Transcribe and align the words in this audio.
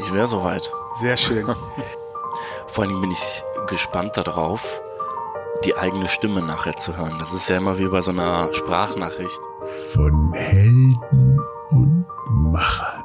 Ich 0.00 0.12
wäre 0.12 0.28
soweit. 0.28 0.70
Sehr 1.00 1.16
schön. 1.16 1.44
Vor 2.68 2.84
allen 2.84 2.90
Dingen 2.90 3.00
bin 3.00 3.10
ich 3.10 3.42
gespannt 3.68 4.16
darauf, 4.16 4.62
die 5.64 5.76
eigene 5.76 6.08
Stimme 6.08 6.40
nachher 6.40 6.76
zu 6.76 6.96
hören. 6.96 7.16
Das 7.18 7.32
ist 7.32 7.48
ja 7.48 7.56
immer 7.56 7.78
wie 7.78 7.86
bei 7.86 8.00
so 8.00 8.12
einer 8.12 8.52
Sprachnachricht. 8.54 9.40
Von 9.92 10.32
Helden 10.32 10.96
und 11.70 12.06
Machern. 12.30 13.04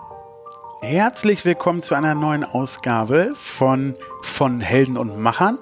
Herzlich 0.82 1.46
willkommen 1.46 1.82
zu 1.82 1.96
einer 1.96 2.14
neuen 2.14 2.44
Ausgabe 2.44 3.34
von 3.36 3.96
von 4.22 4.62
Helden 4.62 4.98
und 4.98 5.18
Machern 5.18 5.58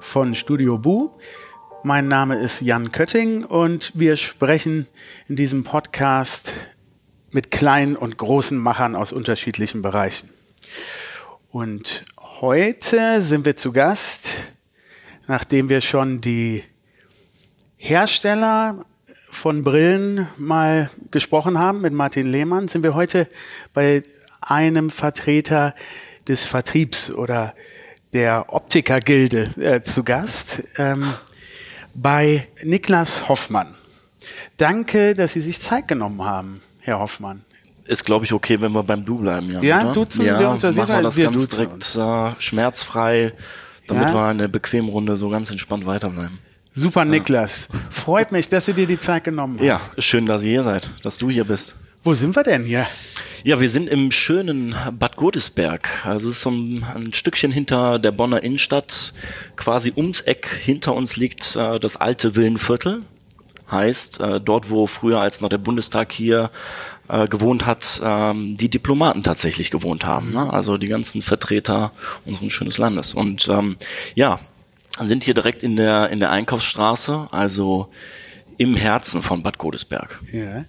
von 0.00 0.34
Studio 0.34 0.78
Bu. 0.78 1.10
Mein 1.82 2.08
Name 2.08 2.36
ist 2.36 2.62
Jan 2.62 2.92
Kötting 2.92 3.44
und 3.44 3.92
wir 3.94 4.16
sprechen 4.16 4.88
in 5.28 5.36
diesem 5.36 5.64
Podcast 5.64 6.52
mit 7.32 7.50
kleinen 7.50 7.96
und 7.96 8.16
großen 8.16 8.56
Machern 8.56 8.94
aus 8.96 9.12
unterschiedlichen 9.12 9.82
Bereichen. 9.82 10.30
Und 11.50 12.04
heute 12.18 13.22
sind 13.22 13.44
wir 13.44 13.56
zu 13.56 13.72
Gast, 13.72 14.28
nachdem 15.26 15.68
wir 15.68 15.80
schon 15.80 16.20
die 16.20 16.64
Hersteller 17.76 18.84
von 19.30 19.64
Brillen 19.64 20.28
mal 20.36 20.90
gesprochen 21.10 21.58
haben 21.58 21.80
mit 21.80 21.92
Martin 21.92 22.30
Lehmann, 22.30 22.68
sind 22.68 22.82
wir 22.82 22.94
heute 22.94 23.28
bei 23.74 24.02
einem 24.40 24.90
Vertreter 24.90 25.74
des 26.28 26.46
Vertriebs 26.46 27.10
oder 27.10 27.54
der 28.12 28.52
Optikergilde 28.52 29.50
äh, 29.60 29.82
zu 29.82 30.04
Gast, 30.04 30.62
ähm, 30.76 31.14
bei 31.94 32.48
Niklas 32.62 33.28
Hoffmann. 33.28 33.74
Danke, 34.56 35.14
dass 35.14 35.32
Sie 35.32 35.40
sich 35.40 35.60
Zeit 35.60 35.88
genommen 35.88 36.24
haben, 36.24 36.60
Herr 36.80 36.98
Hoffmann. 36.98 37.44
Ist, 37.92 38.04
glaube 38.04 38.24
ich, 38.24 38.32
okay, 38.32 38.60
wenn 38.60 38.72
wir 38.72 38.82
beim 38.82 39.04
Du 39.04 39.18
bleiben, 39.18 39.50
Jan, 39.50 39.62
Ja, 39.62 39.82
oder? 39.84 39.92
duzen 39.92 40.24
ja, 40.24 40.38
wir 40.38 40.48
uns, 40.48 40.62
das 40.62 40.76
machen 40.76 40.88
wir 40.96 41.02
das 41.02 41.16
wir 41.16 41.24
ganz 41.30 41.48
direkt 41.48 41.94
äh, 41.96 42.40
schmerzfrei, 42.40 43.32
damit 43.86 44.08
Ja? 44.08 44.14
wir 44.14 44.30
in 44.30 44.38
der 44.38 44.48
bequemen 44.48 44.88
Runde 44.88 45.16
so 45.16 45.28
ganz 45.28 45.50
entspannt 45.50 45.84
weiterbleiben. 45.84 46.38
Super, 46.74 47.04
Niklas. 47.04 47.68
Freut 47.90 48.32
mich, 48.32 48.48
dass 48.48 48.64
du 48.64 48.72
dir 48.72 48.86
die 48.86 48.98
Zeit 48.98 49.24
genommen 49.24 49.58
hast. 49.58 49.66
Ja, 49.66 49.78
schön, 50.02 50.24
dass 50.24 50.42
ihr 50.42 50.50
hier 50.52 50.62
seid, 50.62 50.90
dass 51.02 51.18
du 51.18 51.28
hier 51.28 51.44
bist. 51.44 51.74
Wo 52.02 52.14
sind 52.14 52.34
wir 52.34 52.42
denn 52.42 52.64
hier? 52.64 52.86
Ja, 53.44 53.60
wir 53.60 53.68
sind 53.68 53.88
im 53.90 54.10
schönen 54.10 54.74
Bad 54.98 55.16
Godesberg. 55.16 55.88
Also 56.04 56.30
es 56.30 56.36
ist 56.36 56.42
so 56.42 56.50
ein, 56.50 56.84
ein 56.94 57.12
Stückchen 57.12 57.52
hinter 57.52 57.98
der 57.98 58.12
Bonner 58.12 58.42
Innenstadt. 58.42 59.12
Quasi 59.56 59.92
ums 59.94 60.22
Eck 60.22 60.48
hinter 60.48 60.94
uns 60.94 61.16
liegt 61.16 61.56
äh, 61.56 61.78
das 61.78 61.96
alte 61.96 62.36
Villenviertel. 62.36 63.02
Heißt, 63.70 64.20
äh, 64.20 64.40
dort, 64.40 64.70
wo 64.70 64.86
früher, 64.86 65.20
als 65.20 65.40
noch 65.40 65.48
der 65.48 65.58
Bundestag 65.58 66.12
hier 66.12 66.50
äh, 67.08 67.28
gewohnt 67.28 67.66
hat, 67.66 68.00
ähm, 68.04 68.56
die 68.56 68.68
Diplomaten 68.68 69.22
tatsächlich 69.22 69.70
gewohnt 69.70 70.04
haben. 70.04 70.32
Ne? 70.32 70.52
Also 70.52 70.78
die 70.78 70.88
ganzen 70.88 71.22
Vertreter 71.22 71.92
unseres 72.24 72.52
schönen 72.52 72.72
Landes. 72.76 73.14
Und 73.14 73.48
ähm, 73.48 73.76
ja, 74.14 74.40
sind 74.98 75.24
hier 75.24 75.34
direkt 75.34 75.62
in 75.62 75.76
der, 75.76 76.10
in 76.10 76.20
der 76.20 76.30
Einkaufsstraße, 76.30 77.28
also 77.30 77.88
im 78.58 78.76
Herzen 78.76 79.22
von 79.22 79.42
Bad 79.42 79.58
Godesberg. 79.58 80.20
Ja. 80.32 80.64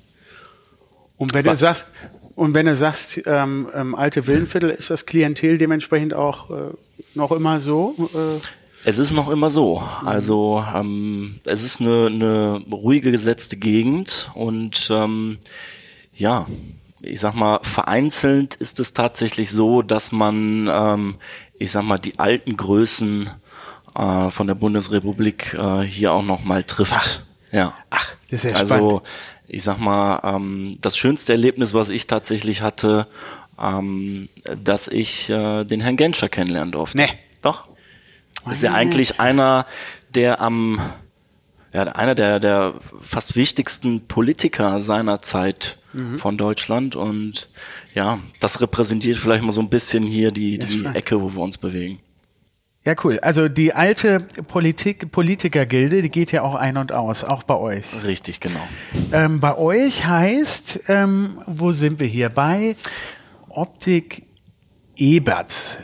Und 1.18 1.34
wenn 1.34 1.44
du 1.44 1.52
Was? 1.52 1.60
sagst, 1.60 1.88
und 2.36 2.54
wenn 2.54 2.66
du 2.66 2.76
sagst, 2.76 3.22
ähm, 3.26 3.68
ähm, 3.76 3.96
alte 3.96 4.26
Villenviertel, 4.26 4.72
ist 4.72 4.90
das 4.90 5.06
Klientel 5.06 5.58
dementsprechend 5.58 6.14
auch 6.14 6.50
äh, 6.50 6.74
noch 7.14 7.32
immer 7.32 7.60
so? 7.60 7.96
Äh, 8.14 8.42
Es 8.86 8.98
ist 8.98 9.12
noch 9.12 9.30
immer 9.30 9.52
so. 9.52 9.84
Also 10.04 10.64
ähm, 10.76 11.40
es 11.46 11.62
ist 11.62 11.80
eine, 11.80 12.08
eine 12.08 12.64
ruhige 12.72 13.12
gesetzte 13.12 13.58
Gegend 13.58 14.32
und 14.34 14.88
ähm, 14.92 15.38
ja, 16.16 16.48
ich 17.02 17.20
sag 17.20 17.34
mal, 17.34 17.60
vereinzelt 17.64 18.56
ist 18.56 18.80
es 18.80 18.94
tatsächlich 18.94 19.52
so, 19.52 19.82
dass 19.82 20.12
man, 20.12 20.70
ähm, 20.72 21.16
ich 21.60 21.72
sag 21.72 21.84
mal, 21.84 21.98
die 21.98 22.18
alten 22.20 22.56
Größen 22.56 23.30
äh, 23.96 24.30
von 24.30 24.48
der 24.48 24.56
Bundesrepublik 24.56 25.54
äh, 25.54 25.82
hier 25.82 26.14
auch 26.14 26.24
noch 26.24 26.44
mal 26.44 26.64
trifft. 26.64 27.26
ja. 27.52 27.74
ach, 27.90 28.14
das 28.32 28.46
ist 28.46 28.52
ja 28.52 28.58
also 28.58 28.76
spannend. 28.76 29.02
ich 29.48 29.64
sag 29.64 29.80
mal, 29.80 30.22
ähm, 30.24 30.78
das 30.82 30.98
schönste 30.98 31.34
Erlebnis, 31.34 31.74
was 31.74 31.90
ich 31.90 32.08
tatsächlich 32.08 32.62
hatte, 32.62 33.08
ähm, 33.60 34.30
dass 34.64 34.88
ich 34.88 35.30
äh, 35.30 35.66
den 35.66 35.82
Herrn 35.82 35.98
Genscher 35.98 36.30
kennenlernen 36.30 36.72
durfte. 36.72 36.98
Nee. 36.98 37.10
Doch. 37.42 37.68
Das 38.46 38.56
ist 38.56 38.64
ja 38.64 38.74
eigentlich 38.74 39.20
einer 39.20 39.66
der 40.16 40.42
am 40.42 40.80
ja, 41.74 41.84
einer 41.84 42.14
der, 42.14 42.40
der 42.40 42.76
fast 43.02 43.36
wichtigsten 43.36 44.08
Politiker 44.08 44.80
seiner 44.80 45.20
Zeit 45.20 45.78
Mhm. 45.94 46.18
von 46.20 46.38
Deutschland 46.38 46.96
und 46.96 47.48
ja, 47.94 48.20
das 48.40 48.62
repräsentiert 48.62 49.18
vielleicht 49.18 49.44
mal 49.44 49.52
so 49.52 49.62
ein 49.62 49.70
bisschen 49.70 50.04
hier 50.04 50.32
die, 50.32 50.58
die. 50.58 50.86
Ecke, 50.94 51.22
wo 51.22 51.34
wir 51.34 51.42
uns 51.42 51.58
bewegen. 51.58 52.00
ja, 52.86 52.96
cool. 53.04 53.20
Also 53.22 53.48
die 53.48 53.74
alte 53.74 54.20
Politik, 54.48 55.12
Politikergilde, 55.12 56.02
die 56.02 56.10
geht 56.10 56.32
ja 56.32 56.42
auch 56.42 56.56
ein 56.56 56.78
und 56.78 56.92
aus, 56.92 57.24
auch 57.24 57.44
bei 57.44 57.56
euch. 57.56 57.86
Richtig, 58.04 58.40
genau. 58.40 58.68
Ähm, 59.12 59.40
bei 59.40 59.58
euch 59.58 60.06
heißt, 60.06 60.82
ähm, 60.88 61.40
wo 61.46 61.72
sind 61.72 62.00
wir 62.00 62.08
hier? 62.08 62.30
Bei 62.30 62.76
Optik 63.50 64.24
Eberts. 64.98 65.78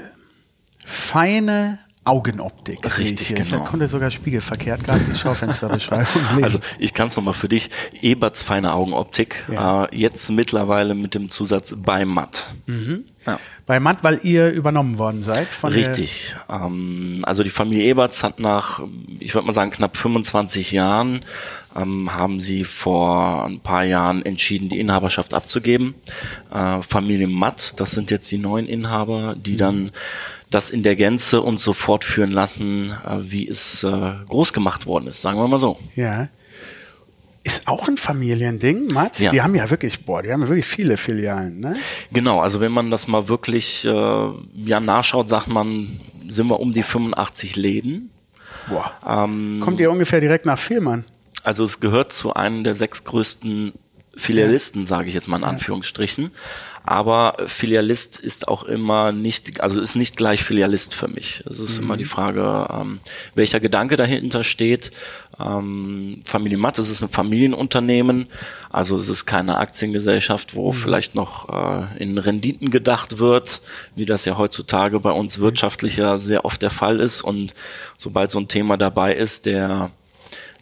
Feine 0.86 1.80
Augenoptik. 2.06 2.80
ich 2.84 2.98
Richtig, 2.98 3.28
hier. 3.28 3.38
genau. 3.38 3.64
Ich 3.64 3.70
konnte 3.70 3.88
sogar 3.88 4.10
spiegelverkehrt 4.10 4.84
gerade 4.84 5.02
die 5.02 5.16
Schaufensterbeschreibung 5.16 6.22
lesen. 6.36 6.44
Also 6.44 6.60
ich 6.80 6.94
kann 6.94 7.08
es 7.08 7.16
nochmal 7.16 7.34
für 7.34 7.50
dich. 7.50 7.70
Eberts 8.02 8.42
feine 8.42 8.74
Augenoptik. 8.74 9.46
Ja. 9.52 9.86
Äh, 9.86 9.96
jetzt 9.96 10.30
mittlerweile 10.32 10.96
mit 10.96 11.14
dem 11.14 11.30
Zusatz 11.30 11.76
bei 11.78 12.06
Matt. 12.06 12.52
Ja. 13.26 13.40
Bei 13.66 13.80
Matt, 13.80 13.98
weil 14.02 14.20
ihr 14.24 14.50
übernommen 14.50 14.98
worden 14.98 15.22
seid 15.22 15.48
von 15.48 15.72
Richtig. 15.72 16.36
Ähm, 16.50 17.22
also 17.24 17.44
die 17.44 17.50
Familie 17.52 17.84
Eberts 17.84 18.24
hat 18.24 18.40
nach, 18.40 18.82
ich 19.20 19.36
würde 19.36 19.46
mal 19.46 19.54
sagen, 19.54 19.70
knapp 19.70 19.96
25 19.96 20.72
Jahren, 20.72 21.22
ähm, 21.76 22.12
haben 22.14 22.40
sie 22.40 22.64
vor 22.64 23.46
ein 23.46 23.60
paar 23.60 23.84
Jahren 23.84 24.26
entschieden, 24.26 24.70
die 24.70 24.80
Inhaberschaft 24.80 25.34
abzugeben. 25.34 25.94
Äh, 26.52 26.82
Familie 26.82 27.28
Matt, 27.28 27.80
das 27.80 27.92
sind 27.92 28.10
jetzt 28.10 28.32
die 28.32 28.40
neuen 28.40 28.66
Inhaber, 28.66 29.36
die 29.38 29.58
dann 29.58 29.92
das 30.50 30.70
in 30.70 30.84
der 30.84 30.96
Gänze 30.96 31.42
uns 31.42 31.64
so 31.64 31.74
fortführen 31.74 32.32
lassen, 32.32 32.92
äh, 32.92 33.18
wie 33.20 33.48
es 33.48 33.84
äh, 33.84 34.14
groß 34.28 34.54
gemacht 34.54 34.86
worden 34.86 35.08
ist, 35.08 35.22
sagen 35.22 35.40
wir 35.40 35.48
mal 35.48 35.58
so. 35.60 35.78
ja. 35.96 36.30
Ist 37.42 37.70
auch 37.70 37.88
ein 37.88 37.96
Familiending, 37.98 38.88
Matt? 38.88 39.18
Ja. 39.20 39.32
Die 39.32 39.42
haben 39.42 39.56
ja 39.56 39.70
wirklich, 39.70 40.06
boah, 40.06 40.22
die 40.22 40.32
haben 40.32 40.42
ja 40.42 40.50
wirklich 40.50 40.66
viele 40.66 40.98
Filialen, 40.98 41.62
ne? 41.62 41.74
Genau, 42.12 42.42
also 42.42 42.60
wenn 42.60 42.74
man 42.74 42.92
das 42.92 43.08
mal 43.08 43.30
wirklich 43.30 43.86
äh, 43.86 44.30
ja, 44.66 44.80
nachschaut, 44.82 45.30
sagt 45.30 45.48
man, 45.48 46.00
sind 46.28 46.48
wir 46.48 46.60
um 46.60 46.74
die 46.74 46.84
85 46.84 47.56
Läden. 47.56 48.12
Boah. 48.68 48.92
Ähm, 49.08 49.62
Kommt 49.64 49.80
ihr 49.80 49.90
ungefähr 49.90 50.20
direkt 50.20 50.46
nach 50.46 50.60
Vielmann? 50.60 51.06
Also 51.44 51.64
es 51.64 51.80
gehört 51.80 52.12
zu 52.12 52.34
einem 52.34 52.66
der 52.66 52.76
sechs 52.76 53.06
größten 53.06 53.74
Filialisten, 54.16 54.86
sage 54.86 55.08
ich 55.08 55.14
jetzt 55.14 55.28
mal 55.28 55.38
in 55.38 55.46
Anführungsstrichen. 55.46 56.32
Aber 56.90 57.36
Filialist 57.46 58.18
ist 58.18 58.48
auch 58.48 58.64
immer 58.64 59.12
nicht, 59.12 59.62
also 59.62 59.80
ist 59.80 59.96
nicht 59.96 60.18
gleich 60.18 60.44
Filialist 60.44 60.96
für 60.96 61.08
mich. 61.08 61.44
Es 61.48 61.60
ist 61.60 61.78
immer 61.78 61.98
die 61.98 62.04
Frage, 62.04 62.68
ähm, 62.74 63.00
welcher 63.36 63.60
Gedanke 63.60 63.96
dahinter 63.96 64.44
steht. 64.44 64.90
Ähm, 65.40 66.24
Familie 66.26 66.58
Matt, 66.58 66.80
es 66.80 66.90
ist 66.90 67.04
ein 67.04 67.10
Familienunternehmen, 67.10 68.26
also 68.72 68.98
es 68.98 69.08
ist 69.08 69.28
keine 69.28 69.60
Aktiengesellschaft, 69.60 70.56
wo 70.56 70.72
vielleicht 70.72 71.14
noch 71.14 71.48
äh, 71.50 72.02
in 72.02 72.18
Renditen 72.18 72.72
gedacht 72.72 73.20
wird, 73.20 73.62
wie 73.94 74.08
das 74.08 74.26
ja 74.26 74.40
heutzutage 74.40 75.00
bei 75.00 75.12
uns 75.12 75.38
wirtschaftlicher 75.38 76.18
sehr 76.18 76.44
oft 76.44 76.64
der 76.64 76.72
Fall 76.72 77.00
ist. 77.00 77.22
Und 77.22 77.54
sobald 77.98 78.32
so 78.32 78.40
ein 78.40 78.48
Thema 78.48 78.78
dabei 78.78 79.14
ist, 79.14 79.46
der 79.46 79.92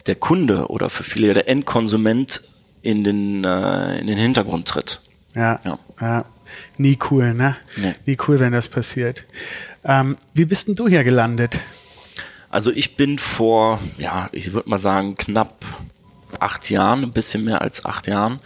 der 0.06 0.16
Kunde 0.16 0.66
oder 0.66 0.90
für 0.90 1.04
viele 1.04 1.32
der 1.32 1.48
Endkonsument 1.48 2.42
in 2.82 3.02
den, 3.02 3.44
äh, 3.44 3.98
in 3.98 4.06
den 4.06 4.18
Hintergrund 4.18 4.68
tritt. 4.68 5.00
Ja. 5.34 5.60
Ja. 5.64 5.78
ja. 6.00 6.24
Nie 6.76 6.98
cool, 7.10 7.34
ne? 7.34 7.56
Nee. 7.76 7.92
Nie 8.06 8.16
cool, 8.26 8.40
wenn 8.40 8.52
das 8.52 8.68
passiert. 8.68 9.24
Ähm, 9.84 10.16
wie 10.34 10.44
bist 10.44 10.68
denn 10.68 10.74
du 10.74 10.88
hier 10.88 11.04
gelandet? 11.04 11.60
Also 12.50 12.70
ich 12.70 12.96
bin 12.96 13.18
vor, 13.18 13.78
ja, 13.98 14.28
ich 14.32 14.52
würde 14.52 14.70
mal 14.70 14.78
sagen, 14.78 15.16
knapp 15.16 15.64
acht 16.40 16.70
Jahren, 16.70 17.02
ein 17.02 17.12
bisschen 17.12 17.44
mehr 17.44 17.60
als 17.60 17.84
acht 17.84 18.06
Jahren, 18.06 18.40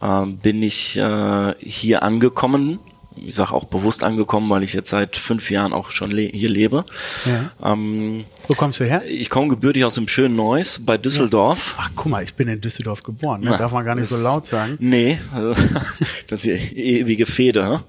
ähm, 0.00 0.38
bin 0.38 0.62
ich 0.62 0.96
äh, 0.96 1.54
hier 1.58 2.02
angekommen. 2.02 2.78
Ich 3.26 3.34
sage 3.34 3.52
auch 3.52 3.64
bewusst 3.64 4.02
angekommen, 4.04 4.48
weil 4.50 4.62
ich 4.62 4.72
jetzt 4.72 4.90
seit 4.90 5.16
fünf 5.16 5.50
Jahren 5.50 5.72
auch 5.72 5.90
schon 5.90 6.10
le 6.10 6.22
hier 6.22 6.48
lebe. 6.48 6.84
Ja. 7.26 7.72
Ähm, 7.72 8.24
Wo 8.46 8.54
kommst 8.54 8.80
du 8.80 8.84
her? 8.84 9.02
ich 9.08 9.30
komme 9.30 9.48
gebürtig 9.48 9.84
aus 9.84 9.94
dem 9.94 10.08
schönen 10.08 10.36
Neuss 10.36 10.80
bei 10.84 10.96
Düsseldorf. 10.98 11.74
Ach, 11.78 11.90
guck 11.96 12.06
mal, 12.06 12.22
ich 12.22 12.34
bin 12.34 12.48
in 12.48 12.60
Düsseldorf 12.60 13.02
geboren. 13.02 13.40
Ne? 13.42 13.50
Na, 13.50 13.56
Darf 13.58 13.72
man 13.72 13.84
gar 13.84 13.94
nicht 13.94 14.08
so 14.08 14.14
das- 14.16 14.24
laut 14.24 14.46
sagen. 14.46 14.76
Nee, 14.80 15.18
das 16.28 16.44
ist 16.44 16.70
die 16.72 16.78
ewige 16.98 17.26
Fehde. 17.26 17.64
ne? 17.64 17.80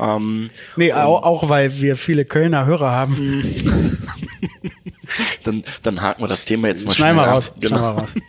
Ähm, 0.00 0.50
Nee, 0.76 0.92
auch, 0.92 1.22
auch 1.24 1.48
weil 1.48 1.80
wir 1.80 1.96
viele 1.96 2.24
Kölner 2.24 2.66
Hörer 2.66 2.90
haben. 2.92 3.42
dann, 5.44 5.64
dann 5.82 6.00
haken 6.00 6.22
wir 6.22 6.28
das 6.28 6.44
Thema 6.44 6.68
jetzt 6.68 6.84
mal 6.84 6.94
schnell 6.94 7.18
ab. 7.18 7.26
raus. 7.28 7.52
Genau. 7.60 7.78
Schneiden 7.78 7.96
wir 7.96 8.02
raus. 8.02 8.14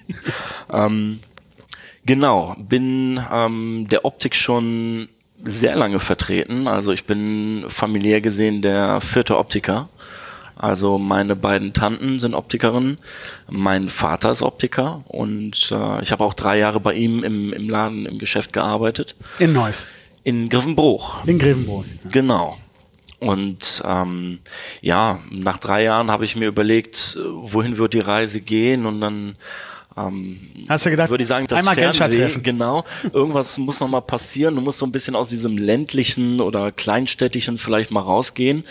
Ähm, 0.72 1.20
genau, 2.06 2.56
bin 2.60 3.20
ähm, 3.34 3.88
der 3.90 4.06
Optik 4.06 4.36
schon 4.36 5.10
sehr 5.44 5.76
lange 5.76 6.00
vertreten. 6.00 6.68
Also 6.68 6.92
ich 6.92 7.06
bin 7.06 7.66
familiär 7.70 8.22
gesehen 8.22 8.62
der 8.62 9.02
vierte 9.02 9.38
Optiker. 9.38 9.90
Also 10.56 10.98
meine 10.98 11.38
beiden 11.38 11.72
Tanten 11.72 12.20
sind 12.20 12.34
Optikerinnen, 12.34 12.98
mein 13.50 13.88
Vater 13.88 14.32
ist 14.32 14.42
Optiker 14.42 15.06
und 15.08 15.72
äh, 15.72 16.02
ich 16.02 16.12
habe 16.12 16.26
auch 16.26 16.34
drei 16.34 16.58
Jahre 16.58 16.82
bei 16.82 16.96
ihm 16.96 17.24
im, 17.24 17.54
im 17.54 17.70
Laden, 17.70 18.06
im 18.06 18.20
Geschäft 18.20 18.52
gearbeitet. 18.52 19.16
In 19.40 19.54
Neuss. 19.54 19.88
In 20.26 20.50
Griffenbruch. 20.50 21.24
In 21.26 21.40
Grevenbroich. 21.40 21.88
Genau. 22.12 22.58
Und 23.20 23.82
ähm, 23.86 24.40
ja, 24.82 25.20
nach 25.32 25.58
drei 25.58 25.84
Jahren 25.84 26.12
habe 26.12 26.26
ich 26.26 26.36
mir 26.36 26.48
überlegt, 26.50 27.18
wohin 27.32 27.78
wird 27.78 27.94
die 27.94 28.00
Reise 28.00 28.42
gehen 28.42 28.86
und 28.86 29.00
dann 29.00 29.36
ähm, 30.08 30.40
Hast 30.68 30.86
du 30.86 30.90
gedacht, 30.92 31.10
würde 31.10 31.24
ich 31.24 31.28
sagen, 31.28 31.48
das 31.48 31.60
einmal 31.60 31.76
Fernweh, 31.76 32.18
treffen? 32.18 32.44
genau. 32.44 32.84
Irgendwas 33.12 33.58
muss 33.58 33.80
noch 33.80 33.88
mal 33.88 34.02
passieren. 34.02 34.56
Du 34.56 34.62
musst 34.62 34.78
so 34.78 34.86
ein 34.86 34.92
bisschen 34.92 35.16
aus 35.16 35.30
diesem 35.30 35.58
ländlichen 35.58 36.42
oder 36.42 36.72
kleinstädtischen 36.72 37.58
vielleicht 37.58 37.92
mal 37.92 38.02
rausgehen. 38.02 38.64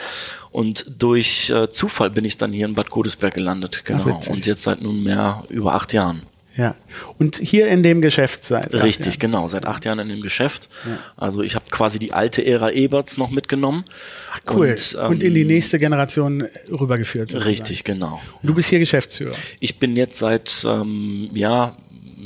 Und 0.50 0.86
durch 0.98 1.50
äh, 1.50 1.68
Zufall 1.70 2.10
bin 2.10 2.24
ich 2.24 2.36
dann 2.36 2.52
hier 2.52 2.66
in 2.66 2.74
Bad 2.74 2.90
Godesberg 2.90 3.34
gelandet. 3.34 3.82
Genau. 3.84 4.06
witzig. 4.06 4.32
und 4.32 4.46
jetzt 4.46 4.62
seit 4.62 4.80
nunmehr 4.82 5.44
über 5.48 5.74
acht 5.74 5.92
Jahren. 5.92 6.22
Ja. 6.58 6.74
Und 7.18 7.36
hier 7.38 7.68
in 7.68 7.82
dem 7.82 8.02
Geschäft 8.02 8.44
seid 8.44 8.74
ihr? 8.74 8.82
Richtig, 8.82 9.14
Ja. 9.14 9.18
genau. 9.20 9.48
Seit 9.48 9.64
acht 9.64 9.84
Jahren 9.86 10.00
in 10.00 10.08
dem 10.10 10.20
Geschäft. 10.20 10.68
Also 11.16 11.42
ich 11.42 11.54
habe 11.54 11.64
quasi 11.70 11.98
die 11.98 12.12
alte 12.12 12.44
Ära 12.44 12.70
Eberts 12.70 13.16
noch 13.16 13.30
mitgenommen. 13.30 13.84
Ach, 14.32 14.40
cool. 14.54 14.68
Und, 14.70 14.94
Und, 14.96 15.22
ähm, 15.22 15.28
in 15.28 15.34
die 15.34 15.44
nächste 15.44 15.78
Generation 15.78 16.46
rübergeführt. 16.70 17.30
sozusagen. 17.30 17.48
Richtig, 17.50 17.84
genau. 17.84 18.20
Und 18.42 18.46
du 18.50 18.54
bist 18.54 18.68
hier 18.68 18.80
Geschäftsführer. 18.80 19.32
Ich 19.60 19.78
bin 19.78 19.96
jetzt 19.96 20.18
seit, 20.18 20.64
ähm, 20.68 21.30
ja, 21.32 21.76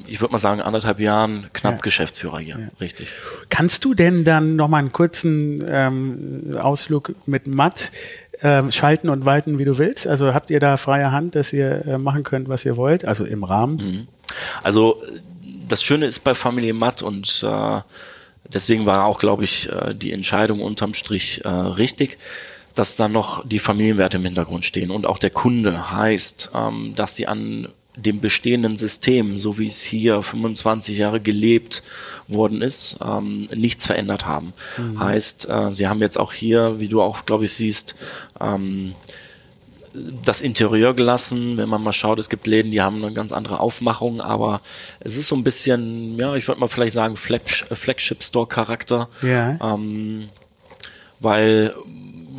ich 0.06 0.20
würde 0.20 0.32
mal 0.32 0.38
sagen, 0.38 0.60
anderthalb 0.62 0.98
Jahren 0.98 1.46
knapp 1.52 1.82
Geschäftsführer 1.82 2.38
hier. 2.40 2.70
Richtig. 2.80 3.08
Kannst 3.50 3.84
du 3.84 3.92
denn 3.94 4.24
dann 4.24 4.56
noch 4.56 4.68
mal 4.68 4.78
einen 4.78 4.92
kurzen 4.92 5.62
ähm, 5.68 6.56
Ausflug 6.58 7.14
mit 7.26 7.46
Matt 7.46 7.92
ähm, 8.42 8.72
schalten 8.72 9.08
und 9.08 9.24
walten, 9.24 9.58
wie 9.58 9.64
du 9.64 9.78
willst? 9.78 10.06
Also 10.06 10.34
habt 10.34 10.50
ihr 10.50 10.58
da 10.58 10.76
freie 10.76 11.12
Hand, 11.12 11.34
dass 11.36 11.52
ihr 11.52 11.86
äh, 11.86 11.98
machen 11.98 12.24
könnt, 12.24 12.48
was 12.48 12.64
ihr 12.64 12.76
wollt? 12.76 13.06
Also 13.06 13.24
im 13.24 13.44
Rahmen? 13.44 14.08
Also 14.62 15.00
das 15.68 15.82
Schöne 15.82 16.06
ist 16.06 16.24
bei 16.24 16.34
Familie 16.34 16.74
Matt 16.74 17.02
und 17.02 17.44
äh, 17.46 17.80
deswegen 18.52 18.86
war 18.86 19.06
auch, 19.06 19.18
glaube 19.18 19.44
ich, 19.44 19.70
äh, 19.70 19.94
die 19.94 20.12
Entscheidung 20.12 20.60
unterm 20.60 20.94
Strich 20.94 21.42
äh, 21.44 21.48
richtig, 21.48 22.18
dass 22.74 22.96
da 22.96 23.08
noch 23.08 23.46
die 23.46 23.58
Familienwerte 23.58 24.18
im 24.18 24.24
Hintergrund 24.24 24.64
stehen 24.64 24.90
und 24.90 25.06
auch 25.06 25.18
der 25.18 25.30
Kunde 25.30 25.92
heißt, 25.92 26.50
ähm, 26.54 26.94
dass 26.96 27.16
sie 27.16 27.26
an 27.26 27.68
dem 27.96 28.20
bestehenden 28.20 28.76
System, 28.76 29.36
so 29.36 29.58
wie 29.58 29.66
es 29.66 29.82
hier 29.82 30.22
25 30.22 30.96
Jahre 30.96 31.20
gelebt 31.20 31.82
worden 32.26 32.62
ist, 32.62 32.96
ähm, 33.04 33.48
nichts 33.54 33.86
verändert 33.86 34.24
haben. 34.24 34.54
Heißt, 34.98 35.48
äh, 35.48 35.72
sie 35.72 35.88
haben 35.88 36.00
jetzt 36.00 36.18
auch 36.18 36.32
hier, 36.32 36.80
wie 36.80 36.88
du 36.88 37.02
auch, 37.02 37.26
glaube 37.26 37.44
ich, 37.44 37.52
siehst, 37.52 37.94
ähm, 38.40 38.94
das 40.24 40.40
Interieur 40.40 40.94
gelassen. 40.94 41.56
Wenn 41.56 41.68
man 41.68 41.82
mal 41.82 41.92
schaut, 41.92 42.18
es 42.18 42.28
gibt 42.28 42.46
Läden, 42.46 42.72
die 42.72 42.80
haben 42.80 43.02
eine 43.04 43.12
ganz 43.12 43.32
andere 43.32 43.60
Aufmachung, 43.60 44.20
aber 44.20 44.60
es 45.00 45.16
ist 45.16 45.28
so 45.28 45.36
ein 45.36 45.44
bisschen, 45.44 46.18
ja, 46.18 46.34
ich 46.34 46.48
würde 46.48 46.60
mal 46.60 46.68
vielleicht 46.68 46.94
sagen, 46.94 47.14
äh, 47.14 47.74
Flagship-Store-Charakter. 47.74 49.08
Ja. 49.22 49.58
Ähm, 49.62 50.28
weil, 51.20 51.74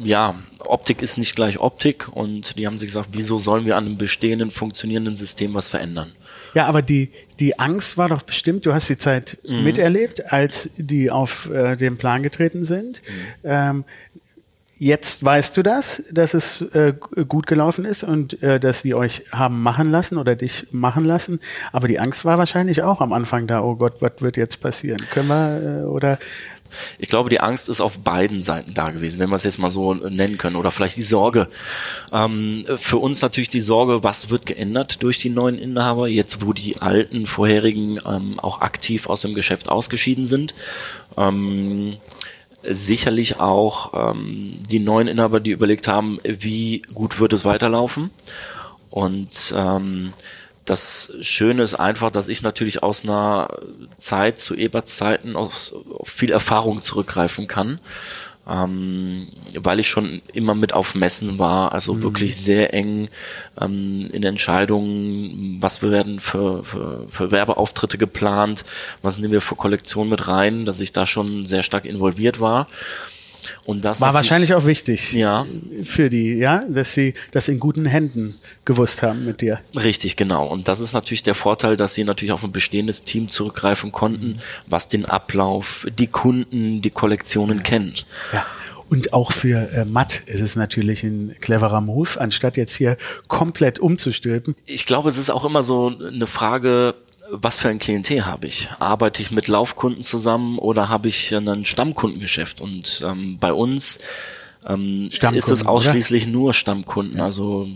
ja, 0.03 0.35
Optik 0.59 1.01
ist 1.01 1.17
nicht 1.17 1.35
gleich 1.35 1.59
Optik 1.59 2.09
und 2.09 2.57
die 2.57 2.67
haben 2.67 2.77
sich 2.77 2.87
gesagt, 2.87 3.09
wieso 3.13 3.37
sollen 3.37 3.65
wir 3.65 3.77
an 3.77 3.85
einem 3.85 3.97
bestehenden, 3.97 4.51
funktionierenden 4.51 5.15
System 5.15 5.53
was 5.53 5.69
verändern? 5.69 6.11
Ja, 6.53 6.67
aber 6.67 6.81
die, 6.81 7.09
die 7.39 7.57
Angst 7.59 7.97
war 7.97 8.09
doch 8.09 8.21
bestimmt, 8.21 8.65
du 8.65 8.73
hast 8.73 8.87
die 8.89 8.97
Zeit 8.97 9.37
Mhm. 9.47 9.63
miterlebt, 9.63 10.31
als 10.31 10.69
die 10.77 11.09
auf 11.09 11.49
äh, 11.49 11.75
den 11.75 11.97
Plan 11.97 12.23
getreten 12.23 12.63
sind. 12.65 13.01
Mhm. 13.01 13.23
Ähm, 13.43 13.85
jetzt 14.83 15.23
weißt 15.23 15.55
du 15.55 15.63
das, 15.63 16.03
dass 16.11 16.33
es 16.33 16.61
äh, 16.73 16.93
gut 17.27 17.47
gelaufen 17.47 17.85
ist 17.85 18.03
und 18.03 18.43
äh, 18.43 18.59
dass 18.59 18.81
die 18.81 18.93
euch 18.93 19.23
haben 19.31 19.61
machen 19.61 19.89
lassen 19.91 20.17
oder 20.17 20.35
dich 20.35 20.67
machen 20.71 21.05
lassen. 21.05 21.39
Aber 21.71 21.87
die 21.87 21.99
Angst 21.99 22.25
war 22.25 22.37
wahrscheinlich 22.37 22.83
auch 22.83 22.99
am 22.99 23.13
Anfang 23.13 23.47
da, 23.47 23.61
oh 23.61 23.75
Gott, 23.75 23.95
was 24.01 24.13
wird 24.19 24.35
jetzt 24.35 24.59
passieren? 24.61 24.99
Können 25.09 25.29
wir 25.29 25.83
äh, 25.83 25.85
oder 25.85 26.19
Ich 26.99 27.07
glaube, 27.07 27.29
die 27.29 27.39
Angst 27.39 27.69
ist 27.69 27.79
auf 27.79 27.99
beiden 27.99 28.41
Seiten 28.41 28.73
da 28.73 28.89
gewesen, 28.89 29.19
wenn 29.19 29.29
wir 29.29 29.37
es 29.37 29.43
jetzt 29.43 29.57
mal 29.59 29.71
so 29.71 29.93
nennen 29.93 30.37
können. 30.37 30.57
Oder 30.57 30.71
vielleicht 30.71 30.97
die 30.97 31.03
Sorge. 31.03 31.47
Ähm, 32.11 32.65
für 32.77 32.97
uns 32.97 33.21
natürlich 33.21 33.49
die 33.49 33.61
Sorge, 33.61 34.03
was 34.03 34.29
wird 34.29 34.45
geändert 34.45 35.01
durch 35.01 35.17
die 35.17 35.29
neuen 35.29 35.57
Inhaber, 35.59 36.09
jetzt 36.09 36.45
wo 36.45 36.51
die 36.51 36.81
alten 36.81 37.25
vorherigen 37.25 37.99
ähm, 38.05 38.37
auch 38.39 38.59
aktiv 38.59 39.07
aus 39.07 39.21
dem 39.21 39.33
Geschäft 39.33 39.69
ausgeschieden 39.69 40.25
sind. 40.25 40.53
Ähm, 41.15 41.95
sicherlich 42.63 43.39
auch 43.39 44.11
ähm, 44.11 44.57
die 44.69 44.79
neuen 44.79 45.07
Inhaber, 45.07 45.39
die 45.39 45.51
überlegt 45.51 45.87
haben, 45.87 46.19
wie 46.23 46.81
gut 46.93 47.19
wird 47.19 47.33
es 47.33 47.45
weiterlaufen. 47.45 48.09
Und 48.89 49.53
ähm, 49.55 50.13
das 50.65 51.11
Schöne 51.21 51.63
ist 51.63 51.73
einfach, 51.73 52.09
dass 52.11 52.29
ich 52.29 52.41
natürlich 52.41 52.83
aus 52.83 53.03
einer 53.03 53.49
Zeit 53.97 54.39
zu 54.39 54.55
Eberts 54.55 54.97
Zeiten 54.97 55.35
auf, 55.35 55.73
auf 55.93 56.07
viel 56.07 56.31
Erfahrung 56.31 56.79
zurückgreifen 56.79 57.47
kann, 57.47 57.79
ähm, 58.49 59.27
weil 59.55 59.79
ich 59.79 59.89
schon 59.89 60.21
immer 60.33 60.53
mit 60.53 60.73
auf 60.73 60.95
Messen 60.95 61.39
war, 61.39 61.71
also 61.71 62.01
wirklich 62.01 62.35
sehr 62.35 62.73
eng 62.73 63.07
ähm, 63.59 64.09
in 64.11 64.23
Entscheidungen, 64.23 65.57
was 65.61 65.81
wir 65.81 65.91
werden 65.91 66.19
für, 66.19 66.63
für, 66.63 67.07
für 67.09 67.31
Werbeauftritte 67.31 67.97
geplant, 67.97 68.65
was 69.01 69.17
nehmen 69.17 69.33
wir 69.33 69.41
für 69.41 69.55
Kollektionen 69.55 70.09
mit 70.09 70.27
rein, 70.27 70.65
dass 70.65 70.81
ich 70.81 70.91
da 70.91 71.05
schon 71.05 71.45
sehr 71.45 71.63
stark 71.63 71.85
involviert 71.85 72.39
war. 72.39 72.67
Und 73.65 73.83
das 73.85 74.01
war 74.01 74.13
wahrscheinlich 74.13 74.53
auch 74.53 74.65
wichtig 74.65 75.13
Ja. 75.13 75.45
für 75.83 76.09
die, 76.09 76.35
ja, 76.35 76.63
dass 76.69 76.93
sie 76.93 77.13
das 77.31 77.47
in 77.47 77.59
guten 77.59 77.85
Händen 77.85 78.35
gewusst 78.65 79.01
haben 79.01 79.25
mit 79.25 79.41
dir. 79.41 79.59
Richtig, 79.75 80.15
genau. 80.15 80.47
Und 80.47 80.67
das 80.67 80.79
ist 80.79 80.93
natürlich 80.93 81.23
der 81.23 81.35
Vorteil, 81.35 81.77
dass 81.77 81.93
sie 81.95 82.03
natürlich 82.03 82.31
auf 82.31 82.43
ein 82.43 82.51
bestehendes 82.51 83.03
Team 83.03 83.29
zurückgreifen 83.29 83.91
konnten, 83.91 84.39
was 84.67 84.87
den 84.87 85.05
Ablauf, 85.05 85.85
die 85.99 86.07
Kunden, 86.07 86.81
die 86.81 86.89
Kollektionen 86.89 87.63
kennt. 87.63 88.05
Ja. 88.31 88.45
Und 88.89 89.13
auch 89.13 89.31
für 89.31 89.71
äh, 89.71 89.85
Matt 89.85 90.19
ist 90.27 90.41
es 90.41 90.55
natürlich 90.55 91.03
ein 91.03 91.35
cleverer 91.41 91.81
Move, 91.81 92.19
anstatt 92.19 92.57
jetzt 92.57 92.75
hier 92.75 92.97
komplett 93.27 93.79
umzustülpen. 93.79 94.55
Ich 94.65 94.85
glaube, 94.85 95.09
es 95.09 95.17
ist 95.17 95.31
auch 95.31 95.45
immer 95.45 95.63
so 95.63 95.87
eine 95.97 96.27
Frage, 96.27 96.93
was 97.41 97.59
für 97.59 97.69
ein 97.69 97.79
Klientel 97.79 98.25
habe 98.25 98.47
ich? 98.47 98.69
Arbeite 98.79 99.21
ich 99.21 99.31
mit 99.31 99.47
Laufkunden 99.47 100.03
zusammen 100.03 100.59
oder 100.59 100.89
habe 100.89 101.07
ich 101.07 101.33
ein 101.33 101.65
Stammkundengeschäft? 101.65 102.61
Und 102.61 103.03
ähm, 103.05 103.37
bei 103.39 103.53
uns 103.53 103.99
ähm, 104.65 105.09
ist 105.33 105.49
es 105.49 105.65
ausschließlich 105.65 106.27
nur 106.27 106.53
Stammkunden. 106.53 107.19
Also 107.19 107.67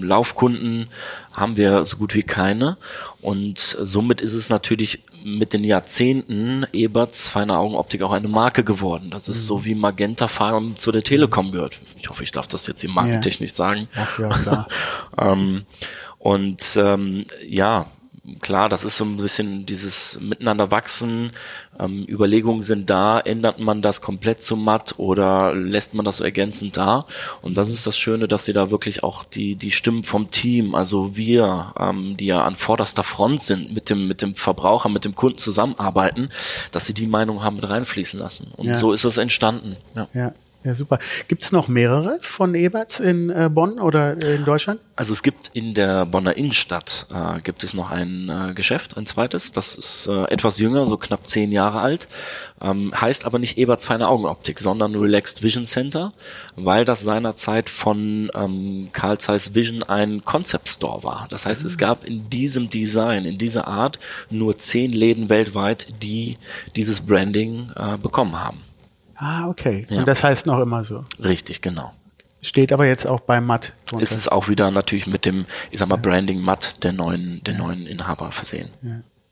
Laufkunden 0.00 0.88
haben 1.36 1.56
wir 1.56 1.84
so 1.84 1.98
gut 1.98 2.14
wie 2.14 2.22
keine. 2.22 2.78
Und 3.20 3.58
somit 3.58 4.20
ist 4.20 4.32
es 4.32 4.48
natürlich 4.48 5.00
mit 5.24 5.52
den 5.52 5.62
Jahrzehnten 5.62 6.66
Eberts 6.72 7.28
Feine 7.28 7.58
Augenoptik 7.58 8.02
auch 8.02 8.12
eine 8.12 8.28
Marke 8.28 8.64
geworden. 8.64 9.10
Das 9.10 9.28
ist 9.28 9.46
so 9.46 9.64
wie 9.64 9.74
Magenta 9.74 10.26
Farm 10.26 10.76
zu 10.76 10.90
der 10.90 11.04
Telekom 11.04 11.52
gehört. 11.52 11.78
Ich 11.98 12.08
hoffe, 12.08 12.24
ich 12.24 12.32
darf 12.32 12.46
das 12.46 12.66
jetzt 12.66 12.82
im 12.82 12.92
Markentechnisch 12.92 13.52
sagen. 13.52 13.88
Ach 13.94 14.18
ja, 14.18 14.28
klar. 14.30 14.68
ähm, 15.18 15.62
und 16.18 16.76
ähm, 16.76 17.24
ja, 17.46 17.86
klar, 18.40 18.68
das 18.68 18.84
ist 18.84 18.96
so 18.96 19.04
ein 19.04 19.16
bisschen 19.16 19.66
dieses 19.66 20.18
Miteinander 20.20 20.70
wachsen. 20.70 21.32
Ähm, 21.78 22.04
Überlegungen 22.08 22.62
sind 22.62 22.88
da, 22.88 23.18
ändert 23.18 23.58
man 23.58 23.82
das 23.82 24.00
komplett 24.00 24.42
zu 24.42 24.56
matt 24.56 24.94
oder 24.98 25.54
lässt 25.54 25.94
man 25.94 26.04
das 26.04 26.18
so 26.18 26.24
ergänzend 26.24 26.76
da? 26.76 27.06
Und 27.40 27.56
das 27.56 27.68
ist 27.70 27.86
das 27.86 27.98
Schöne, 27.98 28.28
dass 28.28 28.44
sie 28.44 28.52
da 28.52 28.70
wirklich 28.70 29.02
auch 29.02 29.24
die, 29.24 29.56
die 29.56 29.72
Stimmen 29.72 30.04
vom 30.04 30.30
Team, 30.30 30.74
also 30.74 31.16
wir, 31.16 31.74
ähm, 31.78 32.16
die 32.16 32.26
ja 32.26 32.44
an 32.44 32.54
vorderster 32.54 33.02
Front 33.02 33.42
sind, 33.42 33.74
mit 33.74 33.90
dem, 33.90 34.06
mit 34.06 34.22
dem 34.22 34.34
Verbraucher, 34.36 34.88
mit 34.88 35.04
dem 35.04 35.14
Kunden 35.16 35.38
zusammenarbeiten, 35.38 36.28
dass 36.70 36.86
sie 36.86 36.94
die 36.94 37.06
Meinung 37.06 37.42
haben 37.42 37.56
mit 37.56 37.68
reinfließen 37.68 38.20
lassen. 38.20 38.52
Und 38.56 38.66
Ja. 38.66 38.76
so 38.76 38.92
ist 38.92 39.04
es 39.04 39.16
entstanden. 39.16 39.76
Ja. 39.96 40.08
Ja, 40.12 40.32
ja 40.64 40.74
super. 40.74 40.98
Gibt 41.28 41.42
es 41.42 41.52
noch 41.52 41.68
mehrere 41.68 42.18
von 42.22 42.54
Eberts 42.54 43.00
in 43.00 43.30
äh, 43.30 43.50
Bonn 43.52 43.78
oder 43.78 44.22
äh, 44.22 44.36
in 44.36 44.44
Deutschland? 44.44 44.80
Also 44.94 45.12
es 45.12 45.22
gibt 45.22 45.50
in 45.54 45.74
der 45.74 46.06
Bonner 46.06 46.36
Innenstadt 46.36 47.06
äh, 47.10 47.40
gibt 47.40 47.64
es 47.64 47.74
noch 47.74 47.90
ein 47.90 48.28
äh, 48.28 48.54
Geschäft, 48.54 48.96
ein 48.96 49.06
zweites. 49.06 49.52
Das 49.52 49.74
ist 49.74 50.06
äh, 50.06 50.24
etwas 50.24 50.58
jünger, 50.58 50.86
so 50.86 50.96
knapp 50.96 51.28
zehn 51.28 51.50
Jahre 51.50 51.80
alt. 51.80 52.08
Ähm, 52.60 52.92
heißt 52.98 53.24
aber 53.24 53.38
nicht 53.38 53.58
Eberts 53.58 53.86
feine 53.86 54.08
Augenoptik, 54.08 54.60
sondern 54.60 54.94
Relaxed 54.94 55.42
Vision 55.42 55.64
Center, 55.64 56.12
weil 56.54 56.84
das 56.84 57.02
seinerzeit 57.02 57.68
von 57.68 58.30
ähm, 58.34 58.90
Carl 58.92 59.18
Zeiss 59.18 59.54
Vision 59.54 59.82
ein 59.82 60.22
Concept 60.22 60.68
Store 60.68 61.02
war. 61.02 61.26
Das 61.30 61.46
heißt, 61.46 61.64
es 61.64 61.78
gab 61.78 62.04
in 62.04 62.30
diesem 62.30 62.68
Design, 62.68 63.24
in 63.24 63.38
dieser 63.38 63.66
Art 63.66 63.98
nur 64.30 64.58
zehn 64.58 64.92
Läden 64.92 65.28
weltweit, 65.28 65.88
die 66.02 66.36
dieses 66.76 67.00
Branding 67.00 67.70
äh, 67.76 67.96
bekommen 67.96 68.38
haben. 68.38 68.62
Ah, 69.22 69.46
okay. 69.46 69.86
Ja. 69.88 70.00
Und 70.00 70.08
das 70.08 70.24
heißt 70.24 70.46
noch 70.46 70.58
immer 70.58 70.84
so. 70.84 71.04
Richtig, 71.22 71.60
genau. 71.62 71.92
Steht 72.40 72.72
aber 72.72 72.86
jetzt 72.86 73.06
auch 73.06 73.20
bei 73.20 73.40
Matt 73.40 73.72
drunter. 73.86 74.02
Ist 74.02 74.10
es 74.10 74.26
auch 74.26 74.48
wieder 74.48 74.72
natürlich 74.72 75.06
mit 75.06 75.24
dem, 75.24 75.46
ich 75.70 75.78
sag 75.78 75.88
mal, 75.88 75.96
Branding 75.96 76.40
Matt 76.40 76.82
der 76.82 76.92
neuen, 76.92 77.40
der 77.44 77.54
neuen 77.54 77.86
Inhaber 77.86 78.32
versehen. 78.32 78.70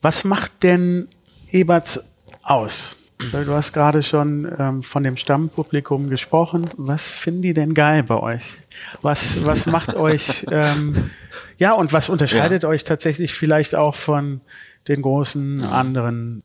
Was 0.01 0.23
macht 0.23 0.63
denn 0.63 1.09
Eberts 1.51 2.05
aus? 2.45 2.97
Du 3.19 3.53
hast 3.53 3.73
gerade 3.73 4.05
schon 4.05 4.51
ähm, 4.59 4.83
von 4.85 5.03
dem 5.03 5.17
Stammpublikum 5.17 6.09
gesprochen. 6.09 6.71
Was 6.77 7.11
finden 7.11 7.43
die 7.43 7.53
denn 7.53 7.75
geil 7.75 8.05
bei 8.05 8.17
euch? 8.17 8.55
Was, 9.03 9.45
was 9.45 9.67
macht 9.67 9.95
euch, 9.97 10.47
ähm, 10.53 11.11
ja, 11.59 11.73
und 11.73 11.93
was 11.93 12.09
unterscheidet 12.09 12.63
ja. 12.63 12.69
euch 12.69 12.85
tatsächlich 12.85 13.35
vielleicht 13.35 13.75
auch 13.75 13.97
von 13.97 14.41
den 14.89 15.03
großen 15.03 15.63
anderen? 15.63 16.43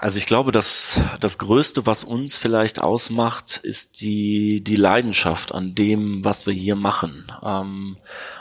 Also 0.00 0.18
ich 0.18 0.26
glaube, 0.26 0.52
dass 0.52 1.00
das 1.20 1.38
Größte, 1.38 1.86
was 1.86 2.04
uns 2.04 2.36
vielleicht 2.36 2.80
ausmacht, 2.80 3.58
ist 3.62 4.00
die, 4.00 4.62
die 4.62 4.76
Leidenschaft 4.76 5.52
an 5.52 5.74
dem, 5.74 6.24
was 6.24 6.46
wir 6.46 6.52
hier 6.52 6.76
machen. 6.76 7.30
Ähm, 7.42 7.96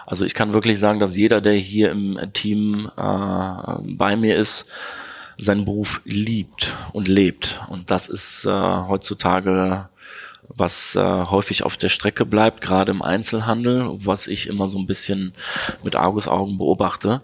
also 0.06 0.26
ich 0.26 0.34
kann 0.34 0.54
wirklich 0.54 0.80
sagen, 0.80 1.00
dass 1.00 1.16
jeder, 1.16 1.42
der 1.42 1.54
hier 1.54 1.92
im 1.92 2.20
Team 2.34 2.92
äh, 2.98 3.96
bei 3.96 4.16
mir 4.16 4.36
ist, 4.36 4.70
seinen 5.38 5.66
Beruf 5.66 6.02
liebt 6.06 6.74
und 6.94 7.08
lebt. 7.08 7.62
Und 7.70 7.92
das 7.92 8.10
ist 8.10 8.46
äh, 8.46 8.50
heutzutage 8.50 9.90
was 10.50 10.96
äh, 10.96 11.02
häufig 11.02 11.64
auf 11.64 11.78
der 11.78 11.90
Strecke 11.90 12.26
bleibt, 12.26 12.62
gerade 12.62 12.92
im 12.92 13.02
Einzelhandel, 13.02 13.90
was 14.06 14.28
ich 14.28 14.48
immer 14.48 14.70
so 14.70 14.78
ein 14.78 14.88
bisschen 14.88 15.34
mit 15.84 15.96
Argusaugen 15.96 16.58
beobachte. 16.58 17.22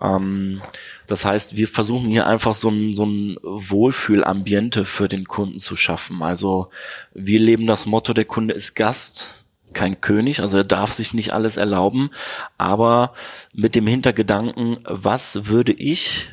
Ähm, 0.00 0.60
das 1.06 1.24
heißt, 1.24 1.56
wir 1.56 1.68
versuchen 1.68 2.08
hier 2.08 2.26
einfach 2.26 2.54
so 2.54 2.68
ein, 2.68 2.92
so 2.92 3.06
ein 3.06 3.38
Wohlfühlambiente 3.42 4.84
für 4.84 5.08
den 5.08 5.26
Kunden 5.26 5.58
zu 5.58 5.76
schaffen. 5.76 6.22
Also 6.22 6.70
wir 7.14 7.40
leben 7.40 7.66
das 7.66 7.86
Motto, 7.86 8.12
der 8.12 8.26
Kunde 8.26 8.54
ist 8.54 8.74
Gast, 8.74 9.34
kein 9.72 10.00
König, 10.00 10.40
also 10.40 10.58
er 10.58 10.64
darf 10.64 10.92
sich 10.92 11.14
nicht 11.14 11.32
alles 11.32 11.56
erlauben, 11.56 12.10
aber 12.56 13.12
mit 13.52 13.74
dem 13.74 13.86
Hintergedanken, 13.86 14.78
was 14.84 15.46
würde 15.46 15.72
ich 15.72 16.30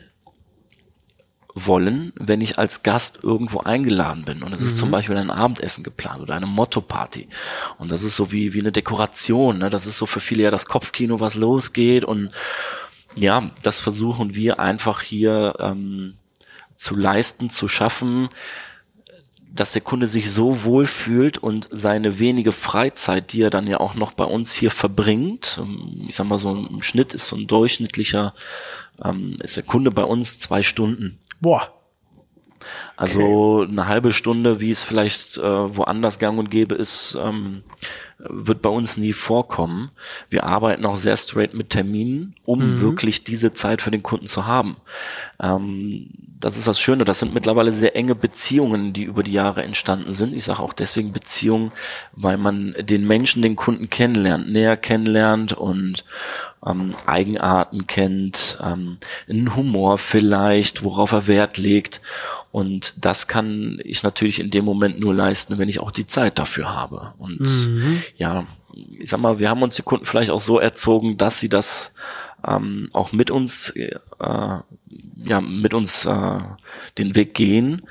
wollen, 1.56 2.12
wenn 2.18 2.42
ich 2.42 2.60
als 2.60 2.84
Gast 2.84 3.20
irgendwo 3.24 3.60
eingeladen 3.60 4.26
bin. 4.26 4.44
Und 4.44 4.54
es 4.54 4.60
ist 4.60 4.78
zum 4.78 4.90
mhm. 4.90 4.94
Beispiel 4.94 5.16
ein 5.16 5.32
Abendessen 5.32 5.86
geplant 5.86 6.22
oder 6.22 6.36
eine 6.36 6.48
Motto-Party. 6.48 7.30
Und 7.78 7.92
das 7.92 8.04
ist 8.04 8.18
so 8.18 8.34
wie, 8.34 8.54
wie 8.54 8.60
eine 8.60 8.74
Dekoration. 8.74 9.60
Ne? 9.60 9.70
Das 9.70 9.86
ist 9.86 9.98
so 9.98 10.06
für 10.06 10.20
viele 10.20 10.44
ja 10.44 10.52
das 10.52 10.66
Kopfkino, 10.66 11.22
was 11.22 11.36
losgeht. 11.36 12.04
Und 12.04 12.32
ja, 13.16 13.52
das 13.64 13.80
versuchen 13.80 14.36
wir 14.36 14.60
einfach 14.60 15.02
hier 15.02 15.56
ähm, 15.60 16.16
zu 16.76 16.96
leisten, 16.96 17.50
zu 17.50 17.68
schaffen, 17.68 18.30
dass 19.52 19.72
der 19.72 19.82
Kunde 19.82 20.08
sich 20.08 20.32
so 20.32 20.64
wohl 20.64 20.86
fühlt 20.86 21.38
und 21.38 21.70
seine 21.72 22.20
wenige 22.20 22.52
Freizeit, 22.52 23.32
die 23.32 23.42
er 23.42 23.50
dann 23.50 23.68
ja 23.68 23.80
auch 23.80 23.96
noch 23.96 24.12
bei 24.12 24.26
uns 24.26 24.54
hier 24.54 24.72
verbringt, 24.72 25.60
ähm, 25.62 26.06
ich 26.08 26.16
sag 26.16 26.28
mal 26.28 26.40
so 26.40 26.56
im 26.56 26.82
Schnitt 26.82 27.14
ist 27.14 27.28
so 27.28 27.38
ein 27.38 27.48
durchschnittlicher, 27.48 28.34
ähm, 29.04 29.38
ist 29.42 29.56
der 29.56 29.64
Kunde 29.64 29.92
bei 29.92 30.04
uns 30.04 30.40
zwei 30.40 30.62
Stunden 30.62 31.20
Boah. 31.42 31.72
Also 32.98 33.60
okay. 33.60 33.72
eine 33.72 33.88
halbe 33.88 34.14
Stunde, 34.14 34.60
wie 34.60 34.72
es 34.72 34.84
vielleicht 34.84 35.38
äh, 35.38 35.78
woanders 35.78 36.18
gang 36.18 36.40
und 36.40 36.50
gäbe 36.50 36.74
ist, 36.74 37.16
ähm, 37.22 37.64
wird 38.18 38.62
bei 38.62 38.70
uns 38.70 38.98
nie 38.98 39.14
vorkommen. 39.14 39.92
Wir 40.30 40.46
arbeiten 40.46 40.86
auch 40.86 40.96
sehr 40.96 41.18
straight 41.18 41.54
mit 41.54 41.70
Terminen, 41.70 42.34
um 42.46 42.60
mhm. 42.60 42.82
wirklich 42.82 43.24
diese 43.24 43.52
Zeit 43.52 43.82
für 43.82 43.92
den 43.92 44.04
Kunden 44.04 44.26
zu 44.26 44.46
haben. 44.46 44.78
Ähm, 45.42 46.10
das 46.40 46.58
ist 46.58 46.68
das 46.68 46.80
Schöne. 46.80 47.06
Das 47.06 47.20
sind 47.20 47.34
mittlerweile 47.34 47.72
sehr 47.72 47.96
enge 47.96 48.16
Beziehungen, 48.16 48.94
die 48.94 49.04
über 49.04 49.24
die 49.24 49.34
Jahre 49.34 49.64
entstanden 49.64 50.14
sind. 50.14 50.34
Ich 50.34 50.46
sage 50.46 50.62
auch 50.62 50.74
deswegen 50.74 51.12
Beziehungen, 51.12 51.72
weil 52.14 52.38
man 52.38 52.76
den 52.80 53.06
Menschen, 53.08 53.42
den 53.42 53.56
Kunden 53.56 53.90
kennenlernt, 53.90 54.52
näher 54.52 54.78
kennenlernt 54.78 55.54
und 55.54 56.06
ähm, 56.66 56.94
Eigenarten 57.06 57.88
kennt, 57.88 58.60
ähm, 58.64 58.98
einen 59.30 59.56
Humor 59.56 59.98
vielleicht, 59.98 60.84
worauf 60.84 61.12
er 61.12 61.28
Wert 61.28 61.58
legt. 61.58 62.02
Und 62.52 62.94
das 63.04 63.28
kann 63.28 63.82
ich 63.84 64.04
natürlich 64.04 64.40
in 64.40 64.50
dem 64.50 64.64
Moment 64.64 64.98
nur 64.98 65.14
leisten, 65.14 65.58
wenn 65.58 65.68
ich 65.68 65.82
auch 65.82 65.92
die 65.92 66.08
Zeit 66.08 66.40
dafür 66.40 66.74
habe. 66.74 67.14
Und 67.18 67.42
mhm. 67.42 68.02
Ja, 68.18 68.46
ich 68.98 69.10
sag 69.10 69.20
mal, 69.20 69.40
wir 69.40 69.50
haben 69.50 69.64
uns 69.64 69.76
die 69.76 69.82
Kunden 69.82 70.06
vielleicht 70.06 70.32
auch 70.32 70.40
so 70.40 70.60
erzogen, 70.60 71.18
dass 71.18 71.40
sie 71.40 71.50
das 71.50 71.96
ähm, 72.48 72.90
auch 72.94 73.12
mit 73.12 73.32
uns, 73.32 73.70
äh, 73.72 73.98
ja, 74.20 75.42
mit 75.42 75.74
uns 75.74 76.06
äh, 76.06 76.40
den 76.98 77.16
Weg 77.16 77.34
gehen. 77.34 77.84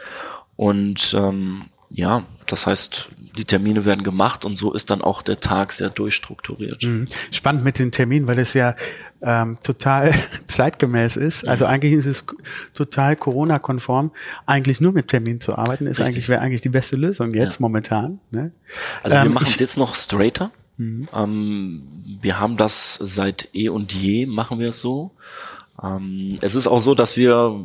Und 0.56 1.14
ähm, 1.18 1.66
ja, 1.90 2.24
das 2.46 2.66
heißt, 2.66 3.10
die 3.36 3.44
Termine 3.44 3.84
werden 3.84 4.04
gemacht 4.04 4.44
und 4.44 4.56
so 4.56 4.72
ist 4.72 4.90
dann 4.90 5.02
auch 5.02 5.22
der 5.22 5.38
Tag 5.38 5.72
sehr 5.72 5.90
durchstrukturiert. 5.90 6.82
Mhm. 6.82 7.06
Spannend 7.30 7.64
mit 7.64 7.78
den 7.78 7.90
Terminen, 7.90 8.26
weil 8.26 8.38
es 8.38 8.54
ja 8.54 8.76
ähm, 9.22 9.58
total 9.62 10.14
zeitgemäß 10.46 11.16
ist. 11.16 11.48
Also 11.48 11.66
eigentlich 11.66 11.94
ist 11.94 12.06
es 12.06 12.24
total 12.72 13.16
Corona-konform, 13.16 14.12
eigentlich 14.46 14.80
nur 14.80 14.92
mit 14.92 15.08
Terminen 15.08 15.40
zu 15.40 15.56
arbeiten, 15.56 15.86
ist 15.86 15.98
Richtig. 15.98 16.06
eigentlich 16.06 16.28
wäre 16.28 16.40
eigentlich 16.40 16.60
die 16.60 16.68
beste 16.68 16.96
Lösung 16.96 17.34
jetzt 17.34 17.54
ja. 17.54 17.58
momentan. 17.60 18.20
Ne? 18.30 18.52
Also 19.02 19.16
wir 19.16 19.24
ähm, 19.24 19.34
machen 19.34 19.48
es 19.48 19.58
jetzt 19.58 19.78
noch 19.78 19.94
straighter. 19.94 20.50
Mhm. 20.76 21.08
Ähm, 21.14 21.82
wir 22.20 22.40
haben 22.40 22.56
das 22.56 22.98
seit 23.00 23.48
eh 23.54 23.68
und 23.68 23.92
je, 23.92 24.26
machen 24.26 24.58
wir 24.58 24.68
es 24.68 24.80
so. 24.80 25.12
Ähm, 25.84 26.36
es 26.40 26.54
ist 26.54 26.66
auch 26.66 26.78
so, 26.78 26.94
dass 26.94 27.16
wir 27.16 27.60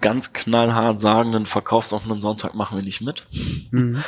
ganz 0.00 0.32
knallhart 0.32 0.98
sagen, 0.98 1.32
den 1.32 1.46
verkaufsoffenen 1.46 2.18
Sonntag 2.18 2.54
machen 2.54 2.76
wir 2.76 2.84
nicht 2.84 3.00
mit. 3.00 3.24
Mhm. 3.70 4.02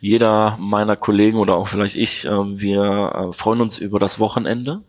Jeder 0.00 0.56
meiner 0.60 0.96
Kollegen 0.96 1.38
oder 1.38 1.56
auch 1.56 1.68
vielleicht 1.68 1.96
ich, 1.96 2.24
äh, 2.26 2.30
wir 2.30 3.30
äh, 3.30 3.32
freuen 3.32 3.60
uns 3.60 3.78
über 3.78 3.98
das 3.98 4.18
Wochenende. 4.18 4.82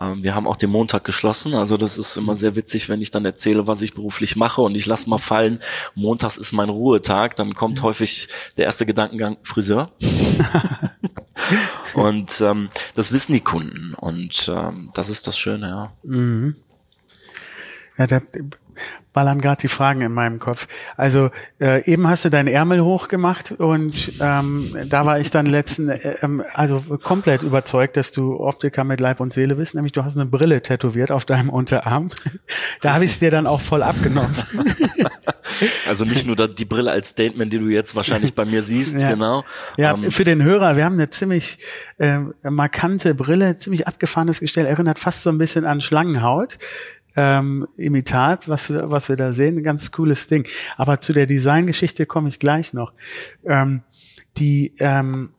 Ähm, 0.00 0.22
wir 0.22 0.34
haben 0.34 0.46
auch 0.46 0.56
den 0.56 0.70
Montag 0.70 1.04
geschlossen, 1.04 1.54
also 1.54 1.76
das 1.76 1.98
ist 1.98 2.16
immer 2.16 2.36
sehr 2.36 2.54
witzig, 2.56 2.88
wenn 2.88 3.00
ich 3.00 3.10
dann 3.10 3.24
erzähle, 3.24 3.66
was 3.66 3.82
ich 3.82 3.94
beruflich 3.94 4.36
mache 4.36 4.62
und 4.62 4.74
ich 4.74 4.86
lasse 4.86 5.08
mal 5.08 5.18
fallen, 5.18 5.60
montags 5.94 6.36
ist 6.36 6.52
mein 6.52 6.68
Ruhetag, 6.68 7.36
dann 7.36 7.54
kommt 7.54 7.80
mhm. 7.80 7.84
häufig 7.84 8.28
der 8.56 8.66
erste 8.66 8.86
Gedankengang 8.86 9.38
Friseur. 9.42 9.90
und 11.94 12.40
ähm, 12.40 12.68
das 12.94 13.10
wissen 13.12 13.32
die 13.32 13.40
Kunden 13.40 13.94
und 13.94 14.50
ähm, 14.54 14.90
das 14.94 15.08
ist 15.08 15.26
das 15.26 15.38
Schöne, 15.38 15.68
ja. 15.68 15.92
Mhm. 16.02 16.56
Ja, 17.98 18.06
da 18.06 18.20
ballern 19.12 19.40
gerade 19.40 19.62
die 19.62 19.68
Fragen 19.68 20.02
in 20.02 20.12
meinem 20.12 20.38
Kopf. 20.38 20.68
Also 20.96 21.30
äh, 21.58 21.90
eben 21.90 22.06
hast 22.06 22.26
du 22.26 22.30
deinen 22.30 22.48
Ärmel 22.48 22.82
hochgemacht 22.82 23.52
und 23.52 24.12
ähm, 24.20 24.76
da 24.88 25.06
war 25.06 25.18
ich 25.18 25.30
dann 25.30 25.46
letzten, 25.46 25.88
äh, 25.88 26.16
ähm, 26.20 26.44
also 26.52 26.80
komplett 27.02 27.42
überzeugt, 27.42 27.96
dass 27.96 28.12
du 28.12 28.38
Optiker 28.38 28.84
mit 28.84 29.00
Leib 29.00 29.20
und 29.20 29.32
Seele 29.32 29.54
bist. 29.54 29.74
Nämlich 29.74 29.92
du 29.92 30.04
hast 30.04 30.16
eine 30.16 30.26
Brille 30.26 30.62
tätowiert 30.62 31.10
auf 31.10 31.24
deinem 31.24 31.48
Unterarm. 31.48 32.10
da 32.82 32.94
habe 32.94 33.04
ich 33.04 33.12
es 33.12 33.18
dir 33.18 33.30
dann 33.30 33.46
auch 33.46 33.62
voll 33.62 33.82
abgenommen. 33.82 34.36
also 35.88 36.04
nicht 36.04 36.26
nur 36.26 36.36
die 36.36 36.64
Brille 36.66 36.90
als 36.90 37.08
Statement, 37.08 37.50
die 37.52 37.58
du 37.58 37.68
jetzt 37.68 37.94
wahrscheinlich 37.94 38.34
bei 38.34 38.44
mir 38.44 38.62
siehst, 38.62 39.00
ja. 39.00 39.10
genau. 39.10 39.44
Ja, 39.78 39.92
um, 39.92 40.04
ähm, 40.04 40.10
für 40.10 40.24
den 40.24 40.42
Hörer, 40.42 40.76
wir 40.76 40.84
haben 40.84 40.94
eine 40.94 41.08
ziemlich 41.08 41.58
äh, 41.96 42.18
markante 42.42 43.14
Brille, 43.14 43.56
ziemlich 43.56 43.86
abgefahrenes 43.88 44.40
Gestell, 44.40 44.66
erinnert 44.66 44.98
fast 44.98 45.22
so 45.22 45.30
ein 45.30 45.38
bisschen 45.38 45.64
an 45.64 45.80
Schlangenhaut 45.80 46.58
ähm, 47.16 47.66
Imitat, 47.76 48.48
was 48.48 48.70
wir, 48.70 48.90
was 48.90 49.08
wir 49.08 49.16
da 49.16 49.32
sehen, 49.32 49.58
ein 49.58 49.64
ganz 49.64 49.92
cooles 49.92 50.28
Ding. 50.28 50.46
Aber 50.76 51.00
zu 51.00 51.12
der 51.12 51.26
Designgeschichte 51.26 52.06
komme 52.06 52.28
ich 52.28 52.38
gleich 52.38 52.72
noch. 52.72 52.92
Ähm, 53.44 53.82
die 54.36 54.72
ähm, 54.78 55.30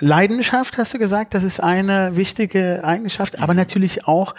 Leidenschaft, 0.00 0.78
hast 0.78 0.94
du 0.94 0.98
gesagt, 0.98 1.34
das 1.34 1.44
ist 1.44 1.60
eine 1.60 2.16
wichtige 2.16 2.82
Eigenschaft, 2.84 3.40
aber 3.40 3.54
natürlich 3.54 4.06
auch 4.06 4.34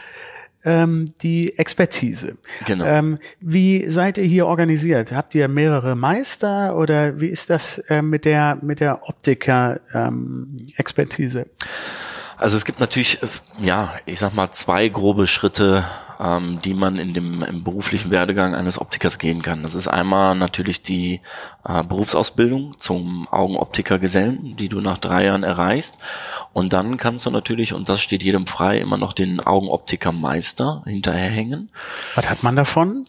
ähm, 0.65 1.07
die 1.21 1.57
Expertise. 1.57 2.37
Genau. 2.65 2.83
Ähm, 2.85 3.19
wie 3.39 3.89
seid 3.89 4.17
ihr 4.17 4.25
hier 4.25 4.47
organisiert? 4.47 5.13
Habt 5.13 5.33
ihr 5.35 5.47
mehrere 5.47 5.95
Meister 5.95 6.75
oder 6.75 7.21
wie 7.21 7.27
ist 7.27 7.49
das 7.49 7.77
äh, 7.77 8.01
mit 8.01 8.25
der 8.25 8.57
mit 8.61 8.81
der 8.81 9.07
Optiker-Expertise? 9.07 11.39
Ähm, 11.39 11.45
also 12.37 12.57
es 12.57 12.65
gibt 12.65 12.81
natürlich, 12.81 13.23
äh, 13.23 13.27
ja, 13.59 13.93
ich 14.05 14.19
sag 14.19 14.33
mal 14.33 14.51
zwei 14.51 14.89
grobe 14.89 15.25
Schritte, 15.27 15.85
ähm, 16.19 16.59
die 16.63 16.73
man 16.73 16.97
in 16.97 17.13
dem 17.13 17.43
im 17.43 17.63
beruflichen 17.63 18.11
Werdegang 18.11 18.55
eines 18.55 18.79
Optikers 18.79 19.19
gehen 19.19 19.41
kann. 19.41 19.63
Das 19.63 19.75
ist 19.75 19.87
einmal 19.87 20.35
natürlich 20.35 20.81
die 20.81 21.21
äh, 21.67 21.83
Berufsausbildung 21.83 22.77
zum 22.77 23.27
Augenoptikergesellen, 23.29 24.55
die 24.55 24.69
du 24.69 24.81
nach 24.81 24.97
drei 24.97 25.25
Jahren 25.25 25.43
erreichst. 25.43 25.97
Und 26.53 26.73
dann 26.73 26.97
kannst 26.97 27.25
du 27.25 27.31
natürlich, 27.31 27.73
und 27.73 27.89
das 27.89 28.01
steht 28.01 28.23
jedem 28.23 28.47
frei, 28.47 28.79
immer 28.79 28.97
noch 28.97 29.13
den 29.13 29.39
Augenoptikermeister 29.39 30.83
hinterherhängen. 30.85 31.69
Was 32.15 32.29
hat 32.29 32.43
man 32.43 32.55
davon? 32.55 33.07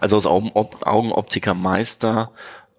Also 0.00 0.16
als 0.16 0.26
Augenop 0.26 0.86
Augenoptikermeister 0.86 2.30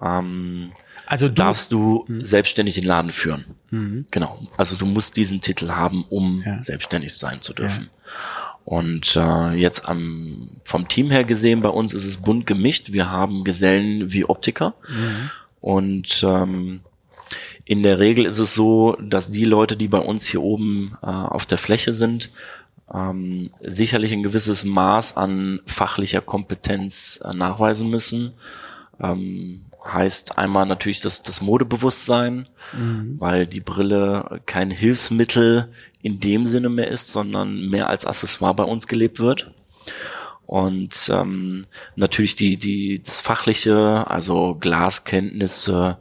ähm, 0.01 0.71
also 1.05 1.27
du, 1.27 1.33
darfst 1.33 1.71
du 1.71 2.05
mhm. 2.07 2.23
selbstständig 2.23 2.75
den 2.75 2.85
Laden 2.85 3.11
führen. 3.11 3.45
Mhm. 3.71 4.07
Genau. 4.11 4.39
Also 4.57 4.75
du 4.75 4.85
musst 4.85 5.17
diesen 5.17 5.41
Titel 5.41 5.71
haben, 5.71 6.05
um 6.09 6.43
ja. 6.45 6.63
selbstständig 6.63 7.13
sein 7.13 7.41
zu 7.41 7.53
dürfen. 7.53 7.89
Ja. 7.93 8.03
Und 8.65 9.15
äh, 9.15 9.53
jetzt 9.53 9.87
am, 9.89 10.49
vom 10.63 10.87
Team 10.87 11.11
her 11.11 11.23
gesehen, 11.25 11.61
bei 11.61 11.69
uns 11.69 11.93
ist 11.93 12.05
es 12.05 12.17
bunt 12.17 12.47
gemischt. 12.47 12.91
Wir 12.91 13.11
haben 13.11 13.43
Gesellen 13.43 14.13
wie 14.13 14.25
Optiker. 14.25 14.73
Mhm. 14.87 15.29
Und 15.59 16.23
ähm, 16.23 16.81
in 17.65 17.83
der 17.83 17.99
Regel 17.99 18.25
ist 18.25 18.39
es 18.39 18.53
so, 18.53 18.97
dass 19.01 19.31
die 19.31 19.45
Leute, 19.45 19.77
die 19.77 19.87
bei 19.87 19.99
uns 19.99 20.25
hier 20.27 20.41
oben 20.41 20.97
äh, 21.01 21.07
auf 21.07 21.45
der 21.45 21.57
Fläche 21.57 21.93
sind, 21.93 22.29
ähm, 22.93 23.51
sicherlich 23.61 24.11
ein 24.13 24.23
gewisses 24.23 24.63
Maß 24.63 25.17
an 25.17 25.61
fachlicher 25.65 26.21
Kompetenz 26.21 27.19
äh, 27.23 27.35
nachweisen 27.35 27.89
müssen. 27.89 28.33
Ähm, 29.01 29.65
heißt 29.85 30.37
einmal 30.37 30.65
natürlich 30.65 31.01
das, 31.01 31.23
das 31.23 31.41
Modebewusstsein, 31.41 32.45
Mhm. 32.77 33.15
weil 33.19 33.45
die 33.47 33.59
Brille 33.59 34.41
kein 34.45 34.71
Hilfsmittel 34.71 35.71
in 36.01 36.19
dem 36.19 36.45
Sinne 36.45 36.69
mehr 36.69 36.87
ist, 36.87 37.11
sondern 37.11 37.69
mehr 37.69 37.89
als 37.89 38.05
Accessoire 38.05 38.55
bei 38.55 38.63
uns 38.63 38.87
gelebt 38.87 39.19
wird. 39.19 39.51
Und 40.45 41.09
ähm, 41.11 41.65
natürlich 41.95 42.35
die, 42.35 42.57
die, 42.57 43.01
das 43.01 43.21
Fachliche, 43.21 44.05
also 44.09 44.55
Glaskenntnisse 44.59 45.97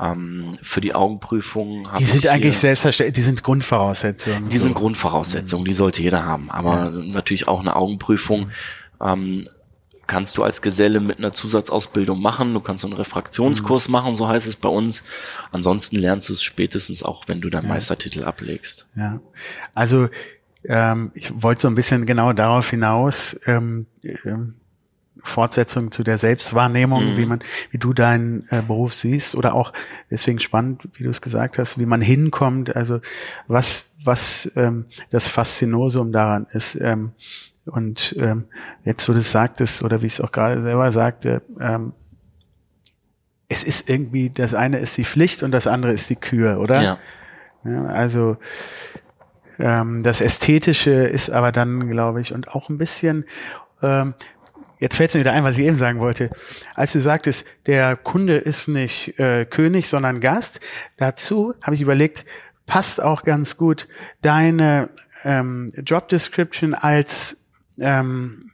ähm, 0.00 0.56
für 0.62 0.80
die 0.80 0.94
Augenprüfung. 0.94 1.88
Die 1.98 2.04
sind 2.04 2.24
ich 2.24 2.30
eigentlich 2.30 2.56
selbstverständlich, 2.58 3.14
die 3.14 3.22
sind 3.22 3.42
Grundvoraussetzungen. 3.42 4.48
die 4.48 4.56
so. 4.56 4.64
sind 4.64 4.74
Grundvoraussetzungen, 4.74 5.64
die 5.64 5.74
sollte 5.74 6.02
jeder 6.02 6.24
haben. 6.24 6.50
Aber 6.50 6.90
natürlich 6.90 7.48
auch 7.48 7.60
eine 7.60 7.76
Augenprüfung 7.76 8.50
ähm, 9.00 9.46
kannst 10.12 10.36
du 10.36 10.42
als 10.42 10.60
Geselle 10.60 11.00
mit 11.00 11.16
einer 11.16 11.32
Zusatzausbildung 11.32 12.20
machen. 12.20 12.52
Du 12.52 12.60
kannst 12.60 12.84
einen 12.84 12.92
Refraktionskurs 12.92 13.88
Mhm. 13.88 13.92
machen, 13.92 14.14
so 14.14 14.28
heißt 14.28 14.46
es 14.46 14.56
bei 14.56 14.68
uns. 14.68 15.04
Ansonsten 15.52 15.96
lernst 15.96 16.28
du 16.28 16.34
es 16.34 16.42
spätestens 16.42 17.02
auch, 17.02 17.28
wenn 17.28 17.40
du 17.40 17.48
deinen 17.48 17.66
Meistertitel 17.66 18.22
ablegst. 18.24 18.86
Ja, 18.94 19.20
also 19.72 20.10
ähm, 20.64 21.12
ich 21.14 21.32
wollte 21.42 21.62
so 21.62 21.68
ein 21.68 21.74
bisschen 21.74 22.04
genau 22.04 22.34
darauf 22.34 22.68
hinaus, 22.68 23.40
ähm, 23.46 23.86
ähm, 24.26 24.56
Fortsetzung 25.22 25.90
zu 25.92 26.02
der 26.04 26.18
Selbstwahrnehmung, 26.18 27.16
wie 27.16 27.24
man, 27.24 27.40
wie 27.70 27.78
du 27.78 27.94
deinen 27.94 28.46
äh, 28.50 28.60
Beruf 28.60 28.92
siehst 28.92 29.34
oder 29.34 29.54
auch 29.54 29.72
deswegen 30.10 30.40
spannend, 30.40 30.82
wie 30.94 31.04
du 31.04 31.10
es 31.10 31.22
gesagt 31.22 31.56
hast, 31.58 31.78
wie 31.78 31.86
man 31.86 32.02
hinkommt, 32.02 32.76
also 32.76 33.00
was, 33.46 33.94
was 34.04 34.52
ähm, 34.56 34.84
das 35.10 35.28
Faszinosum 35.28 36.12
daran 36.12 36.46
ist. 36.52 36.74
Ähm, 36.74 37.12
und 37.66 38.14
ähm, 38.18 38.44
jetzt, 38.84 39.08
wo 39.08 39.12
du 39.12 39.20
es 39.20 39.30
sagtest, 39.30 39.82
oder 39.82 40.02
wie 40.02 40.06
ich 40.06 40.14
es 40.14 40.20
auch 40.20 40.32
gerade 40.32 40.62
selber 40.62 40.90
sagte, 40.90 41.42
ähm, 41.60 41.92
es 43.48 43.64
ist 43.64 43.88
irgendwie, 43.90 44.30
das 44.30 44.54
eine 44.54 44.78
ist 44.78 44.96
die 44.96 45.04
Pflicht 45.04 45.42
und 45.42 45.50
das 45.50 45.66
andere 45.66 45.92
ist 45.92 46.08
die 46.10 46.16
Kür, 46.16 46.58
oder? 46.58 46.82
Ja. 46.82 46.98
Ja, 47.64 47.86
also 47.86 48.38
ähm, 49.58 50.02
das 50.02 50.20
Ästhetische 50.20 50.90
ist 50.90 51.30
aber 51.30 51.52
dann, 51.52 51.88
glaube 51.88 52.20
ich, 52.20 52.34
und 52.34 52.48
auch 52.48 52.68
ein 52.68 52.78
bisschen, 52.78 53.24
ähm, 53.82 54.14
jetzt 54.80 54.96
fällt 54.96 55.10
es 55.10 55.14
mir 55.14 55.20
wieder 55.20 55.32
ein, 55.32 55.44
was 55.44 55.58
ich 55.58 55.64
eben 55.64 55.76
sagen 55.76 56.00
wollte. 56.00 56.30
Als 56.74 56.92
du 56.92 57.00
sagtest, 57.00 57.46
der 57.66 57.94
Kunde 57.96 58.36
ist 58.36 58.66
nicht 58.66 59.18
äh, 59.20 59.44
König, 59.44 59.88
sondern 59.88 60.20
Gast, 60.20 60.60
dazu 60.96 61.54
habe 61.62 61.76
ich 61.76 61.82
überlegt, 61.82 62.24
passt 62.66 63.00
auch 63.00 63.22
ganz 63.22 63.56
gut 63.56 63.86
deine 64.22 64.88
ähm, 65.24 65.72
Job 65.84 66.08
Description 66.08 66.74
als 66.74 67.41
ähm, 67.82 68.50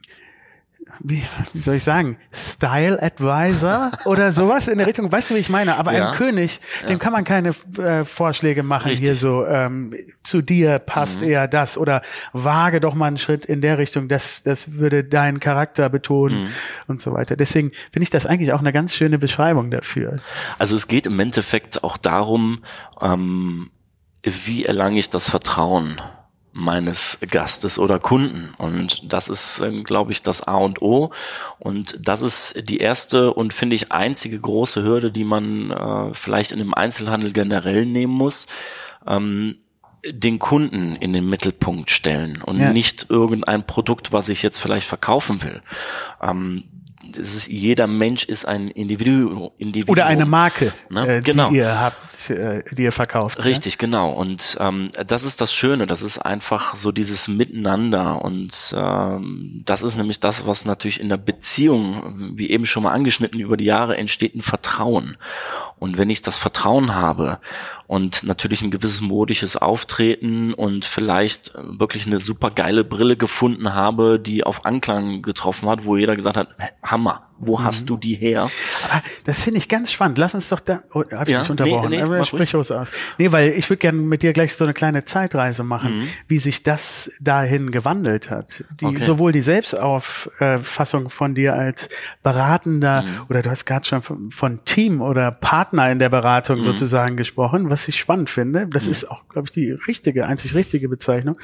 wie, 1.01 1.23
wie 1.53 1.59
soll 1.59 1.75
ich 1.75 1.83
sagen, 1.83 2.17
Style 2.33 3.01
Advisor 3.01 3.91
oder 4.05 4.31
sowas 4.31 4.67
in 4.67 4.79
der 4.79 4.87
Richtung. 4.87 5.11
Weißt 5.11 5.29
du, 5.29 5.35
wie 5.35 5.39
ich 5.39 5.49
meine? 5.49 5.77
Aber 5.77 5.93
Ja. 5.93 6.07
einem 6.09 6.17
König, 6.17 6.59
dem 6.89 6.99
kann 6.99 7.13
man 7.13 7.23
keine 7.23 7.49
äh, 7.77 8.03
Vorschläge 8.03 8.63
machen 8.63 8.89
Richtig. 8.89 9.05
hier 9.07 9.15
so, 9.15 9.45
ähm, 9.45 9.93
zu 10.23 10.41
dir 10.41 10.79
passt 10.79 11.21
eher 11.21 11.47
das 11.47 11.77
oder 11.77 12.01
wage 12.33 12.79
doch 12.81 12.95
mal 12.95 13.05
einen 13.07 13.17
Schritt 13.17 13.45
in 13.45 13.61
der 13.61 13.77
Richtung, 13.77 14.09
das, 14.09 14.43
das 14.43 14.73
würde 14.73 15.03
deinen 15.03 15.39
Charakter 15.39 15.89
betonen 15.89 16.49
und 16.87 16.99
so 16.99 17.13
weiter. 17.13 17.37
Deswegen 17.37 17.71
finde 17.91 18.03
ich 18.03 18.09
das 18.09 18.25
eigentlich 18.25 18.51
auch 18.51 18.59
eine 18.59 18.73
ganz 18.73 18.93
schöne 18.95 19.19
Beschreibung 19.19 19.71
dafür. 19.71 20.13
Also 20.57 20.75
es 20.75 20.87
geht 20.87 21.07
im 21.07 21.19
Endeffekt 21.19 21.83
auch 21.83 21.97
darum, 21.97 22.63
ähm, 23.01 23.71
wie 24.23 24.65
erlange 24.65 24.99
ich 24.99 25.09
das 25.09 25.29
Vertrauen 25.29 26.01
meines 26.51 27.19
Gastes 27.29 27.77
oder 27.79 27.99
Kunden. 27.99 28.53
Und 28.57 29.11
das 29.13 29.29
ist, 29.29 29.59
ähm, 29.59 29.83
glaube 29.83 30.11
ich, 30.11 30.21
das 30.23 30.41
A 30.47 30.55
und 30.55 30.81
O. 30.81 31.11
Und 31.59 31.97
das 32.07 32.21
ist 32.21 32.69
die 32.69 32.77
erste 32.79 33.33
und 33.33 33.53
finde 33.53 33.75
ich 33.75 33.91
einzige 33.91 34.39
große 34.39 34.83
Hürde, 34.83 35.11
die 35.11 35.23
man 35.25 35.71
äh, 35.71 36.13
vielleicht 36.13 36.51
in 36.51 36.59
dem 36.59 36.73
Einzelhandel 36.73 37.31
generell 37.33 37.85
nehmen 37.85 38.13
muss. 38.13 38.47
Ähm, 39.07 39.57
den 40.07 40.39
Kunden 40.39 40.95
in 40.95 41.11
den 41.11 41.29
Mittelpunkt 41.29 41.91
stellen 41.91 42.41
und 42.41 42.57
Ja. 42.57 42.71
nicht 42.71 43.07
irgendein 43.09 43.65
Produkt, 43.67 44.13
was 44.13 44.29
ich 44.29 44.41
jetzt 44.43 44.57
vielleicht 44.59 44.87
verkaufen 44.87 45.43
will. 45.43 45.61
Ähm, 46.21 46.63
ist, 47.17 47.47
jeder 47.47 47.85
Mensch 47.87 48.23
ist 48.23 48.45
ein 48.45 48.69
Individuum. 48.69 49.51
Individuum. 49.57 49.91
Oder 49.91 50.05
eine 50.05 50.25
Marke, 50.25 50.71
Ne? 50.89 51.17
äh, 51.17 51.21
Genau. 51.21 51.49
die 51.49 51.57
ihr 51.57 51.79
habt, 51.79 51.97
die 52.27 52.83
ihr 52.83 52.91
verkauft. 52.91 53.43
Richtig, 53.43 53.77
genau. 53.77 54.11
Und 54.11 54.57
ähm, 54.59 54.91
das 55.07 55.23
ist 55.23 55.41
das 55.41 55.53
Schöne. 55.53 55.87
Das 55.87 56.01
ist 56.01 56.19
einfach 56.19 56.75
so 56.75 56.91
dieses 56.91 57.27
Miteinander. 57.27 58.23
Und 58.23 58.75
ähm, 58.75 59.61
das 59.65 59.81
ist 59.81 59.97
nämlich 59.97 60.19
das, 60.19 60.45
was 60.45 60.65
natürlich 60.65 60.99
in 60.99 61.09
der 61.09 61.17
Beziehung, 61.17 62.33
wie 62.35 62.49
eben 62.49 62.65
schon 62.65 62.83
mal 62.83 62.91
angeschnitten, 62.91 63.39
über 63.39 63.57
die 63.57 63.65
Jahre 63.65 63.97
entsteht 63.97 64.35
ein 64.35 64.41
Vertrauen. 64.41 65.17
Und 65.79 65.97
wenn 65.97 66.09
ich 66.09 66.21
das 66.21 66.37
Vertrauen 66.37 66.93
habe 66.93 67.39
und 67.87 68.23
natürlich 68.23 68.61
ein 68.61 68.71
gewisses 68.71 68.99
modisches 68.99 69.55
Auftreten 69.55 70.53
und 70.53 70.85
vielleicht 70.85 71.55
äh, 71.55 71.79
wirklich 71.79 72.05
eine 72.05 72.19
super 72.19 72.51
geile 72.51 72.83
Brille 72.83 73.15
gefunden 73.15 73.73
habe, 73.73 74.19
die 74.19 74.43
auf 74.43 74.65
Anklang 74.65 75.21
getroffen 75.21 75.69
hat, 75.69 75.85
wo 75.85 75.95
jeder 75.95 76.15
gesagt 76.15 76.37
hat, 76.37 76.49
Hammer, 76.83 77.28
wo 77.39 77.63
hast 77.63 77.89
du 77.89 77.97
die 77.97 78.15
her? 78.15 78.49
Aber 78.89 79.01
das 79.25 79.41
finde 79.43 79.57
ich 79.59 79.69
ganz 79.69 79.91
spannend. 79.91 80.17
Lass 80.17 80.33
uns 80.33 80.49
doch 80.49 80.59
da. 80.59 80.83
Oh, 80.93 81.03
hab 81.11 81.27
ich 81.27 81.33
Ja, 81.33 81.41
dich 81.41 81.49
unterbrochen? 81.49 81.89
nee, 81.89 81.97
nee, 81.97 82.01
Aber 82.03 82.23
sprich 82.25 82.55
aus. 82.55 82.71
Nee, 83.17 83.31
weil 83.31 83.51
ich 83.51 83.69
würde 83.69 83.79
gerne 83.79 83.97
mit 83.99 84.21
dir 84.23 84.33
gleich 84.33 84.53
so 84.55 84.63
eine 84.65 84.73
kleine 84.73 85.05
Zeitreise 85.05 85.63
machen, 85.63 85.99
Mhm. 86.01 86.07
wie 86.27 86.39
sich 86.39 86.63
das 86.63 87.11
dahin 87.19 87.71
gewandelt 87.71 88.29
hat. 88.29 88.63
Die, 88.81 88.85
Okay. 88.85 89.01
Sowohl 89.01 89.31
die 89.31 89.41
Selbstauffassung 89.41 91.09
von 91.09 91.35
dir 91.35 91.53
als 91.55 91.89
Beratender 92.23 93.03
Mhm. 93.03 93.07
oder 93.29 93.41
du 93.41 93.49
hast 93.49 93.65
gerade 93.65 93.85
schon 93.87 94.01
von, 94.01 94.31
von 94.31 94.63
Team 94.65 95.01
oder 95.01 95.31
Partner 95.31 95.91
in 95.91 95.99
der 95.99 96.09
Beratung 96.09 96.57
Mhm. 96.57 96.63
sozusagen 96.63 97.17
gesprochen, 97.17 97.69
was 97.69 97.87
ich 97.87 97.99
spannend 97.99 98.29
finde. 98.29 98.67
Das 98.67 98.87
ist 98.87 99.09
auch, 99.09 99.27
glaube 99.29 99.47
ich, 99.47 99.51
die 99.53 99.71
richtige, 99.71 100.27
einzig 100.27 100.55
richtige 100.55 100.89
Bezeichnung. 100.89 101.37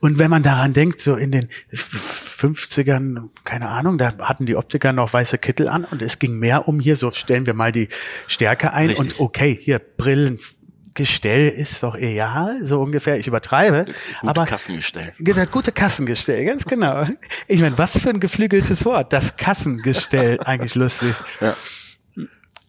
Und 0.00 0.18
wenn 0.18 0.30
man 0.30 0.42
daran 0.42 0.72
denkt, 0.72 1.00
so 1.00 1.16
in 1.16 1.32
den 1.32 1.48
50ern, 1.72 3.28
keine 3.44 3.68
Ahnung, 3.68 3.98
da 3.98 4.12
hatten 4.20 4.46
die 4.46 4.56
Optiker 4.56 4.92
noch 4.92 5.12
weiße 5.22 5.38
Kittel 5.38 5.68
an 5.68 5.84
und 5.84 6.02
es 6.02 6.18
ging 6.18 6.38
mehr 6.38 6.66
um 6.66 6.80
hier, 6.80 6.96
so 6.96 7.10
stellen 7.12 7.46
wir 7.46 7.54
mal 7.54 7.70
die 7.70 7.88
Stärke 8.26 8.72
ein 8.72 8.88
Richtig. 8.88 9.20
und 9.20 9.20
okay, 9.20 9.56
hier 9.60 9.78
Brillengestell 9.78 11.48
ist 11.48 11.82
doch 11.82 11.94
egal, 11.94 12.66
so 12.66 12.80
ungefähr, 12.80 13.18
ich 13.18 13.28
übertreibe, 13.28 13.84
Gute 13.84 13.96
aber 14.22 14.46
Kassengestell. 14.46 15.12
Genau, 15.18 15.46
gute 15.46 15.70
Kassengestell, 15.70 16.44
ganz 16.44 16.64
genau. 16.64 17.06
Ich 17.46 17.60
meine, 17.60 17.78
was 17.78 17.96
für 17.98 18.10
ein 18.10 18.18
geflügeltes 18.18 18.84
Wort, 18.84 19.12
das 19.12 19.36
Kassengestell, 19.36 20.40
eigentlich 20.40 20.74
lustig. 20.74 21.14
Ja. 21.40 21.54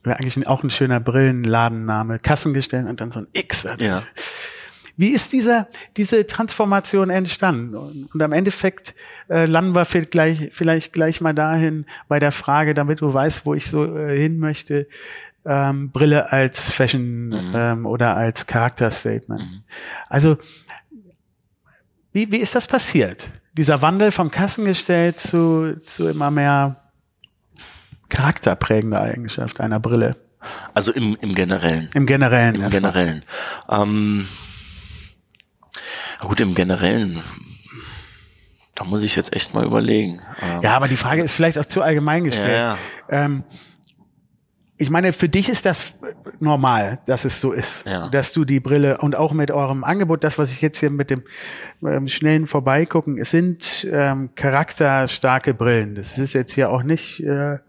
Wäre 0.04 0.20
eigentlich 0.20 0.46
auch 0.48 0.64
ein 0.64 0.70
schöner 0.70 1.00
Brillenladenname. 1.00 2.20
Kassengestell 2.20 2.86
und 2.86 3.00
dann 3.00 3.12
so 3.12 3.20
ein 3.20 3.28
X. 3.32 3.66
Ja. 3.80 4.04
Wie 4.96 5.10
ist 5.10 5.34
dieser, 5.34 5.68
diese 5.98 6.28
Transformation 6.28 7.10
entstanden? 7.10 7.76
Und, 7.76 8.14
und 8.14 8.22
am 8.22 8.32
Endeffekt 8.32 8.94
äh, 9.30 9.46
landen 9.46 9.74
wir 9.74 9.86
vielleicht 9.86 10.12
gleich, 10.12 10.50
vielleicht 10.52 10.94
gleich 10.94 11.22
mal 11.22 11.34
dahin 11.34 11.86
bei 12.08 12.20
der 12.20 12.32
Frage, 12.32 12.74
damit 12.74 13.02
du 13.02 13.14
weißt, 13.14 13.46
wo 13.46 13.54
ich 13.54 13.68
so 13.68 13.86
äh, 13.98 14.18
hin 14.18 14.38
möchte. 14.38 14.88
Ähm, 15.46 15.92
Brille 15.92 16.32
als 16.32 16.72
Fashion 16.72 17.34
ähm, 17.54 17.86
oder 17.86 18.16
als 18.16 18.48
Charakterstatement. 18.48 19.64
Also, 20.08 20.38
wie, 22.14 22.32
wie 22.32 22.38
ist 22.38 22.56
das 22.56 22.68
passiert? 22.68 23.30
Dieser 23.54 23.82
Wandel 23.82 24.12
vom 24.12 24.32
Kassengestell 24.32 25.16
zu, 25.16 25.76
zu 25.84 26.08
immer 26.08 26.32
mehr 26.32 26.78
charakterprägender 28.10 29.02
Eigenschaft 29.02 29.60
einer 29.60 29.80
Brille. 29.80 30.16
Also 30.74 30.92
im, 30.92 31.18
im 31.22 31.34
Generellen. 31.36 31.90
Im 31.94 32.06
Generellen. 32.06 32.56
Im. 32.56 32.70
Generellen. 32.70 33.24
Ähm, 33.70 34.28
gut, 36.28 36.40
im 36.40 36.56
Generellen. 36.56 37.22
Da 38.76 38.84
muss 38.86 39.04
ich 39.04 39.16
jetzt 39.16 39.34
echt 39.36 39.54
mal 39.54 39.66
überlegen. 39.66 40.22
Ähm, 40.42 40.62
Ja, 40.64 40.76
aber 40.76 40.88
die 40.88 40.98
Frage 40.98 41.22
ist 41.22 41.34
vielleicht 41.34 41.58
auch 41.60 41.66
zu 41.66 41.82
allgemein 41.82 42.24
gestellt. 42.24 42.54
Ja, 42.58 42.78
Ähm, 43.10 43.44
ich 44.78 44.90
meine, 44.90 45.14
für 45.14 45.30
dich 45.30 45.48
ist 45.50 45.66
das 45.66 45.94
normal, 46.40 47.00
dass 47.06 47.24
es 47.26 47.40
so 47.40 47.52
ist, 47.52 47.86
Ja. 47.86 48.10
dass 48.10 48.34
du 48.34 48.44
die 48.44 48.60
Brille 48.60 48.98
und 48.98 49.16
auch 49.16 49.32
mit 49.32 49.52
eurem 49.52 49.84
Angebot, 49.84 50.24
das, 50.24 50.38
was 50.40 50.52
ich 50.52 50.62
jetzt 50.62 50.80
hier 50.80 50.90
mit 50.90 51.10
dem 51.12 51.24
ähm, 51.86 52.08
schnellen 52.08 52.48
Vorbeigucken, 52.48 53.20
es 53.20 53.30
sind 53.30 53.88
ähm, 53.92 54.32
charakterstarke 54.36 55.54
Brillen. 55.54 55.94
Das 55.96 56.18
ist 56.18 56.34
jetzt 56.34 56.52
hier 56.54 56.72
auch 56.72 56.82
nicht 56.84 57.22
äh, 57.24 57.60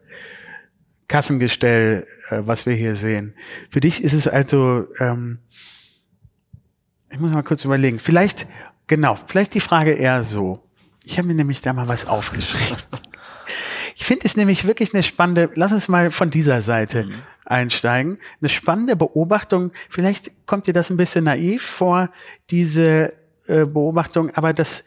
Kassengestell, 1.09 2.07
äh, 2.31 2.39
was 2.45 2.65
wir 2.67 2.75
hier 2.75 2.97
sehen. 2.97 3.35
Für 3.71 3.81
dich 3.81 4.03
ist 4.03 4.15
es 4.15 4.27
also, 4.27 4.87
ähm, 4.99 5.39
ich 7.15 7.21
muss 7.21 7.31
mal 7.31 7.45
kurz 7.45 7.65
überlegen, 7.65 8.01
vielleicht, 8.01 8.49
genau, 8.89 9.17
vielleicht 9.29 9.55
die 9.55 9.61
Frage 9.61 9.93
eher 9.93 10.25
so. 10.25 10.59
Ich 11.05 11.17
habe 11.17 11.29
mir 11.29 11.35
nämlich 11.35 11.61
da 11.61 11.73
mal 11.73 11.89
was 11.89 12.07
aufgeschrieben. 12.07 12.77
Ich 13.97 14.07
finde 14.07 14.27
es 14.27 14.37
nämlich 14.37 14.67
wirklich 14.67 14.93
eine 14.93 15.05
spannende, 15.05 15.51
lass 15.55 15.71
uns 15.71 15.89
mal 15.89 16.11
von 16.11 16.29
dieser 16.29 16.63
Seite 16.63 17.09
einsteigen. 17.47 18.19
Eine 18.41 18.49
spannende 18.49 18.97
Beobachtung. 18.97 19.71
Vielleicht 19.89 20.33
kommt 20.47 20.67
dir 20.67 20.75
das 20.75 20.91
ein 20.91 20.97
bisschen 20.97 21.25
naiv 21.25 21.63
vor, 21.63 22.11
diese 22.51 23.13
äh, 23.47 23.65
Beobachtung, 23.65 24.31
aber 24.31 24.53
das, 24.53 24.83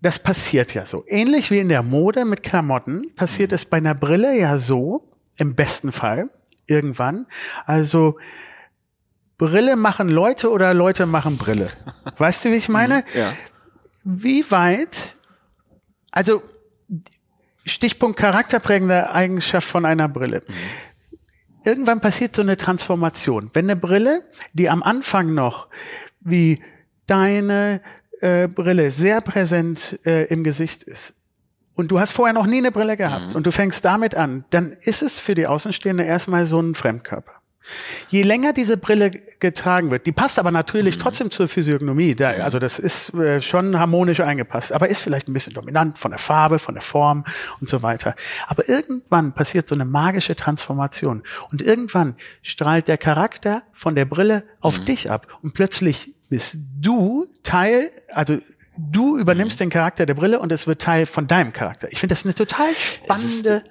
das 0.00 0.18
passiert 0.18 0.74
ja 0.74 0.84
so. 0.84 1.04
Ähnlich 1.06 1.52
wie 1.52 1.60
in 1.60 1.68
der 1.68 1.84
Mode 1.84 2.24
mit 2.24 2.42
Klamotten 2.42 3.14
passiert 3.14 3.52
es 3.52 3.64
bei 3.64 3.76
einer 3.76 3.94
Brille 3.94 4.36
ja 4.36 4.58
so, 4.58 5.08
im 5.36 5.54
besten 5.54 5.92
Fall 5.92 6.28
irgendwann. 6.66 7.26
Also 7.66 8.18
Brille 9.42 9.74
machen 9.74 10.08
Leute 10.08 10.52
oder 10.52 10.72
Leute 10.72 11.04
machen 11.04 11.36
Brille. 11.36 11.68
Weißt 12.16 12.44
du, 12.44 12.50
wie 12.50 12.54
ich 12.54 12.68
meine? 12.68 13.02
Ja. 13.12 13.32
Wie 14.04 14.48
weit, 14.52 15.16
also 16.12 16.40
Stichpunkt 17.64 18.16
charakterprägende 18.16 19.12
Eigenschaft 19.12 19.66
von 19.66 19.84
einer 19.84 20.08
Brille. 20.08 20.44
Irgendwann 21.64 22.00
passiert 22.00 22.36
so 22.36 22.42
eine 22.42 22.56
Transformation. 22.56 23.50
Wenn 23.52 23.68
eine 23.68 23.74
Brille, 23.74 24.22
die 24.52 24.70
am 24.70 24.80
Anfang 24.80 25.34
noch 25.34 25.66
wie 26.20 26.62
deine 27.08 27.80
äh, 28.20 28.46
Brille 28.46 28.92
sehr 28.92 29.20
präsent 29.22 29.98
äh, 30.06 30.26
im 30.26 30.44
Gesicht 30.44 30.84
ist, 30.84 31.14
und 31.74 31.88
du 31.88 31.98
hast 31.98 32.12
vorher 32.12 32.32
noch 32.32 32.46
nie 32.46 32.58
eine 32.58 32.70
Brille 32.70 32.96
gehabt 32.96 33.34
und 33.34 33.44
du 33.44 33.50
fängst 33.50 33.84
damit 33.84 34.14
an, 34.14 34.44
dann 34.50 34.76
ist 34.82 35.02
es 35.02 35.18
für 35.18 35.34
die 35.34 35.48
Außenstehende 35.48 36.04
erstmal 36.04 36.46
so 36.46 36.60
ein 36.60 36.76
Fremdkörper. 36.76 37.41
Je 38.08 38.22
länger 38.22 38.52
diese 38.52 38.76
Brille 38.76 39.10
getragen 39.10 39.90
wird, 39.90 40.06
die 40.06 40.12
passt 40.12 40.38
aber 40.38 40.50
natürlich 40.50 40.98
trotzdem 40.98 41.30
zur 41.30 41.48
Physiognomie, 41.48 42.14
da, 42.14 42.30
also 42.30 42.58
das 42.58 42.78
ist 42.78 43.14
äh, 43.14 43.40
schon 43.40 43.78
harmonisch 43.78 44.20
eingepasst, 44.20 44.72
aber 44.72 44.88
ist 44.88 45.02
vielleicht 45.02 45.28
ein 45.28 45.32
bisschen 45.32 45.54
dominant 45.54 45.98
von 45.98 46.10
der 46.10 46.18
Farbe, 46.18 46.58
von 46.58 46.74
der 46.74 46.82
Form 46.82 47.24
und 47.60 47.68
so 47.68 47.82
weiter. 47.82 48.14
Aber 48.46 48.68
irgendwann 48.68 49.32
passiert 49.32 49.68
so 49.68 49.74
eine 49.74 49.84
magische 49.84 50.36
Transformation 50.36 51.22
und 51.50 51.62
irgendwann 51.62 52.16
strahlt 52.42 52.88
der 52.88 52.98
Charakter 52.98 53.62
von 53.72 53.94
der 53.94 54.04
Brille 54.04 54.44
auf 54.60 54.78
dich 54.78 55.10
ab 55.10 55.26
und 55.42 55.54
plötzlich 55.54 56.14
bist 56.28 56.56
du 56.80 57.26
Teil, 57.42 57.90
also 58.08 58.38
du 58.76 59.18
übernimmst 59.18 59.60
den 59.60 59.70
Charakter 59.70 60.06
der 60.06 60.14
Brille 60.14 60.38
und 60.38 60.50
es 60.50 60.66
wird 60.66 60.80
Teil 60.80 61.06
von 61.06 61.26
deinem 61.26 61.52
Charakter. 61.52 61.92
Ich 61.92 62.00
finde 62.00 62.14
das 62.14 62.24
eine 62.24 62.34
total 62.34 62.68
spannende 62.74 63.64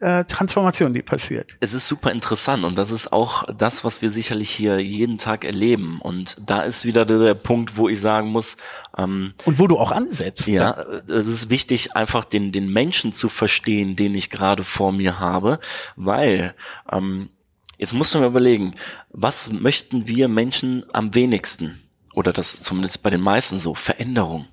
äh, 0.00 0.24
Transformation, 0.24 0.94
die 0.94 1.02
passiert. 1.02 1.56
Es 1.60 1.72
ist 1.72 1.88
super 1.88 2.12
interessant 2.12 2.64
und 2.64 2.78
das 2.78 2.90
ist 2.90 3.12
auch 3.12 3.44
das, 3.52 3.84
was 3.84 4.02
wir 4.02 4.10
sicherlich 4.10 4.50
hier 4.50 4.78
jeden 4.78 5.18
Tag 5.18 5.44
erleben. 5.44 6.00
Und 6.00 6.36
da 6.44 6.62
ist 6.62 6.84
wieder 6.84 7.04
der, 7.04 7.18
der 7.18 7.34
Punkt, 7.34 7.76
wo 7.76 7.88
ich 7.88 8.00
sagen 8.00 8.30
muss, 8.30 8.56
ähm, 8.96 9.34
Und 9.44 9.58
wo 9.58 9.66
du 9.66 9.78
auch 9.78 9.90
ansetzt. 9.90 10.46
ja, 10.46 10.70
es 11.08 11.26
ist 11.26 11.50
wichtig, 11.50 11.96
einfach 11.96 12.24
den, 12.24 12.52
den 12.52 12.72
Menschen 12.72 13.12
zu 13.12 13.28
verstehen, 13.28 13.96
den 13.96 14.14
ich 14.14 14.30
gerade 14.30 14.64
vor 14.64 14.92
mir 14.92 15.18
habe, 15.18 15.58
weil 15.96 16.54
ähm, 16.90 17.30
jetzt 17.78 17.94
musst 17.94 18.14
du 18.14 18.20
mir 18.20 18.26
überlegen, 18.26 18.74
was 19.10 19.50
möchten 19.50 20.06
wir 20.06 20.28
Menschen 20.28 20.84
am 20.92 21.14
wenigsten? 21.14 21.82
Oder 22.14 22.32
das 22.32 22.54
ist 22.54 22.64
zumindest 22.64 23.02
bei 23.02 23.10
den 23.10 23.20
meisten 23.20 23.58
so, 23.58 23.74
Veränderung. 23.74 24.46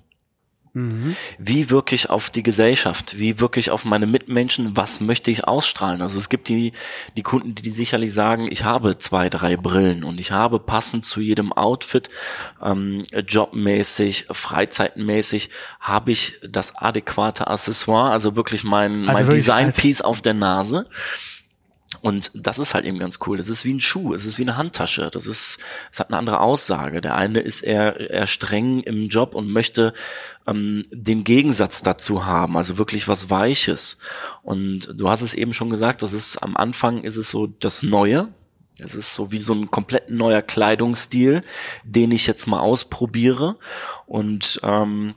Wie 1.38 1.70
wirklich 1.70 2.10
auf 2.10 2.28
die 2.28 2.42
Gesellschaft, 2.42 3.18
wie 3.18 3.40
wirklich 3.40 3.70
auf 3.70 3.86
meine 3.86 4.06
Mitmenschen, 4.06 4.76
was 4.76 5.00
möchte 5.00 5.30
ich 5.30 5.44
ausstrahlen? 5.48 6.02
Also 6.02 6.18
es 6.18 6.28
gibt 6.28 6.48
die, 6.48 6.72
die 7.16 7.22
Kunden, 7.22 7.54
die 7.54 7.70
sicherlich 7.70 8.12
sagen, 8.12 8.46
ich 8.50 8.64
habe 8.64 8.98
zwei, 8.98 9.30
drei 9.30 9.56
Brillen 9.56 10.04
und 10.04 10.18
ich 10.18 10.32
habe 10.32 10.58
passend 10.58 11.06
zu 11.06 11.20
jedem 11.22 11.52
Outfit, 11.54 12.10
ähm, 12.62 13.04
jobmäßig, 13.26 14.26
freizeitmäßig, 14.30 15.48
habe 15.80 16.12
ich 16.12 16.34
das 16.46 16.76
adäquate 16.76 17.46
Accessoire, 17.46 18.10
also 18.12 18.36
wirklich 18.36 18.62
mein, 18.62 18.92
mein 18.92 19.06
wirklich 19.26 19.50
als- 19.50 19.74
Design-Piece 19.76 20.02
auf 20.02 20.20
der 20.20 20.34
Nase. 20.34 20.86
Und 22.06 22.30
das 22.34 22.60
ist 22.60 22.72
halt 22.72 22.84
eben 22.84 23.00
ganz 23.00 23.18
cool. 23.26 23.36
Das 23.36 23.48
ist 23.48 23.64
wie 23.64 23.74
ein 23.74 23.80
Schuh, 23.80 24.14
es 24.14 24.26
ist 24.26 24.38
wie 24.38 24.42
eine 24.42 24.56
Handtasche. 24.56 25.10
Das 25.12 25.26
ist, 25.26 25.58
es 25.90 25.98
hat 25.98 26.08
eine 26.08 26.18
andere 26.18 26.38
Aussage. 26.38 27.00
Der 27.00 27.16
eine 27.16 27.40
ist 27.40 27.62
eher, 27.62 27.98
eher 27.98 28.28
streng 28.28 28.78
im 28.78 29.08
Job 29.08 29.34
und 29.34 29.50
möchte 29.50 29.92
ähm, 30.46 30.86
den 30.92 31.24
Gegensatz 31.24 31.82
dazu 31.82 32.24
haben, 32.24 32.56
also 32.56 32.78
wirklich 32.78 33.08
was 33.08 33.28
Weiches. 33.28 33.98
Und 34.44 34.94
du 34.94 35.08
hast 35.08 35.22
es 35.22 35.34
eben 35.34 35.52
schon 35.52 35.68
gesagt, 35.68 36.00
das 36.00 36.12
ist 36.12 36.44
am 36.44 36.56
Anfang 36.56 37.02
ist 37.02 37.16
es 37.16 37.28
so 37.28 37.48
das 37.48 37.82
Neue. 37.82 38.28
Es 38.78 38.94
ist 38.94 39.12
so 39.12 39.32
wie 39.32 39.40
so 39.40 39.54
ein 39.54 39.72
komplett 39.72 40.08
neuer 40.08 40.42
Kleidungsstil, 40.42 41.42
den 41.82 42.12
ich 42.12 42.28
jetzt 42.28 42.46
mal 42.46 42.60
ausprobiere. 42.60 43.56
Und 44.06 44.60
ähm, 44.62 45.16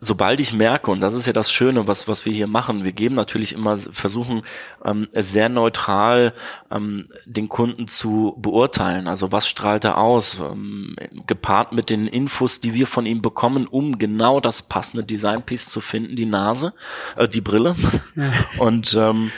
sobald 0.00 0.40
ich 0.40 0.52
merke, 0.52 0.90
und 0.90 1.00
das 1.00 1.14
ist 1.14 1.26
ja 1.26 1.32
das 1.32 1.52
Schöne, 1.52 1.86
was, 1.86 2.08
was 2.08 2.24
wir 2.24 2.32
hier 2.32 2.46
machen, 2.46 2.84
wir 2.84 2.92
geben 2.92 3.14
natürlich 3.14 3.52
immer, 3.52 3.78
versuchen 3.78 4.42
ähm, 4.84 5.08
sehr 5.12 5.48
neutral 5.48 6.32
ähm, 6.70 7.08
den 7.24 7.48
Kunden 7.48 7.88
zu 7.88 8.34
beurteilen. 8.38 9.08
Also 9.08 9.32
was 9.32 9.48
strahlt 9.48 9.84
er 9.84 9.98
aus, 9.98 10.38
ähm, 10.38 10.96
gepaart 11.26 11.72
mit 11.72 11.90
den 11.90 12.06
Infos, 12.06 12.60
die 12.60 12.74
wir 12.74 12.86
von 12.86 13.06
ihm 13.06 13.22
bekommen, 13.22 13.66
um 13.66 13.98
genau 13.98 14.40
das 14.40 14.62
passende 14.62 15.04
Designpiece 15.04 15.68
zu 15.70 15.80
finden, 15.80 16.16
die 16.16 16.26
Nase, 16.26 16.72
äh, 17.16 17.28
die 17.28 17.40
Brille. 17.40 17.74
Und 18.58 18.94
ähm, 18.94 19.30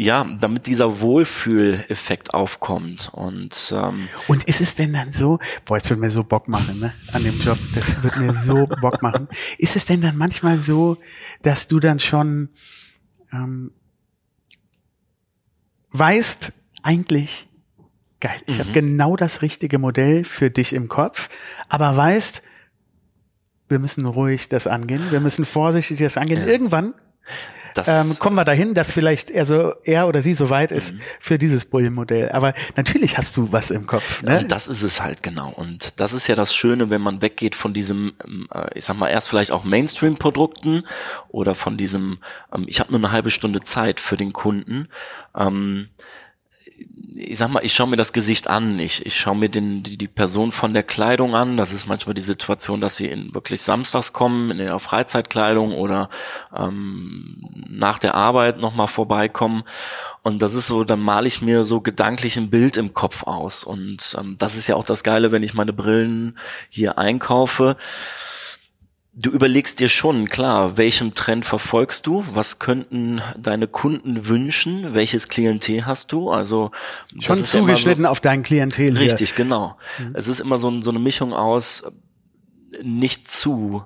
ja, 0.00 0.24
damit 0.40 0.68
dieser 0.68 1.00
Wohlfühleffekt 1.00 2.32
aufkommt. 2.32 3.10
Und 3.12 3.74
ähm, 3.76 4.08
Und 4.28 4.44
ist 4.44 4.60
es 4.60 4.76
denn 4.76 4.92
dann 4.92 5.10
so, 5.10 5.40
boah, 5.64 5.76
jetzt 5.76 5.90
wird 5.90 5.98
mir 5.98 6.12
so 6.12 6.22
Bock 6.22 6.46
machen, 6.46 6.78
ne, 6.78 6.92
an 7.12 7.24
dem 7.24 7.38
Job, 7.40 7.58
das 7.74 8.00
wird 8.04 8.16
mir 8.16 8.32
so 8.32 8.66
Bock 8.80 9.02
machen. 9.02 9.28
Ist 9.58 9.74
es 9.74 9.86
denn 9.86 10.00
dann 10.00 10.16
manchmal 10.16 10.58
so, 10.58 10.98
dass 11.42 11.66
du 11.66 11.80
dann 11.80 11.98
schon 11.98 12.50
ähm, 13.32 13.72
weißt, 15.90 16.52
eigentlich, 16.84 17.48
geil, 18.20 18.40
ich 18.46 18.60
habe 18.60 18.70
genau 18.70 19.16
das 19.16 19.42
richtige 19.42 19.80
Modell 19.80 20.22
für 20.22 20.48
dich 20.48 20.74
im 20.74 20.88
Kopf, 20.88 21.28
aber 21.68 21.96
weißt, 21.96 22.42
wir 23.68 23.80
müssen 23.80 24.06
ruhig 24.06 24.48
das 24.48 24.68
angehen, 24.68 25.02
wir 25.10 25.18
müssen 25.18 25.44
vorsichtig 25.44 25.98
das 25.98 26.16
angehen. 26.16 26.46
Irgendwann 26.46 26.94
das 26.94 27.02
ähm, 27.86 28.18
kommen 28.18 28.36
wir 28.36 28.44
dahin, 28.44 28.74
dass 28.74 28.90
vielleicht 28.90 29.30
er 29.30 29.44
so 29.44 29.74
er 29.84 30.08
oder 30.08 30.22
sie 30.22 30.34
so 30.34 30.50
weit 30.50 30.72
ist 30.72 30.94
für 31.20 31.38
dieses 31.38 31.64
Bullenmodell. 31.66 32.30
Aber 32.30 32.54
natürlich 32.76 33.18
hast 33.18 33.36
du 33.36 33.52
was 33.52 33.70
im 33.70 33.86
Kopf. 33.86 34.22
Ne? 34.22 34.40
Und 34.40 34.50
das 34.50 34.66
ist 34.66 34.82
es 34.82 35.00
halt 35.00 35.22
genau. 35.22 35.50
Und 35.50 36.00
das 36.00 36.12
ist 36.12 36.26
ja 36.26 36.34
das 36.34 36.54
Schöne, 36.54 36.90
wenn 36.90 37.00
man 37.00 37.22
weggeht 37.22 37.54
von 37.54 37.74
diesem, 37.74 38.14
ähm, 38.24 38.48
äh, 38.52 38.78
ich 38.78 38.84
sag 38.84 38.96
mal, 38.96 39.08
erst 39.08 39.28
vielleicht 39.28 39.52
auch 39.52 39.64
Mainstream-Produkten 39.64 40.84
oder 41.28 41.54
von 41.54 41.76
diesem, 41.76 42.18
ähm, 42.52 42.64
ich 42.66 42.80
habe 42.80 42.90
nur 42.90 43.00
eine 43.00 43.12
halbe 43.12 43.30
Stunde 43.30 43.60
Zeit 43.60 44.00
für 44.00 44.16
den 44.16 44.32
Kunden. 44.32 44.88
Ähm, 45.36 45.88
ich 47.14 47.38
sag 47.38 47.50
mal, 47.50 47.64
ich 47.64 47.72
schaue 47.72 47.88
mir 47.88 47.96
das 47.96 48.12
Gesicht 48.12 48.48
an, 48.48 48.78
ich, 48.78 49.04
ich 49.06 49.18
schaue 49.18 49.36
mir 49.36 49.48
den, 49.48 49.82
die, 49.82 49.96
die 49.96 50.08
Person 50.08 50.52
von 50.52 50.74
der 50.74 50.82
Kleidung 50.82 51.34
an. 51.34 51.56
Das 51.56 51.72
ist 51.72 51.86
manchmal 51.86 52.14
die 52.14 52.20
Situation, 52.20 52.80
dass 52.80 52.96
sie 52.96 53.06
in 53.06 53.34
wirklich 53.34 53.62
samstags 53.62 54.12
kommen, 54.12 54.50
in 54.50 54.58
ihrer 54.58 54.80
Freizeitkleidung 54.80 55.72
oder 55.72 56.10
ähm, 56.54 57.42
nach 57.68 57.98
der 57.98 58.14
Arbeit 58.14 58.58
nochmal 58.58 58.88
vorbeikommen. 58.88 59.64
Und 60.22 60.42
das 60.42 60.54
ist 60.54 60.66
so, 60.66 60.84
dann 60.84 61.00
male 61.00 61.28
ich 61.28 61.40
mir 61.40 61.64
so 61.64 61.80
gedanklich 61.80 62.36
ein 62.36 62.50
Bild 62.50 62.76
im 62.76 62.92
Kopf 62.94 63.22
aus. 63.22 63.64
Und 63.64 64.16
ähm, 64.20 64.36
das 64.38 64.56
ist 64.56 64.66
ja 64.66 64.76
auch 64.76 64.84
das 64.84 65.02
Geile, 65.02 65.32
wenn 65.32 65.42
ich 65.42 65.54
meine 65.54 65.72
Brillen 65.72 66.38
hier 66.68 66.98
einkaufe. 66.98 67.76
Du 69.20 69.30
überlegst 69.30 69.80
dir 69.80 69.88
schon, 69.88 70.28
klar, 70.28 70.76
welchem 70.76 71.12
Trend 71.12 71.44
verfolgst 71.44 72.06
du? 72.06 72.24
Was 72.34 72.60
könnten 72.60 73.20
deine 73.36 73.66
Kunden 73.66 74.28
wünschen? 74.28 74.94
Welches 74.94 75.28
Klientel 75.28 75.86
hast 75.86 76.12
du? 76.12 76.30
Also 76.30 76.70
Schon 77.18 77.36
immer 77.36 77.44
so- 77.44 77.58
zugeschnitten 77.58 78.06
auf 78.06 78.20
dein 78.20 78.44
Klientel. 78.44 78.92
hier. 78.92 79.00
Richtig, 79.00 79.34
genau. 79.34 79.76
Es 80.14 80.28
ist 80.28 80.38
immer 80.38 80.58
so, 80.58 80.80
so 80.80 80.90
eine 80.90 81.00
Mischung 81.00 81.34
aus 81.34 81.82
nicht 82.82 83.28
zu 83.28 83.82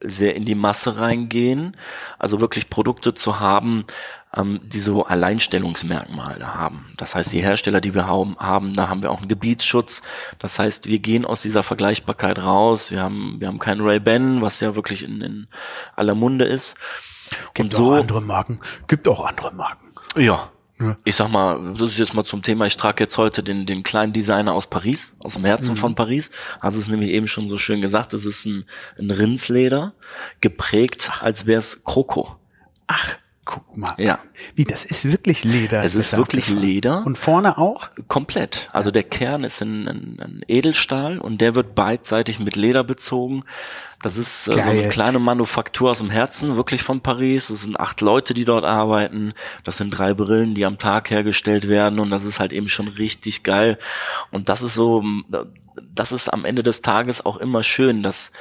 sehr 0.00 0.34
in 0.36 0.44
die 0.46 0.54
Masse 0.54 0.96
reingehen, 0.98 1.76
also 2.18 2.40
wirklich 2.40 2.70
Produkte 2.70 3.14
zu 3.14 3.40
haben, 3.40 3.84
ähm, 4.36 4.60
die 4.64 4.80
so 4.80 5.04
Alleinstellungsmerkmale 5.04 6.54
haben. 6.54 6.92
Das 6.96 7.14
heißt, 7.14 7.32
die 7.32 7.40
Hersteller, 7.40 7.80
die 7.80 7.94
wir 7.94 8.06
haben, 8.06 8.36
haben, 8.38 8.74
da 8.74 8.88
haben 8.88 9.02
wir 9.02 9.10
auch 9.10 9.18
einen 9.18 9.28
Gebietsschutz. 9.28 10.02
Das 10.38 10.58
heißt, 10.58 10.86
wir 10.86 10.98
gehen 10.98 11.24
aus 11.24 11.42
dieser 11.42 11.62
Vergleichbarkeit 11.62 12.38
raus. 12.38 12.90
Wir 12.90 13.02
haben, 13.02 13.36
wir 13.38 13.48
haben 13.48 13.58
kein 13.58 13.80
Ray-Ban, 13.80 14.42
was 14.42 14.60
ja 14.60 14.74
wirklich 14.74 15.02
in, 15.02 15.20
in 15.20 15.46
aller 15.96 16.14
Munde 16.14 16.44
ist. 16.44 16.76
Gibt 17.54 17.74
Und 17.74 17.74
auch 17.74 17.86
so, 17.86 17.94
andere 17.94 18.22
Marken. 18.22 18.60
Gibt 18.86 19.08
auch 19.08 19.24
andere 19.24 19.52
Marken. 19.52 19.92
ja. 20.16 20.50
Ich 21.04 21.16
sag 21.16 21.28
mal, 21.28 21.74
das 21.74 21.90
ist 21.90 21.98
jetzt 21.98 22.14
mal 22.14 22.22
zum 22.22 22.42
Thema, 22.42 22.64
ich 22.64 22.76
trage 22.76 23.02
jetzt 23.02 23.18
heute 23.18 23.42
den, 23.42 23.66
den 23.66 23.82
kleinen 23.82 24.12
Designer 24.12 24.52
aus 24.52 24.68
Paris, 24.68 25.16
aus 25.24 25.34
dem 25.34 25.44
Herzen 25.44 25.74
von 25.74 25.96
Paris. 25.96 26.30
Also 26.60 26.78
es 26.78 26.84
ist 26.84 26.90
nämlich 26.92 27.10
eben 27.10 27.26
schon 27.26 27.48
so 27.48 27.58
schön 27.58 27.80
gesagt, 27.80 28.14
es 28.14 28.24
ist 28.24 28.46
ein, 28.46 28.64
ein 29.00 29.10
Rindsleder, 29.10 29.94
geprägt, 30.40 31.10
als 31.20 31.46
wäre 31.46 31.58
es 31.58 31.82
Kroko. 31.82 32.36
Ach, 32.86 33.16
guck 33.48 33.76
mal. 33.78 33.94
Ja. 33.96 34.18
Wie, 34.54 34.64
das 34.64 34.84
ist 34.84 35.10
wirklich 35.10 35.42
Leder. 35.42 35.82
Es 35.82 35.94
ist 35.94 36.14
wirklich. 36.16 36.48
Leder. 36.48 37.02
Und 37.06 37.16
vorne 37.16 37.56
auch? 37.56 37.88
Komplett. 38.06 38.68
Also 38.74 38.90
der 38.90 39.02
Kern 39.02 39.42
ist 39.42 39.62
ein, 39.62 39.88
ein, 39.88 40.20
ein 40.20 40.40
Edelstahl 40.46 41.18
und 41.18 41.40
der 41.40 41.54
wird 41.54 41.74
beidseitig 41.74 42.38
mit 42.38 42.56
Leder 42.56 42.84
bezogen. 42.84 43.44
Das 44.02 44.18
ist 44.18 44.48
äh, 44.48 44.52
so 44.52 44.60
eine 44.60 44.88
kleine 44.90 45.18
Manufaktur 45.18 45.90
aus 45.90 45.98
dem 45.98 46.10
Herzen, 46.10 46.56
wirklich 46.56 46.82
von 46.82 47.00
Paris. 47.00 47.48
Es 47.48 47.62
sind 47.62 47.80
acht 47.80 48.02
Leute, 48.02 48.34
die 48.34 48.44
dort 48.44 48.66
arbeiten. 48.66 49.32
Das 49.64 49.78
sind 49.78 49.90
drei 49.90 50.12
Brillen, 50.12 50.54
die 50.54 50.66
am 50.66 50.76
Tag 50.76 51.10
hergestellt 51.10 51.68
werden 51.68 52.00
und 52.00 52.10
das 52.10 52.24
ist 52.24 52.40
halt 52.40 52.52
eben 52.52 52.68
schon 52.68 52.88
richtig 52.88 53.44
geil. 53.44 53.78
Und 54.30 54.50
das 54.50 54.60
ist 54.60 54.74
so, 54.74 55.02
das 55.94 56.12
ist 56.12 56.28
am 56.28 56.44
Ende 56.44 56.62
des 56.62 56.82
Tages 56.82 57.24
auch 57.24 57.38
immer 57.38 57.62
schön, 57.62 58.02
dass 58.02 58.32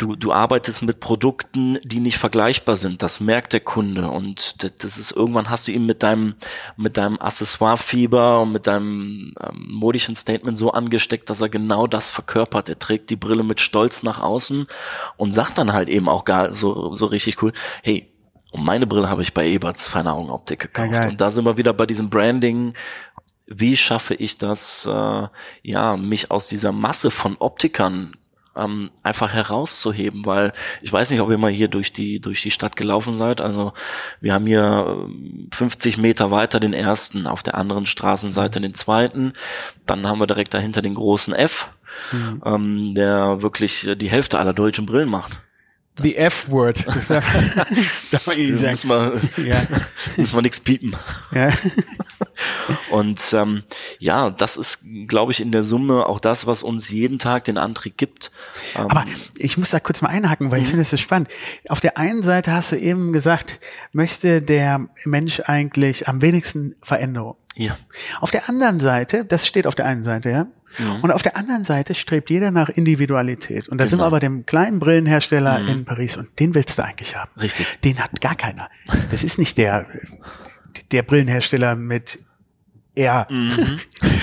du, 0.00 0.16
du 0.16 0.32
arbeitest 0.32 0.82
mit 0.82 0.98
Produkten, 0.98 1.78
die 1.84 2.00
nicht 2.00 2.18
vergleichbar 2.18 2.76
sind. 2.76 3.02
Das 3.02 3.20
merkt 3.20 3.52
der 3.52 3.60
Kunde 3.60 4.10
und 4.10 4.62
das, 4.64 4.74
das 4.76 4.98
ist 4.98 5.12
irgendwann 5.12 5.50
hast 5.50 5.68
du 5.68 5.72
ihm 5.72 5.86
mit 5.86 6.02
deinem 6.02 6.34
mit 6.76 6.96
deinem 6.96 7.20
Accessoire-Fieber 7.20 8.40
und 8.40 8.52
mit 8.52 8.66
deinem 8.66 9.34
ähm, 9.40 9.66
modischen 9.68 10.16
Statement 10.16 10.56
so 10.56 10.72
angesteckt, 10.72 11.28
dass 11.28 11.42
er 11.42 11.50
genau 11.50 11.86
das 11.86 12.10
verkörpert. 12.10 12.68
Er 12.68 12.78
trägt 12.78 13.10
die 13.10 13.16
Brille 13.16 13.42
mit 13.42 13.60
Stolz 13.60 14.02
nach 14.02 14.20
außen 14.20 14.66
und 15.18 15.32
sagt 15.32 15.58
dann 15.58 15.72
halt 15.72 15.88
eben 15.88 16.08
auch 16.08 16.24
gar 16.24 16.52
so 16.54 16.96
so 16.96 17.06
richtig 17.06 17.42
cool, 17.42 17.52
hey, 17.82 18.10
und 18.52 18.64
meine 18.64 18.86
Brille 18.86 19.08
habe 19.08 19.22
ich 19.22 19.34
bei 19.34 19.46
Eberts 19.46 19.86
Feine 19.86 20.12
Augenoptik 20.12 20.60
gekauft. 20.60 20.92
Ja, 20.92 21.08
und 21.08 21.20
da 21.20 21.30
sind 21.30 21.44
wir 21.44 21.56
wieder 21.56 21.72
bei 21.72 21.86
diesem 21.86 22.10
Branding. 22.10 22.74
Wie 23.46 23.76
schaffe 23.76 24.14
ich 24.14 24.38
das, 24.38 24.86
äh, 24.86 25.28
ja, 25.62 25.96
mich 25.96 26.30
aus 26.30 26.48
dieser 26.48 26.72
Masse 26.72 27.10
von 27.10 27.36
Optikern 27.38 28.16
ähm, 28.56 28.90
einfach 29.02 29.32
herauszuheben, 29.32 30.26
weil 30.26 30.52
ich 30.82 30.92
weiß 30.92 31.10
nicht, 31.10 31.20
ob 31.20 31.30
ihr 31.30 31.38
mal 31.38 31.50
hier 31.50 31.68
durch 31.68 31.92
die 31.92 32.20
durch 32.20 32.42
die 32.42 32.50
Stadt 32.50 32.76
gelaufen 32.76 33.14
seid. 33.14 33.40
Also 33.40 33.72
wir 34.20 34.34
haben 34.34 34.46
hier 34.46 35.06
ähm, 35.08 35.48
50 35.52 35.98
Meter 35.98 36.30
weiter 36.30 36.60
den 36.60 36.72
ersten, 36.72 37.26
auf 37.26 37.42
der 37.42 37.54
anderen 37.54 37.86
Straßenseite 37.86 38.60
den 38.60 38.74
zweiten. 38.74 39.32
Dann 39.86 40.06
haben 40.06 40.18
wir 40.18 40.26
direkt 40.26 40.54
dahinter 40.54 40.82
den 40.82 40.94
großen 40.94 41.34
F, 41.34 41.70
ähm, 42.44 42.94
der 42.94 43.42
wirklich 43.42 43.86
äh, 43.86 43.96
die 43.96 44.10
Hälfte 44.10 44.38
aller 44.38 44.54
deutschen 44.54 44.86
Brillen 44.86 45.08
macht. 45.08 45.42
The 46.02 46.16
F-Word. 46.16 46.86
Man 46.86 46.96
Da 48.10 48.18
sagen. 48.18 48.70
müssen 48.70 48.88
wir, 48.90 49.20
Ja. 49.44 49.62
müssen 50.16 50.36
wir 50.36 50.42
nichts 50.42 50.60
piepen. 50.60 50.96
Ja. 51.32 51.50
Und 52.90 53.32
ähm, 53.34 53.62
ja, 53.98 54.30
das 54.30 54.56
ist, 54.56 54.84
glaube 55.06 55.32
ich, 55.32 55.40
in 55.40 55.52
der 55.52 55.64
Summe 55.64 56.06
auch 56.06 56.20
das, 56.20 56.46
was 56.46 56.62
uns 56.62 56.90
jeden 56.90 57.18
Tag 57.18 57.44
den 57.44 57.58
Antrieb 57.58 57.96
gibt. 57.96 58.30
Ähm, 58.74 58.86
Aber 58.90 59.04
ich 59.36 59.58
muss 59.58 59.70
da 59.70 59.80
kurz 59.80 60.02
mal 60.02 60.08
einhaken, 60.08 60.50
weil 60.50 60.62
ich 60.62 60.68
finde 60.68 60.82
es 60.82 60.90
so 60.90 60.96
spannend. 60.96 61.28
Auf 61.68 61.80
der 61.80 61.98
einen 61.98 62.22
Seite 62.22 62.52
hast 62.52 62.72
du 62.72 62.76
eben 62.76 63.12
gesagt, 63.12 63.60
möchte 63.92 64.42
der 64.42 64.88
Mensch 65.04 65.40
eigentlich 65.44 66.08
am 66.08 66.22
wenigsten 66.22 66.76
Veränderung. 66.82 67.36
ja, 67.56 67.76
Auf 68.20 68.30
der 68.30 68.48
anderen 68.48 68.80
Seite, 68.80 69.24
das 69.24 69.46
steht 69.46 69.66
auf 69.66 69.74
der 69.74 69.86
einen 69.86 70.04
Seite, 70.04 70.30
ja. 70.30 70.46
Und 71.02 71.10
auf 71.10 71.22
der 71.22 71.36
anderen 71.36 71.64
Seite 71.64 71.94
strebt 71.94 72.30
jeder 72.30 72.50
nach 72.50 72.68
Individualität. 72.68 73.68
Und 73.68 73.78
da 73.78 73.86
sind 73.86 73.98
wir 73.98 74.04
Genau. 74.04 74.06
aber 74.06 74.20
dem 74.20 74.46
kleinen 74.46 74.78
Brillenhersteller 74.78 75.60
in 75.66 75.84
Paris 75.84 76.16
und 76.16 76.28
den 76.38 76.54
willst 76.54 76.78
du 76.78 76.84
eigentlich 76.84 77.16
haben. 77.16 77.30
Richtig. 77.40 77.78
Den 77.84 77.98
hat 77.98 78.20
gar 78.20 78.34
keiner. 78.36 78.68
Das 79.10 79.24
ist 79.24 79.38
nicht 79.38 79.58
der, 79.58 79.86
der 80.92 81.02
Brillenhersteller 81.02 81.74
mit 81.74 82.20
R. 82.94 83.26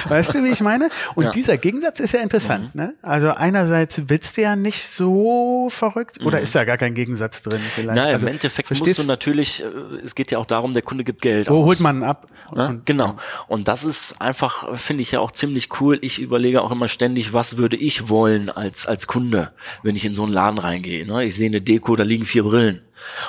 Weißt 0.09 0.33
du, 0.33 0.43
wie 0.43 0.49
ich 0.49 0.61
meine? 0.61 0.89
Und 1.15 1.25
Ja. 1.25 1.31
dieser 1.31 1.57
Gegensatz 1.57 1.99
ist 1.99 2.13
ja 2.13 2.21
interessant. 2.21 2.73
Ne? 2.75 2.93
Also 3.01 3.29
einerseits 3.31 4.01
willst 4.07 4.37
du 4.37 4.41
ja 4.41 4.55
nicht 4.55 4.83
so 4.87 5.67
verrückt 5.69 6.19
oder 6.23 6.39
ist 6.39 6.55
da 6.55 6.63
gar 6.65 6.77
kein 6.77 6.93
Gegensatz 6.93 7.41
drin 7.41 7.59
vielleicht? 7.61 7.95
Na, 7.95 8.05
also, 8.05 8.25
im 8.25 8.33
Endeffekt 8.33 8.67
verstehst 8.67 8.97
musst 8.97 9.03
du 9.03 9.07
natürlich, 9.07 9.63
äh, 9.63 9.67
es 10.03 10.15
geht 10.15 10.31
ja 10.31 10.37
auch 10.37 10.45
darum, 10.45 10.73
der 10.73 10.81
Kunde 10.83 11.03
gibt 11.03 11.21
Geld 11.21 11.49
Wo 11.49 11.61
aus. 11.61 11.65
holt 11.67 11.79
man 11.79 12.03
ab? 12.03 12.27
Ne? 12.55 12.67
Und- 12.69 12.85
genau. 12.85 13.17
Und 13.47 13.67
das 13.67 13.83
ist 13.83 14.21
einfach, 14.21 14.75
finde 14.77 15.01
ich 15.03 15.11
ja 15.11 15.19
auch 15.19 15.31
ziemlich 15.31 15.69
cool. 15.81 15.97
Ich 16.01 16.19
überlege 16.19 16.61
auch 16.61 16.71
immer 16.71 16.87
ständig, 16.87 17.33
was 17.33 17.57
würde 17.57 17.75
ich 17.77 18.09
wollen 18.09 18.49
als, 18.49 18.85
als 18.85 19.07
Kunde, 19.07 19.51
wenn 19.83 19.95
ich 19.95 20.05
in 20.05 20.13
so 20.13 20.23
einen 20.23 20.33
Laden 20.33 20.59
reingehe. 20.59 21.05
Ne? 21.05 21.25
Ich 21.25 21.35
sehe 21.35 21.47
eine 21.47 21.61
Deko, 21.61 21.95
da 21.95 22.03
liegen 22.03 22.25
vier 22.25 22.43
Brillen. 22.43 22.81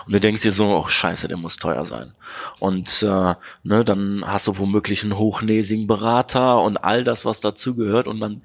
Und 0.07 0.15
du 0.15 0.19
denkst 0.19 0.41
dir 0.43 0.51
so, 0.51 0.65
oh 0.77 0.89
scheiße, 0.89 1.29
der 1.29 1.37
muss 1.37 1.57
teuer 1.57 1.85
sein. 1.85 2.13
Und 2.59 3.03
äh, 3.03 3.35
ne, 3.65 3.85
dann 3.85 4.25
hast 4.27 4.47
du 4.49 4.57
womöglich 4.59 5.03
einen 5.03 5.19
hochnäsigen 5.19 5.87
Berater 5.87 6.61
und 6.69 6.77
all 6.77 7.03
das, 7.03 7.25
was 7.25 7.41
dazugehört. 7.41 8.07
Und 8.07 8.21
dann 8.21 8.43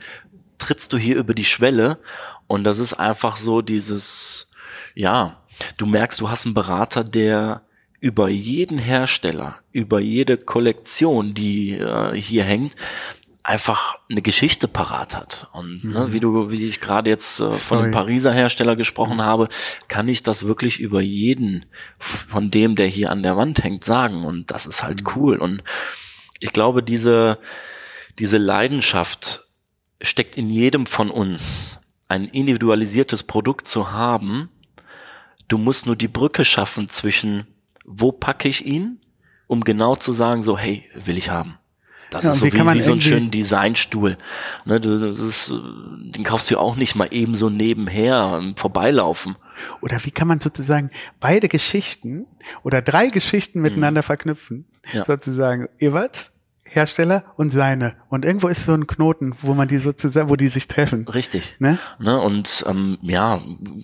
trittst 0.57 0.91
du 0.93 0.97
hier 0.97 1.17
über 1.17 1.33
die 1.33 1.45
Schwelle. 1.45 1.99
Und 2.47 2.63
das 2.63 2.79
ist 2.79 2.93
einfach 2.93 3.35
so 3.35 3.61
dieses, 3.61 4.51
ja, 4.95 5.41
du 5.77 5.85
merkst, 5.85 6.19
du 6.19 6.29
hast 6.29 6.45
einen 6.45 6.55
Berater, 6.55 7.03
der 7.03 7.61
über 7.99 8.29
jeden 8.29 8.79
Hersteller, 8.79 9.59
über 9.71 9.99
jede 9.99 10.37
Kollektion, 10.37 11.33
die 11.33 11.71
äh, 11.77 12.13
hier 12.19 12.43
hängt, 12.43 12.75
einfach 13.43 13.99
eine 14.09 14.21
Geschichte 14.21 14.67
parat 14.67 15.15
hat. 15.15 15.49
Und 15.51 15.83
ne, 15.83 16.07
wie 16.11 16.19
du, 16.19 16.49
wie 16.49 16.65
ich 16.65 16.79
gerade 16.79 17.09
jetzt 17.09 17.41
äh, 17.41 17.51
von 17.51 17.83
dem 17.83 17.91
Pariser 17.91 18.31
Hersteller 18.33 18.75
gesprochen 18.75 19.21
habe, 19.21 19.49
kann 19.89 20.07
ich 20.07 20.23
das 20.23 20.45
wirklich 20.45 20.79
über 20.79 21.01
jeden 21.01 21.65
von 21.99 22.51
dem, 22.51 22.75
der 22.75 22.87
hier 22.87 23.11
an 23.11 23.21
der 23.21 23.35
Wand 23.35 23.63
hängt, 23.63 23.83
sagen. 23.83 24.23
Und 24.23 24.51
das 24.51 24.65
ist 24.65 24.83
halt 24.83 25.03
cool. 25.15 25.37
Und 25.37 25.61
ich 26.39 26.53
glaube, 26.53 26.83
diese, 26.83 27.37
diese 28.19 28.37
Leidenschaft 28.37 29.45
steckt 30.01 30.37
in 30.37 30.49
jedem 30.49 30.85
von 30.85 31.09
uns. 31.09 31.79
Ein 32.07 32.25
individualisiertes 32.25 33.23
Produkt 33.23 33.67
zu 33.67 33.91
haben, 33.91 34.49
du 35.47 35.57
musst 35.57 35.85
nur 35.85 35.95
die 35.95 36.07
Brücke 36.07 36.45
schaffen 36.45 36.87
zwischen, 36.87 37.47
wo 37.85 38.11
packe 38.11 38.47
ich 38.47 38.65
ihn, 38.65 38.99
um 39.47 39.63
genau 39.63 39.95
zu 39.95 40.11
sagen, 40.11 40.43
so, 40.43 40.57
hey, 40.57 40.89
will 40.93 41.17
ich 41.17 41.29
haben. 41.29 41.57
Das 42.13 42.25
Ja, 42.25 42.31
ist 42.31 42.39
so 42.39 42.45
wie 42.45 42.53
wie, 42.53 42.79
so 42.79 42.93
ein 42.93 43.01
schönen 43.01 43.31
Designstuhl. 43.31 44.17
Ne, 44.65 44.79
das 44.79 45.19
ist, 45.19 45.49
den 45.49 46.23
kaufst 46.23 46.49
du 46.49 46.55
ja 46.55 46.59
auch 46.59 46.75
nicht 46.75 46.95
mal 46.95 47.07
eben 47.11 47.35
so 47.35 47.49
nebenher 47.49 48.39
im 48.41 48.55
Vorbeilaufen. 48.55 49.35
Oder 49.81 50.03
wie 50.05 50.11
kann 50.11 50.27
man 50.27 50.39
sozusagen 50.39 50.91
beide 51.19 51.47
Geschichten 51.47 52.27
oder 52.63 52.81
drei 52.83 53.07
Geschichten 53.07 53.61
miteinander 53.61 54.03
verknüpfen? 54.03 54.57
Mhm. 54.91 54.97
Ja. 54.97 55.05
Sozusagen 55.05 55.69
Everts, 55.79 56.32
Hersteller 56.73 57.23
und 57.37 57.51
seine. 57.51 57.95
Und 58.09 58.25
irgendwo 58.25 58.47
ist 58.47 58.65
so 58.65 58.73
ein 58.73 58.87
Knoten, 58.87 59.35
wo 59.41 59.53
man 59.53 59.67
die 59.67 59.77
sozusagen, 59.77 60.29
wo 60.29 60.35
die 60.35 60.47
sich 60.47 60.67
treffen. 60.67 61.07
Richtig. 61.07 61.55
Ne? 61.59 61.77
Ne? 61.99 62.19
Und 62.19 62.65
ähm, 62.67 62.97
ja, 63.01 63.39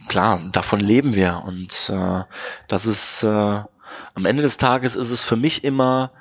klar, 0.07 0.41
davon 0.51 0.79
leben 0.79 1.13
wir. 1.13 1.43
Und 1.45 1.91
äh, 1.93 2.23
das 2.67 2.87
ist 2.87 3.23
äh, 3.23 3.27
am 3.27 4.25
Ende 4.25 4.41
des 4.41 4.57
Tages 4.57 4.95
ist 4.95 5.11
es 5.11 5.23
für 5.23 5.35
mich 5.35 5.63
immer 5.63 6.11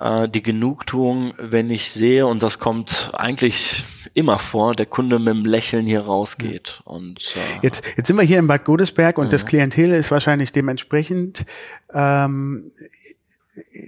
äh, 0.00 0.28
die 0.28 0.42
Genugtuung, 0.42 1.34
wenn 1.38 1.70
ich 1.70 1.90
sehe, 1.90 2.26
und 2.26 2.42
das 2.42 2.58
kommt 2.58 3.10
eigentlich 3.14 3.84
immer 4.14 4.38
vor, 4.38 4.74
der 4.74 4.86
Kunde 4.86 5.18
mit 5.18 5.28
dem 5.28 5.44
Lächeln 5.44 5.86
hier 5.86 6.02
rausgeht. 6.02 6.80
Und 6.84 7.34
äh, 7.36 7.58
Jetzt, 7.62 7.84
jetzt 7.96 8.06
sind 8.06 8.16
wir 8.16 8.24
hier 8.24 8.38
in 8.38 8.46
Bad 8.46 8.64
Godesberg 8.64 9.18
und 9.18 9.32
das 9.32 9.44
Klientel 9.44 9.92
ist 9.92 10.10
wahrscheinlich 10.10 10.52
dementsprechend. 10.52 11.44
Ähm, 11.92 12.70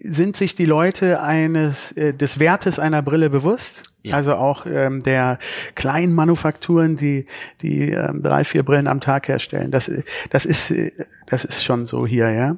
sind 0.04 0.36
sich 0.36 0.54
die 0.54 0.66
Leute 0.66 1.20
eines 1.20 1.92
äh, 1.92 2.14
des 2.14 2.38
Wertes 2.38 2.78
einer 2.78 3.02
Brille 3.02 3.30
bewusst? 3.30 3.82
Ja. 4.02 4.14
Also 4.14 4.34
auch 4.36 4.66
ähm, 4.66 5.02
der 5.02 5.38
kleinen 5.74 6.14
Manufakturen, 6.14 6.96
die 6.96 7.26
die 7.62 7.90
ähm, 7.90 8.22
drei 8.22 8.44
vier 8.44 8.62
Brillen 8.62 8.86
am 8.86 9.00
Tag 9.00 9.26
herstellen. 9.28 9.72
Das 9.72 9.90
das 10.30 10.46
ist 10.46 10.70
äh, 10.70 10.92
das 11.26 11.44
ist 11.44 11.64
schon 11.64 11.86
so 11.86 12.06
hier, 12.06 12.30
ja. 12.30 12.56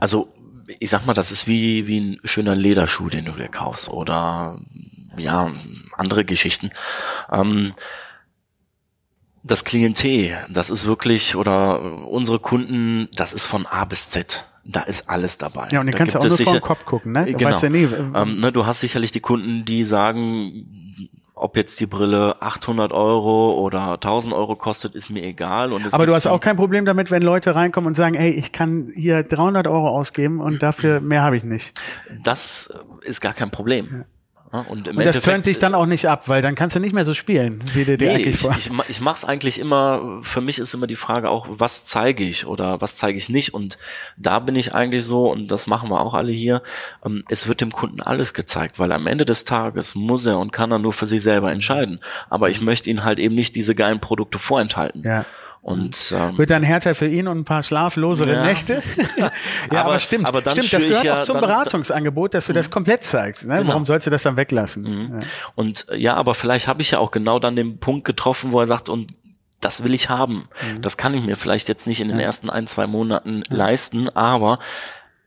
Also, 0.00 0.32
ich 0.80 0.90
sag 0.90 1.06
mal, 1.06 1.14
das 1.14 1.30
ist 1.30 1.46
wie, 1.46 1.86
wie 1.86 2.00
ein 2.00 2.18
schöner 2.24 2.54
Lederschuh, 2.54 3.08
den 3.08 3.26
du 3.26 3.32
dir 3.32 3.48
kaufst 3.48 3.88
oder 3.88 4.60
ja, 5.16 5.52
andere 5.92 6.24
Geschichten. 6.24 6.70
Ähm, 7.30 7.72
das 9.42 9.64
Klientel, 9.64 10.36
das 10.48 10.70
ist 10.70 10.86
wirklich, 10.86 11.36
oder 11.36 12.08
unsere 12.08 12.40
Kunden, 12.40 13.08
das 13.14 13.32
ist 13.32 13.46
von 13.46 13.64
A 13.66 13.84
bis 13.84 14.10
Z. 14.10 14.48
Da 14.68 14.80
ist 14.82 15.08
alles 15.08 15.38
dabei. 15.38 15.68
Ja, 15.70 15.80
und 15.80 15.86
den 15.86 15.92
da 15.92 15.98
kannst 15.98 16.14
du 16.14 16.18
auch 16.18 16.22
nur 16.24 16.30
vor 16.30 16.38
den 16.38 16.46
sicher- 16.46 16.60
Kopf 16.60 16.84
gucken, 16.84 17.12
ne? 17.12 17.26
Du 17.26 17.32
Genau. 17.34 17.50
weißt 17.50 17.62
ja 17.62 17.68
nie, 17.70 17.84
äh, 17.84 17.88
ähm, 18.14 18.40
ne, 18.40 18.50
du 18.52 18.66
hast 18.66 18.80
sicherlich 18.80 19.12
die 19.12 19.20
Kunden, 19.20 19.64
die 19.64 19.84
sagen, 19.84 20.66
ob 21.34 21.56
jetzt 21.56 21.78
die 21.80 21.86
Brille 21.86 22.40
800 22.40 22.92
Euro 22.92 23.52
oder 23.60 24.00
1000 24.00 24.34
Euro 24.34 24.56
kostet, 24.56 24.94
ist 24.94 25.10
mir 25.10 25.22
egal. 25.22 25.72
Und 25.72 25.92
Aber 25.92 26.06
du 26.06 26.14
hast 26.14 26.26
auch 26.26 26.40
kein 26.40 26.56
Problem 26.56 26.84
damit, 26.86 27.10
wenn 27.10 27.22
Leute 27.22 27.54
reinkommen 27.54 27.88
und 27.88 27.94
sagen, 27.94 28.14
hey, 28.16 28.30
ich 28.30 28.52
kann 28.52 28.90
hier 28.94 29.22
300 29.22 29.66
Euro 29.66 29.88
ausgeben 29.90 30.40
und 30.40 30.62
dafür 30.62 31.00
mehr 31.00 31.22
habe 31.22 31.36
ich 31.36 31.44
nicht. 31.44 31.78
Das 32.22 32.72
ist 33.02 33.20
gar 33.20 33.34
kein 33.34 33.50
Problem. 33.50 33.88
Ja, 33.92 34.04
Und, 34.62 34.88
im 34.88 34.96
Und 34.96 35.04
das 35.04 35.20
turnt 35.20 35.46
dich 35.46 35.58
dann 35.58 35.74
auch 35.74 35.86
nicht 35.86 36.08
ab, 36.08 36.28
weil 36.28 36.42
dann 36.42 36.54
kannst 36.54 36.76
du 36.76 36.80
nicht 36.80 36.94
mehr 36.94 37.04
so 37.04 37.14
spielen, 37.14 37.62
wie 37.74 37.84
dir 37.84 37.96
Nee, 37.98 38.08
eigentlich 38.08 38.34
ich, 38.34 38.40
vor. 38.40 38.54
ich, 38.56 38.70
ich 38.88 39.00
mache 39.00 39.16
es 39.16 39.24
eigentlich 39.24 39.58
immer, 39.58 40.20
für 40.22 40.40
mich 40.40 40.58
ist 40.58 40.74
immer 40.74 40.86
die 40.86 40.96
Frage 40.96 41.30
auch, 41.30 41.46
was 41.50 41.86
zeige 41.86 42.24
ich 42.24 42.46
oder 42.46 42.80
was 42.80 42.96
zeige 42.96 43.18
ich 43.18 43.28
nicht. 43.28 43.54
Und 43.54 43.78
da 44.16 44.38
bin 44.38 44.56
ich 44.56 44.74
eigentlich 44.74 45.04
so, 45.04 45.30
und 45.30 45.48
das 45.48 45.66
machen 45.66 45.90
wir 45.90 46.00
auch 46.00 46.14
alle 46.14 46.32
hier, 46.32 46.62
ähm, 47.04 47.24
es 47.28 47.48
wird 47.48 47.60
dem 47.60 47.72
Kunden 47.72 48.00
alles 48.00 48.34
gezeigt, 48.34 48.78
weil 48.78 48.92
am 48.92 49.06
Ende 49.06 49.24
des 49.24 49.44
Tages 49.44 49.94
muss 49.94 50.26
er 50.26 50.38
und 50.38 50.52
kann 50.52 50.70
er 50.70 50.78
nur 50.78 50.92
für 50.92 51.06
sich 51.06 51.22
selber 51.22 51.52
entscheiden. 51.52 52.00
Aber 52.30 52.50
ich 52.50 52.60
möchte 52.60 52.90
ihn 52.90 53.04
halt 53.04 53.18
eben 53.18 53.34
nicht 53.34 53.54
diese 53.54 53.74
geilen 53.74 54.00
Produkte 54.00 54.38
vorenthalten. 54.38 55.02
Ja. 55.04 55.24
Und 55.66 56.14
ähm, 56.16 56.38
Wird 56.38 56.50
dann 56.50 56.62
härter 56.62 56.94
für 56.94 57.08
ihn 57.08 57.26
und 57.26 57.38
ein 57.38 57.44
paar 57.44 57.64
schlaflosere 57.64 58.34
Ja. 58.34 58.44
Nächte? 58.44 58.80
ja, 59.16 59.30
aber, 59.70 59.80
Aber- 59.80 59.98
stimmt. 59.98 60.24
aber 60.24 60.40
dann 60.40 60.52
stimmt, 60.62 60.72
das 60.72 60.84
gehört 60.84 61.04
ja 61.04 61.18
auch 61.20 61.22
zum 61.24 61.34
dann- 61.34 61.42
Mhm. 61.42 61.46
Beratungsangebot, 61.48 62.34
dass 62.34 62.46
du 62.46 62.52
das 62.52 62.70
komplett 62.70 63.02
zeigst. 63.02 63.44
Ne? 63.46 63.56
Genau. 63.58 63.70
Warum 63.70 63.84
sollst 63.84 64.06
du 64.06 64.10
das 64.12 64.22
dann 64.22 64.36
weglassen? 64.36 65.10
Ja. 65.14 65.18
Und 65.56 65.86
äh, 65.90 65.96
ja, 65.96 66.14
aber 66.14 66.36
vielleicht 66.36 66.68
habe 66.68 66.82
ich 66.82 66.92
ja 66.92 66.98
auch 67.00 67.10
genau 67.10 67.40
dann 67.40 67.56
den 67.56 67.78
Punkt 67.78 68.04
getroffen, 68.04 68.52
wo 68.52 68.60
er 68.60 68.68
sagt, 68.68 68.88
und 68.88 69.10
das 69.60 69.82
will 69.82 69.92
ich 69.92 70.08
haben. 70.08 70.48
Mhm. 70.72 70.82
Das 70.82 70.96
kann 70.96 71.14
ich 71.14 71.24
mir 71.26 71.34
vielleicht 71.36 71.68
jetzt 71.68 71.88
nicht 71.88 72.00
in 72.00 72.08
den 72.08 72.20
ersten 72.20 72.48
ein, 72.48 72.68
zwei 72.68 72.86
Monaten 72.86 73.42
leisten, 73.48 74.08
aber 74.10 74.60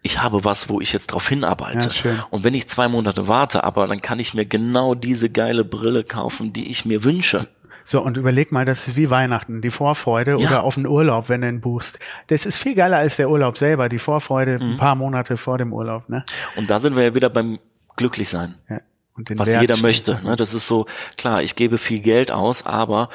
ich 0.03 0.21
habe 0.23 0.45
was, 0.45 0.69
wo 0.69 0.79
ich 0.79 0.93
jetzt 0.93 1.07
drauf 1.07 1.27
hinarbeite. 1.27 1.89
Ja. 2.07 2.27
Und 2.29 2.45
wenn 2.45 2.53
ich 2.53 2.69
zwei 2.69 2.87
Monate 2.87 3.27
warte, 3.27 3.65
aber 3.65 3.87
dann 3.87 4.01
kann 4.01 4.19
ich 4.21 4.33
mir 4.33 4.45
genau 4.45 4.95
diese 4.95 5.29
geile 5.29 5.65
Brille 5.65 6.05
kaufen, 6.05 6.53
die 6.53 6.69
ich 6.71 6.85
mir 6.85 7.03
wünsche. 7.03 7.45
So, 7.89 8.01
und 8.03 8.17
überleg 8.17 8.51
mal, 8.51 8.65
das 8.65 8.87
ist 8.87 8.97
wie 8.97 9.09
Weihnachten, 9.09 9.63
die 9.63 9.71
Vorfreude 9.71 10.33
Ja. 10.33 10.37
oder 10.37 10.63
auf 10.63 10.75
den 10.75 10.85
Urlaub, 10.85 11.27
wenn 11.27 11.41
du 11.41 11.49
ihn 11.49 11.59
buchst. 11.59 11.97
Das 12.27 12.45
ist 12.45 12.55
viel 12.55 12.75
geiler 12.75 12.97
als 12.97 13.15
der 13.15 13.31
Urlaub 13.31 13.57
selber, 13.57 13.89
die 13.89 13.97
Vorfreude 13.97 14.59
ein 14.61 14.77
paar 14.77 14.93
Monate 14.93 15.37
vor 15.37 15.57
dem 15.57 15.73
Urlaub, 15.73 16.07
ne? 16.07 16.23
Und 16.55 16.69
da 16.69 16.79
sind 16.79 16.95
wir 16.95 17.03
ja 17.03 17.15
wieder 17.15 17.31
beim 17.31 17.57
Glücklichsein. 17.95 18.53
Ja. 18.69 18.81
Und 19.17 19.29
den 19.29 19.39
was 19.39 19.47
Wert 19.47 19.61
jeder 19.61 19.73
steht. 19.73 19.83
möchte. 19.83 20.21
Ne? 20.23 20.35
Das 20.35 20.53
ist 20.53 20.67
so, 20.67 20.85
klar, 21.17 21.41
ich 21.41 21.55
gebe 21.55 21.79
viel 21.79 21.99
Geld 21.99 22.29
aus, 22.29 22.63
aber 22.67 23.09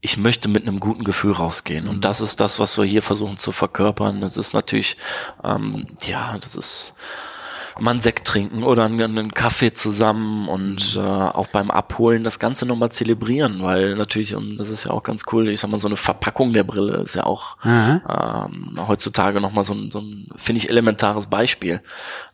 ich 0.00 0.16
möchte 0.16 0.48
mit 0.48 0.66
einem 0.66 0.80
guten 0.80 1.04
Gefühl 1.04 1.32
rausgehen. 1.32 1.84
Mhm. 1.84 1.90
Und 1.90 2.04
das 2.06 2.22
ist 2.22 2.40
das, 2.40 2.58
was 2.58 2.78
wir 2.78 2.86
hier 2.86 3.02
versuchen 3.02 3.36
zu 3.36 3.52
verkörpern. 3.52 4.22
Das 4.22 4.38
ist 4.38 4.54
natürlich, 4.54 4.96
ähm, 5.44 5.88
ja, 6.06 6.38
das 6.40 6.56
ist 6.56 6.94
mal 7.78 7.92
einen 7.92 8.00
Sekt 8.00 8.26
trinken 8.26 8.62
oder 8.62 8.84
einen, 8.84 9.00
einen 9.00 9.32
Kaffee 9.34 9.72
zusammen 9.72 10.48
und 10.48 10.96
Mhm. 10.96 11.02
äh, 11.02 11.04
auch 11.06 11.46
beim 11.48 11.70
Abholen 11.70 12.24
das 12.24 12.38
Ganze 12.38 12.66
nochmal 12.66 12.90
zelebrieren, 12.90 13.62
weil 13.62 13.94
natürlich, 13.96 14.34
und 14.34 14.56
das 14.56 14.70
ist 14.70 14.84
ja 14.84 14.90
auch 14.90 15.02
ganz 15.02 15.24
cool, 15.32 15.48
ich 15.48 15.60
sag 15.60 15.70
mal, 15.70 15.78
so 15.78 15.88
eine 15.88 15.96
Verpackung 15.96 16.52
der 16.52 16.64
Brille 16.64 16.96
ist 16.98 17.14
ja 17.14 17.24
auch 17.24 17.56
ähm, 17.64 18.78
heutzutage 18.86 19.40
nochmal 19.40 19.64
so 19.64 19.74
ein, 19.74 19.90
so 19.90 20.00
ein 20.00 20.28
finde 20.36 20.58
ich, 20.58 20.68
elementares 20.70 21.26
Beispiel. 21.26 21.80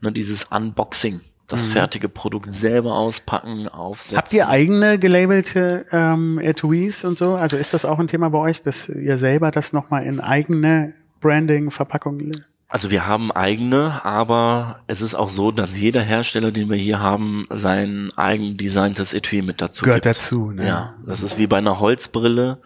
Ne, 0.00 0.12
dieses 0.12 0.44
Unboxing, 0.44 1.20
das 1.46 1.66
fertige 1.66 2.08
Produkt 2.08 2.52
selber 2.52 2.94
auspacken, 2.94 3.68
aufsetzen. 3.68 4.14
Mhm. 4.14 4.18
Habt 4.18 4.32
ihr 4.32 4.48
eigene 4.48 4.98
gelabelte 4.98 5.86
ähm, 5.92 6.38
Etuis 6.38 7.04
und 7.04 7.16
so? 7.18 7.34
Also 7.34 7.56
ist 7.56 7.72
das 7.74 7.84
auch 7.84 7.98
ein 7.98 8.08
Thema 8.08 8.28
bei 8.30 8.38
euch, 8.38 8.62
dass 8.62 8.88
ihr 8.88 9.16
selber 9.18 9.50
das 9.50 9.72
nochmal 9.72 10.04
in 10.04 10.20
eigene 10.20 10.92
Branding-Verpackung 11.20 12.32
Also 12.70 12.90
wir 12.90 13.06
haben 13.06 13.32
eigene, 13.32 14.04
aber 14.04 14.80
es 14.86 15.00
ist 15.00 15.14
auch 15.14 15.30
so, 15.30 15.50
dass 15.50 15.78
jeder 15.78 16.02
Hersteller, 16.02 16.52
den 16.52 16.68
wir 16.68 16.76
hier 16.76 17.00
haben, 17.00 17.46
sein 17.48 18.12
eigen 18.16 18.58
designtes 18.58 19.14
Etui 19.14 19.40
mit 19.40 19.62
dazu 19.62 19.84
Gehört 19.84 20.02
gibt. 20.02 20.16
dazu, 20.16 20.50
ne? 20.50 20.66
Ja, 20.66 20.94
das 21.06 21.22
ist 21.22 21.38
wie 21.38 21.46
bei 21.46 21.56
einer 21.56 21.80
Holzbrille, 21.80 22.58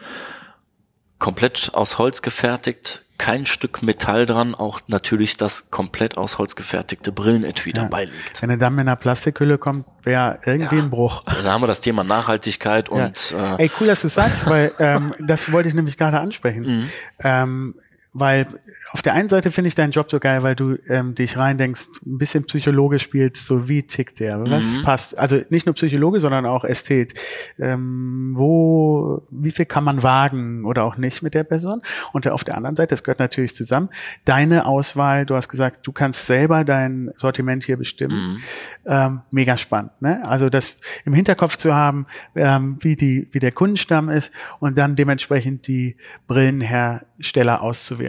komplett 1.21 1.71
aus 1.75 1.99
Holz 1.99 2.21
gefertigt, 2.21 3.05
kein 3.17 3.47
Stück 3.47 3.85
Metall 3.85 4.27
dran, 4.27 4.57
auch 4.57 4.81
natürlich 4.89 5.37
das 5.37 5.71
komplett 5.71 6.19
aus 6.19 6.39
Holz 6.39 6.57
gefertigte 6.57 7.13
Brillenetui 7.13 7.73
dabei 7.73 8.07
liegt. 8.07 8.43
Wenn 8.43 8.51
er 8.51 8.57
dann 8.57 8.75
mit 8.75 8.81
einer 8.89 8.97
Plastikhülle 8.97 9.59
kommt, 9.59 9.87
wäre 10.03 10.41
irgendwie 10.45 10.79
ein 10.79 10.91
Bruch. 10.91 11.23
Da 11.45 11.53
haben 11.53 11.63
wir 11.63 11.69
das 11.69 11.81
Thema 11.81 12.03
Nachhaltigkeit 12.03 12.89
und 12.89 13.31
ja. 13.31 13.55
äh, 13.55 13.63
Ey, 13.63 13.71
cool, 13.79 13.87
dass 13.87 14.03
du 14.03 14.09
sagst, 14.09 14.51
weil 14.51 14.73
ähm, 14.81 15.15
das 15.21 15.53
wollte 15.53 15.69
ich 15.69 15.77
nämlich 15.77 15.97
gerade 15.97 16.19
ansprechen. 16.19 16.63
Mhm. 16.73 16.89
Ähm, 17.23 17.75
weil 18.15 18.47
auf 18.93 19.01
der 19.01 19.15
einen 19.15 19.31
Seite 19.31 19.51
finde 19.51 19.69
ich 19.69 19.75
deinen 19.75 19.91
Job 19.93 20.11
so 20.11 20.21
geil, 20.21 20.43
weil 20.43 20.55
du 20.55 20.77
ähm, 20.87 21.15
dich 21.15 21.39
reindenkst, 21.39 21.89
ein 22.05 22.19
bisschen 22.19 22.45
Psychologe 22.45 22.99
spielst, 22.99 23.47
so 23.47 23.69
wie 23.69 23.85
tickt 23.85 24.21
der, 24.21 24.39
was 24.51 24.79
Mhm. 24.79 24.83
passt. 24.83 25.19
Also 25.19 25.41
nicht 25.49 25.65
nur 25.65 25.75
Psychologe, 25.75 26.21
sondern 26.21 26.45
auch 26.45 26.65
Ästhet. 26.65 27.15
Ähm, 27.59 28.35
wo, 28.37 29.23
wie 29.31 29.51
viel 29.51 29.65
kann 29.65 29.85
man 29.85 30.03
wagen 30.03 30.67
oder 30.67 30.85
auch 30.85 30.99
nicht 30.99 31.23
mit 31.23 31.33
der 31.33 31.45
Person? 31.45 31.81
Und 32.13 32.29
auf 32.29 32.45
der 32.45 32.57
anderen 32.59 32.77
Seite, 32.77 32.91
das 32.91 33.03
gehört 33.03 33.19
natürlich 33.19 33.55
zusammen, 33.55 33.89
deine 34.27 34.67
Auswahl, 34.67 35.25
du 35.25 35.35
hast 35.35 35.49
gesagt, 35.49 35.87
du 35.87 35.93
kannst 35.93 36.27
selber 36.27 36.65
dein 36.65 37.13
Sortiment 37.17 37.65
hier 37.65 37.79
bestimmen. 37.79 38.35
Mhm. 38.35 38.43
Ähm, 38.85 39.21
mega 39.31 39.57
spannend, 39.57 39.93
ne? 40.03 40.21
Also 40.27 40.51
das 40.51 40.77
im 41.07 41.15
Hinterkopf 41.15 41.57
zu 41.57 41.73
haben, 41.75 42.07
ähm, 42.37 42.77
wie 42.81 42.97
die, 42.97 43.29
wie 43.33 43.39
der 43.39 43.53
Kundenstamm 43.53 44.11
ist 44.11 44.33
und 44.61 44.77
dann 44.77 44.97
dementsprechend 44.97 45.67
die 45.67 45.97
Brillenhersteller 46.27 47.63
auszuwählen. 47.63 48.02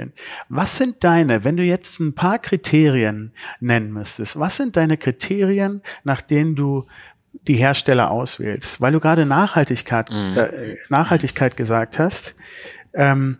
Was 0.50 0.78
sind 0.78 1.04
deine, 1.04 1.44
wenn 1.44 1.58
du 1.58 1.64
jetzt 1.64 2.00
ein 2.00 2.14
paar 2.14 2.40
Kriterien 2.40 3.34
nennen 3.60 3.92
müsstest, 3.92 4.40
was 4.40 4.58
sind 4.58 4.76
deine 4.76 4.98
Kriterien, 4.98 5.82
nach 6.04 6.22
denen 6.22 6.56
du 6.56 6.86
die 7.48 7.56
Hersteller 7.56 8.12
auswählst? 8.12 8.82
Weil 8.82 8.92
du 8.92 9.00
gerade 9.00 9.26
Nachhaltigkeit, 9.26 10.10
äh, 10.10 10.78
Nachhaltigkeit 10.90 11.58
gesagt 11.58 12.00
hast. 12.00 12.36
Ähm, 12.94 13.40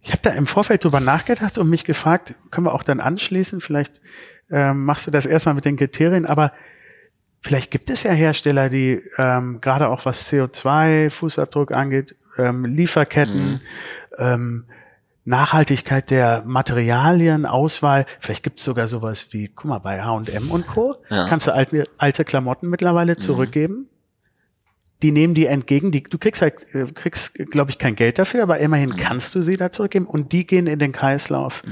ich 0.00 0.12
habe 0.12 0.22
da 0.22 0.30
im 0.30 0.46
Vorfeld 0.46 0.84
drüber 0.84 1.00
nachgedacht 1.00 1.58
und 1.58 1.68
mich 1.68 1.84
gefragt, 1.84 2.34
können 2.50 2.66
wir 2.66 2.74
auch 2.74 2.82
dann 2.82 3.00
anschließen, 3.00 3.60
vielleicht 3.60 4.00
ähm, 4.50 4.84
machst 4.84 5.06
du 5.06 5.10
das 5.10 5.26
erstmal 5.26 5.54
mit 5.54 5.64
den 5.64 5.76
Kriterien, 5.76 6.24
aber 6.24 6.52
vielleicht 7.42 7.70
gibt 7.70 7.90
es 7.90 8.04
ja 8.04 8.12
Hersteller, 8.12 8.68
die 8.68 9.02
ähm, 9.18 9.60
gerade 9.60 9.88
auch 9.88 10.04
was 10.04 10.30
CO2, 10.32 11.10
Fußabdruck 11.10 11.72
angeht, 11.72 12.14
ähm, 12.38 12.64
Lieferketten, 12.64 13.60
ähm, 14.16 14.64
Nachhaltigkeit 15.28 16.10
der 16.10 16.42
Materialien, 16.46 17.44
Auswahl, 17.44 18.06
vielleicht 18.18 18.42
gibt 18.42 18.60
es 18.60 18.64
sogar 18.64 18.88
sowas 18.88 19.28
wie, 19.32 19.48
guck 19.48 19.66
mal, 19.66 19.78
bei 19.78 20.02
H&M 20.02 20.50
und 20.50 20.66
Co. 20.66 20.96
Ja. 21.10 21.28
kannst 21.28 21.46
du 21.46 21.54
alte, 21.54 21.84
alte 21.98 22.24
Klamotten 22.24 22.70
mittlerweile 22.70 23.18
zurückgeben. 23.18 23.88
Die 25.02 25.12
nehmen 25.12 25.34
die 25.34 25.46
entgegen, 25.46 25.92
die, 25.92 26.02
du 26.02 26.16
kriegst 26.18 26.40
halt, 26.40 26.74
äh, 26.74 26.86
kriegst, 26.86 27.34
glaube 27.50 27.70
ich, 27.70 27.78
kein 27.78 27.94
Geld 27.94 28.18
dafür, 28.18 28.42
aber 28.42 28.58
immerhin 28.58 28.96
kannst 28.96 29.34
du 29.34 29.42
sie 29.42 29.56
da 29.58 29.70
zurückgeben 29.70 30.06
und 30.06 30.32
die 30.32 30.46
gehen 30.46 30.66
in 30.66 30.78
den 30.78 30.92
Kreislauf 30.92 31.62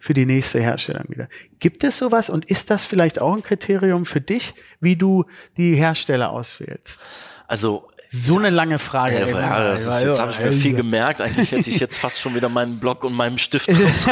für 0.00 0.12
die 0.14 0.26
nächste 0.26 0.60
Herstellung 0.60 1.08
wieder. 1.08 1.28
Gibt 1.58 1.84
es 1.84 1.98
sowas 1.98 2.28
und 2.28 2.44
ist 2.44 2.70
das 2.70 2.84
vielleicht 2.84 3.20
auch 3.20 3.34
ein 3.34 3.42
Kriterium 3.42 4.04
für 4.04 4.20
dich, 4.20 4.54
wie 4.80 4.94
du 4.94 5.24
die 5.56 5.74
Hersteller 5.74 6.30
auswählst? 6.30 7.00
Also 7.48 7.88
So 8.12 8.38
eine 8.38 8.50
lange 8.50 8.78
Frage. 8.78 9.18
Ja, 9.18 9.26
ey, 9.26 9.32
ja, 9.32 9.64
das 9.64 9.82
ist, 9.84 10.02
jetzt 10.04 10.18
habe 10.20 10.30
ich 10.30 10.38
mir 10.40 10.52
viel 10.52 10.74
gemerkt. 10.74 11.20
Eigentlich 11.20 11.50
hätte 11.52 11.68
ich 11.68 11.80
jetzt 11.80 11.98
fast 11.98 12.20
schon 12.20 12.34
wieder 12.36 12.48
meinen 12.48 12.78
Block 12.78 13.02
und 13.04 13.12
meinen 13.12 13.36
Stift 13.38 13.68
raus. 13.70 14.06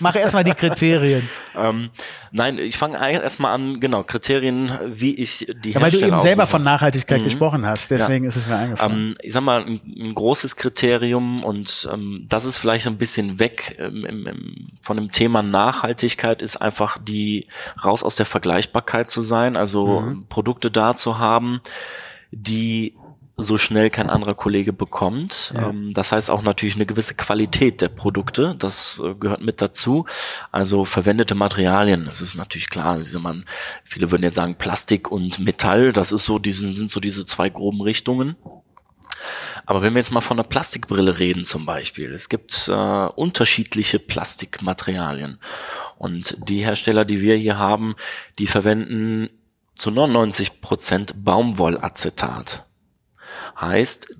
Mach 0.00 0.14
erstmal 0.14 0.44
die 0.44 0.52
Kriterien. 0.52 1.28
ähm, 1.56 1.90
nein, 2.32 2.58
ich 2.58 2.76
fange 2.76 2.98
erstmal 2.98 3.54
an, 3.54 3.80
genau, 3.80 4.02
Kriterien, 4.04 4.70
wie 4.86 5.14
ich 5.14 5.46
die 5.64 5.72
Ja, 5.72 5.80
weil 5.80 5.90
du 5.90 5.98
eben 5.98 6.18
selber 6.20 6.42
aussuche. 6.42 6.46
von 6.46 6.62
Nachhaltigkeit 6.64 7.24
gesprochen 7.24 7.64
hast, 7.66 7.90
deswegen 7.90 8.24
ist 8.26 8.36
es 8.36 8.46
mir 8.46 8.56
eingefallen. 8.56 8.92
Ähm, 8.92 9.16
ich 9.22 9.32
sag 9.32 9.42
mal, 9.42 9.64
ein, 9.64 9.80
ein 10.00 10.14
großes 10.14 10.56
Kriterium 10.56 11.42
und 11.42 11.88
ähm, 11.92 12.26
das 12.28 12.44
ist 12.44 12.58
vielleicht 12.58 12.86
ein 12.86 12.98
bisschen 12.98 13.38
weg 13.40 13.76
ähm, 13.78 14.04
im, 14.04 14.26
im, 14.26 14.68
von 14.82 14.96
dem 14.98 15.12
Thema 15.12 15.42
Nachhaltigkeit, 15.42 16.42
ist 16.42 16.56
einfach 16.58 16.98
die 17.00 17.46
raus 17.84 18.02
aus 18.02 18.16
der 18.16 18.26
Vergleichbarkeit 18.26 19.08
zu 19.10 19.22
sein, 19.22 19.56
also 19.56 20.00
Mhm. 20.00 20.26
Produkte 20.28 20.70
da 20.70 20.94
zu 20.94 21.18
haben, 21.18 21.60
die 22.30 22.94
so 23.42 23.58
schnell 23.58 23.90
kein 23.90 24.10
anderer 24.10 24.34
Kollege 24.34 24.72
bekommt. 24.72 25.52
Ähm, 25.56 25.92
das 25.94 26.12
heißt 26.12 26.30
auch 26.30 26.42
natürlich 26.42 26.74
eine 26.74 26.86
gewisse 26.86 27.14
Qualität 27.14 27.80
der 27.80 27.88
Produkte, 27.88 28.54
das 28.58 29.00
äh, 29.02 29.14
gehört 29.14 29.42
mit 29.42 29.60
dazu. 29.60 30.06
Also 30.52 30.84
verwendete 30.84 31.34
Materialien, 31.34 32.04
das 32.04 32.20
ist 32.20 32.36
natürlich 32.36 32.70
klar. 32.70 32.92
Also 32.92 33.20
man, 33.20 33.44
viele 33.84 34.10
würden 34.10 34.22
jetzt 34.22 34.36
sagen 34.36 34.56
Plastik 34.56 35.10
und 35.10 35.38
Metall, 35.38 35.92
das 35.92 36.12
ist 36.12 36.24
so, 36.24 36.38
diese, 36.38 36.72
sind 36.72 36.90
so 36.90 37.00
diese 37.00 37.26
zwei 37.26 37.48
groben 37.48 37.80
Richtungen. 37.80 38.36
Aber 39.66 39.82
wenn 39.82 39.92
wir 39.92 40.00
jetzt 40.00 40.12
mal 40.12 40.20
von 40.20 40.38
einer 40.38 40.48
Plastikbrille 40.48 41.18
reden 41.18 41.44
zum 41.44 41.66
Beispiel, 41.66 42.12
es 42.12 42.28
gibt 42.28 42.68
äh, 42.68 42.72
unterschiedliche 42.72 43.98
Plastikmaterialien. 43.98 45.38
Und 45.98 46.36
die 46.48 46.64
Hersteller, 46.64 47.04
die 47.04 47.20
wir 47.20 47.36
hier 47.36 47.58
haben, 47.58 47.94
die 48.38 48.46
verwenden 48.46 49.28
zu 49.80 49.90
99 49.90 50.60
Prozent 50.60 51.24
Baumwollacetat. 51.24 52.66
Heißt, 53.58 54.14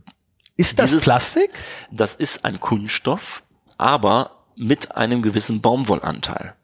ist 0.56 0.78
das 0.78 0.90
dieses- 0.90 1.04
Plastik? 1.04 1.50
das 1.90 2.14
ist 2.14 2.46
ein 2.46 2.60
Kunststoff, 2.60 3.42
aber 3.76 4.44
mit 4.56 4.96
einem 4.96 5.20
gewissen 5.20 5.60
Baumwollanteil. 5.60 6.54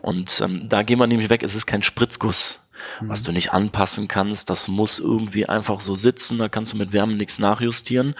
Und 0.00 0.40
ähm, 0.40 0.68
da 0.68 0.82
gehen 0.82 0.98
wir 0.98 1.06
nämlich 1.06 1.30
weg, 1.30 1.44
es 1.44 1.54
ist 1.54 1.66
kein 1.66 1.84
Spritzguss, 1.84 2.60
was 3.00 3.22
du 3.22 3.30
nicht 3.30 3.52
anpassen 3.52 4.08
kannst. 4.08 4.50
Das 4.50 4.66
muss 4.66 4.98
irgendwie 4.98 5.48
einfach 5.48 5.78
so 5.78 5.94
sitzen, 5.94 6.38
da 6.38 6.48
kannst 6.48 6.72
du 6.72 6.76
mit 6.76 6.92
Wärme 6.92 7.14
nichts 7.14 7.38
nachjustieren. 7.38 8.16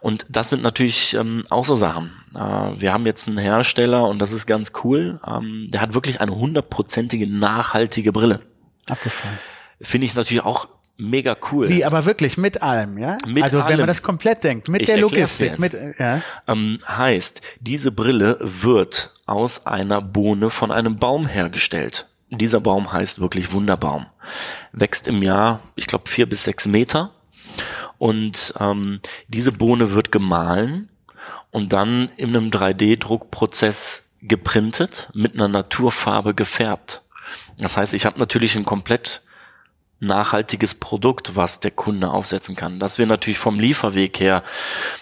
Und 0.00 0.26
das 0.28 0.50
sind 0.50 0.62
natürlich 0.62 1.14
ähm, 1.14 1.46
auch 1.48 1.64
so 1.64 1.74
Sachen. 1.74 2.12
Äh, 2.34 2.38
wir 2.80 2.92
haben 2.92 3.06
jetzt 3.06 3.28
einen 3.28 3.38
Hersteller 3.38 4.06
und 4.06 4.18
das 4.18 4.32
ist 4.32 4.44
ganz 4.44 4.72
cool. 4.84 5.20
Ähm, 5.26 5.68
der 5.70 5.80
hat 5.80 5.94
wirklich 5.94 6.20
eine 6.20 6.36
hundertprozentige 6.36 7.26
nachhaltige 7.26 8.12
Brille. 8.12 8.40
Abgefallen. 8.88 9.38
Finde 9.80 10.06
ich 10.06 10.14
natürlich 10.14 10.44
auch 10.44 10.68
mega 10.96 11.36
cool. 11.52 11.68
Wie, 11.68 11.84
aber 11.84 12.06
wirklich 12.06 12.38
mit 12.38 12.62
allem, 12.62 12.98
ja? 12.98 13.18
Mit 13.26 13.42
also 13.42 13.58
wenn 13.58 13.64
allem. 13.66 13.78
man 13.80 13.86
das 13.86 14.02
komplett 14.02 14.44
denkt, 14.44 14.68
mit 14.68 14.82
Ich 14.82 14.86
der 14.86 14.98
Logistik, 14.98 15.58
mit, 15.58 15.74
ja. 15.98 16.22
Ähm, 16.46 16.78
heißt, 16.88 17.42
diese 17.60 17.92
Brille 17.92 18.38
wird 18.40 19.12
aus 19.26 19.66
einer 19.66 20.00
Bohne 20.00 20.50
von 20.50 20.70
einem 20.70 20.98
Baum 20.98 21.26
hergestellt. 21.26 22.08
Dieser 22.30 22.60
Baum 22.60 22.92
heißt 22.92 23.20
wirklich 23.20 23.52
Wunderbaum. 23.52 24.06
Wächst 24.72 25.06
im 25.06 25.22
Jahr, 25.22 25.60
ich 25.76 25.86
glaube, 25.86 26.08
vier 26.08 26.28
bis 26.28 26.44
sechs 26.44 26.66
Meter. 26.66 27.12
Und 27.98 28.54
ähm, 28.58 29.00
diese 29.28 29.52
Bohne 29.52 29.92
wird 29.92 30.12
gemahlen 30.12 30.88
und 31.50 31.72
dann 31.72 32.10
in 32.16 32.30
einem 32.36 32.50
3D-Druckprozess 32.50 34.04
geprintet, 34.22 35.08
mit 35.14 35.34
einer 35.34 35.48
Naturfarbe 35.48 36.34
gefärbt. 36.34 37.02
Das 37.58 37.76
heißt, 37.76 37.94
ich 37.94 38.06
habe 38.06 38.18
natürlich 38.18 38.56
ein 38.56 38.64
komplett 38.64 39.22
nachhaltiges 39.98 40.74
Produkt, 40.74 41.36
was 41.36 41.60
der 41.60 41.70
Kunde 41.70 42.10
aufsetzen 42.10 42.54
kann. 42.54 42.78
Dass 42.78 42.98
wir 42.98 43.06
natürlich 43.06 43.38
vom 43.38 43.58
Lieferweg 43.58 44.20
her 44.20 44.42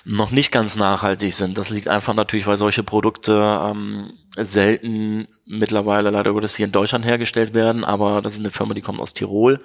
noch 0.05 0.31
nicht 0.31 0.53
ganz 0.53 0.77
nachhaltig 0.77 1.35
sind, 1.35 1.59
das 1.59 1.71
liegt 1.71 1.89
einfach 1.89 2.15
natürlich, 2.15 2.47
weil 2.47 2.57
solche 2.57 2.85
Produkte 2.85 3.61
ähm, 3.61 4.13
selten 4.37 5.27
mittlerweile 5.47 6.11
leider 6.11 6.33
Gottes 6.33 6.55
hier 6.55 6.67
in 6.67 6.73
Deutschland 6.73 7.05
hergestellt 7.05 7.55
werden, 7.55 7.85
aber 7.85 8.23
das 8.23 8.35
ist 8.35 8.41
eine 8.41 8.53
Firma, 8.53 8.75
die 8.75 8.83
kommt 8.83 9.01
aus 9.01 9.15
Tirol 9.15 9.65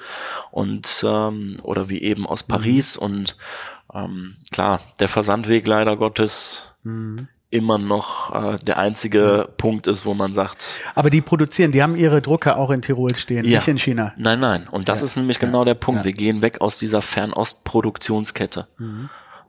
und 0.50 1.06
ähm, 1.08 1.60
oder 1.62 1.90
wie 1.90 2.02
eben 2.02 2.26
aus 2.26 2.44
Paris 2.44 2.98
und 2.98 3.38
Ähm, 3.92 4.38
klar, 4.52 4.82
der 5.00 5.10
Versandweg 5.10 5.66
leider 5.66 5.98
Gottes 5.98 6.70
Mhm. 6.84 7.28
Immer 7.52 7.78
noch 7.80 8.34
äh, 8.54 8.58
der 8.60 8.78
einzige 8.78 9.50
Punkt 9.58 9.88
ist, 9.88 10.06
wo 10.06 10.14
man 10.14 10.34
sagt, 10.34 10.82
Aber 10.94 11.10
die 11.10 11.22
produzieren, 11.22 11.72
die 11.72 11.82
haben 11.82 11.96
ihre 11.96 12.22
Drucker 12.22 12.58
auch 12.58 12.70
in 12.70 12.82
Tirol 12.82 13.16
stehen, 13.16 13.44
Ja. 13.46 13.58
nicht 13.58 13.68
in 13.68 13.80
China. 13.80 14.14
nein, 14.18 14.40
nein. 14.40 14.68
Und 14.70 14.88
das 14.88 15.02
ist 15.02 15.16
nämlich 15.16 15.40
genau 15.40 15.66
der 15.66 15.74
Punkt. 15.74 16.02
Ja. 16.02 16.06
Wir 16.06 16.14
gehen 16.14 16.42
weg 16.42 16.62
aus 16.62 16.78
dieser 16.78 17.02
Fernost-Produktionskette. 17.02 18.68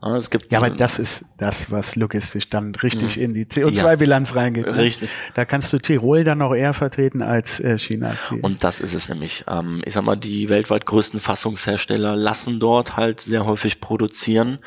Ja, 0.03 0.17
es 0.17 0.31
gibt 0.31 0.47
Mhm. 0.47 0.53
Ja, 0.53 0.59
aber 0.59 0.71
das 0.71 0.99
ist 0.99 1.27
das, 1.37 1.71
was 1.71 1.97
logistisch 1.97 2.49
dann 2.49 2.75
richtig 2.75 3.21
in 3.21 3.35
die 3.35 3.45
CO2-Bilanz 3.45 4.35
reingeht. 4.35 4.67
ne? 4.67 4.73
Mhm. 4.73 4.79
Richtig. 4.79 5.11
Da 5.35 5.45
kannst 5.45 5.73
du 5.73 5.79
Tirol 5.79 6.25
dann 6.25 6.39
noch 6.39 6.55
eher 6.55 6.73
vertreten 6.75 7.23
als 7.23 7.61
äh, 7.61 7.79
China. 7.79 8.15
Und 8.43 8.65
das 8.65 8.81
ist 8.81 8.95
es 8.95 9.09
nämlich. 9.09 9.45
Ähm, 9.49 9.83
ich 9.85 9.95
sag 9.95 10.05
mal, 10.05 10.17
die 10.17 10.49
weltweit 10.49 10.87
größten 10.87 11.21
Fassungshersteller 11.21 12.17
lassen 12.17 12.61
dort 12.61 12.97
halt 12.97 13.21
sehr 13.21 13.45
häufig 13.47 13.81
produzieren. 13.81 14.59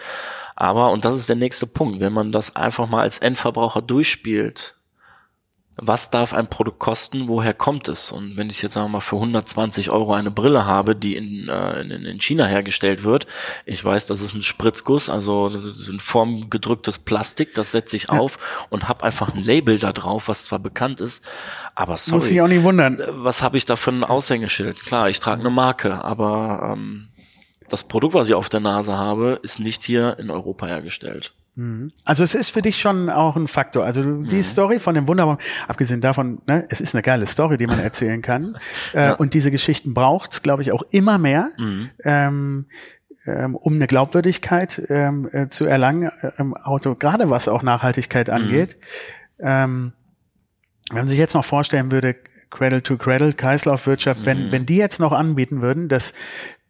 Aber, 0.55 0.91
und 0.91 1.03
das 1.03 1.15
ist 1.15 1.29
der 1.29 1.35
nächste 1.35 1.65
Punkt, 1.65 1.99
wenn 1.99 2.13
man 2.13 2.31
das 2.31 2.55
einfach 2.55 2.87
mal 2.87 3.01
als 3.01 3.17
Endverbraucher 3.17 3.81
durchspielt, 3.81 4.75
was 5.75 6.11
darf 6.11 6.33
ein 6.33 6.49
Produkt 6.49 6.77
kosten, 6.79 7.27
woher 7.27 7.53
kommt 7.53 7.87
es? 7.87 8.11
Und 8.11 8.37
wenn 8.37 8.49
ich 8.49 8.61
jetzt 8.61 8.73
sagen 8.73 8.85
wir 8.85 8.97
mal 8.97 8.99
für 8.99 9.15
120 9.15 9.89
Euro 9.89 10.13
eine 10.13 10.29
Brille 10.29 10.65
habe, 10.65 10.95
die 10.95 11.15
in, 11.15 11.49
äh, 11.49 11.81
in, 11.81 11.89
in 11.91 12.21
China 12.21 12.45
hergestellt 12.45 13.03
wird, 13.03 13.25
ich 13.65 13.83
weiß, 13.83 14.07
das 14.07 14.21
ist 14.21 14.35
ein 14.35 14.43
Spritzguss, 14.43 15.09
also 15.09 15.49
das 15.49 15.63
ist 15.63 15.89
ein 15.89 15.99
formgedrücktes 15.99 16.99
Plastik, 16.99 17.55
das 17.55 17.71
setze 17.71 17.95
ich 17.95 18.09
auf 18.09 18.37
und 18.69 18.87
habe 18.87 19.03
einfach 19.03 19.33
ein 19.33 19.43
Label 19.43 19.79
da 19.79 19.93
drauf, 19.93 20.27
was 20.27 20.45
zwar 20.45 20.59
bekannt 20.59 21.01
ist, 21.01 21.25
aber 21.73 21.97
sorry 21.97 22.17
Muss 22.17 22.29
ich 22.29 22.41
auch 22.41 22.47
nicht 22.47 22.63
wundern. 22.63 23.01
was 23.09 23.41
habe 23.41 23.57
ich 23.57 23.65
da 23.65 23.75
für 23.75 23.91
ein 23.91 24.03
Aushängeschild? 24.03 24.85
Klar, 24.85 25.09
ich 25.09 25.19
trage 25.19 25.41
eine 25.41 25.49
Marke, 25.49 26.03
aber 26.03 26.73
ähm, 26.73 27.09
das 27.67 27.83
Produkt, 27.83 28.13
was 28.13 28.27
ich 28.27 28.35
auf 28.35 28.49
der 28.49 28.59
Nase 28.59 28.95
habe, 28.95 29.39
ist 29.41 29.59
nicht 29.59 29.83
hier 29.83 30.19
in 30.19 30.29
Europa 30.29 30.67
hergestellt. 30.67 31.33
Also 32.03 32.23
es 32.23 32.33
ist 32.33 32.49
für 32.49 32.61
dich 32.63 32.79
schon 32.79 33.09
auch 33.09 33.35
ein 33.35 33.47
Faktor. 33.47 33.85
Also 33.85 34.01
die 34.23 34.41
Story 34.41 34.79
von 34.79 34.95
dem 34.95 35.07
Wunderbaum, 35.07 35.37
abgesehen 35.67 36.01
davon, 36.01 36.41
ne, 36.47 36.65
es 36.69 36.81
ist 36.81 36.95
eine 36.95 37.03
geile 37.03 37.27
Story, 37.27 37.57
die 37.57 37.67
man 37.67 37.79
erzählen 37.83 38.21
kann. 38.21 38.57
äh, 38.93 39.13
Und 39.13 39.33
diese 39.35 39.51
Geschichten 39.51 39.93
braucht's, 39.93 40.41
glaube 40.41 40.63
ich, 40.63 40.71
auch 40.71 40.83
immer 40.89 41.17
mehr, 41.19 41.49
ähm, 42.03 42.65
ähm, 43.25 43.55
um 43.55 43.73
eine 43.75 43.87
Glaubwürdigkeit 43.87 44.81
ähm, 44.89 45.29
äh, 45.31 45.47
zu 45.47 45.65
erlangen 45.65 46.09
äh, 46.21 46.31
im 46.37 46.55
Auto, 46.57 46.95
gerade 46.95 47.29
was 47.29 47.47
auch 47.47 47.61
Nachhaltigkeit 47.63 48.29
angeht. 48.29 48.77
Ähm, 49.39 49.93
wenn 50.89 50.97
man 50.97 51.07
sich 51.07 51.17
jetzt 51.19 51.33
noch 51.33 51.45
vorstellen 51.45 51.91
würde, 51.91 52.15
Cradle 52.49 52.83
to 52.83 52.97
Cradle, 52.97 53.31
Kreislaufwirtschaft, 53.33 54.25
wenn, 54.25 54.51
wenn 54.51 54.65
die 54.65 54.75
jetzt 54.75 54.99
noch 54.99 55.11
anbieten 55.11 55.61
würden, 55.61 55.87
dass 55.87 56.13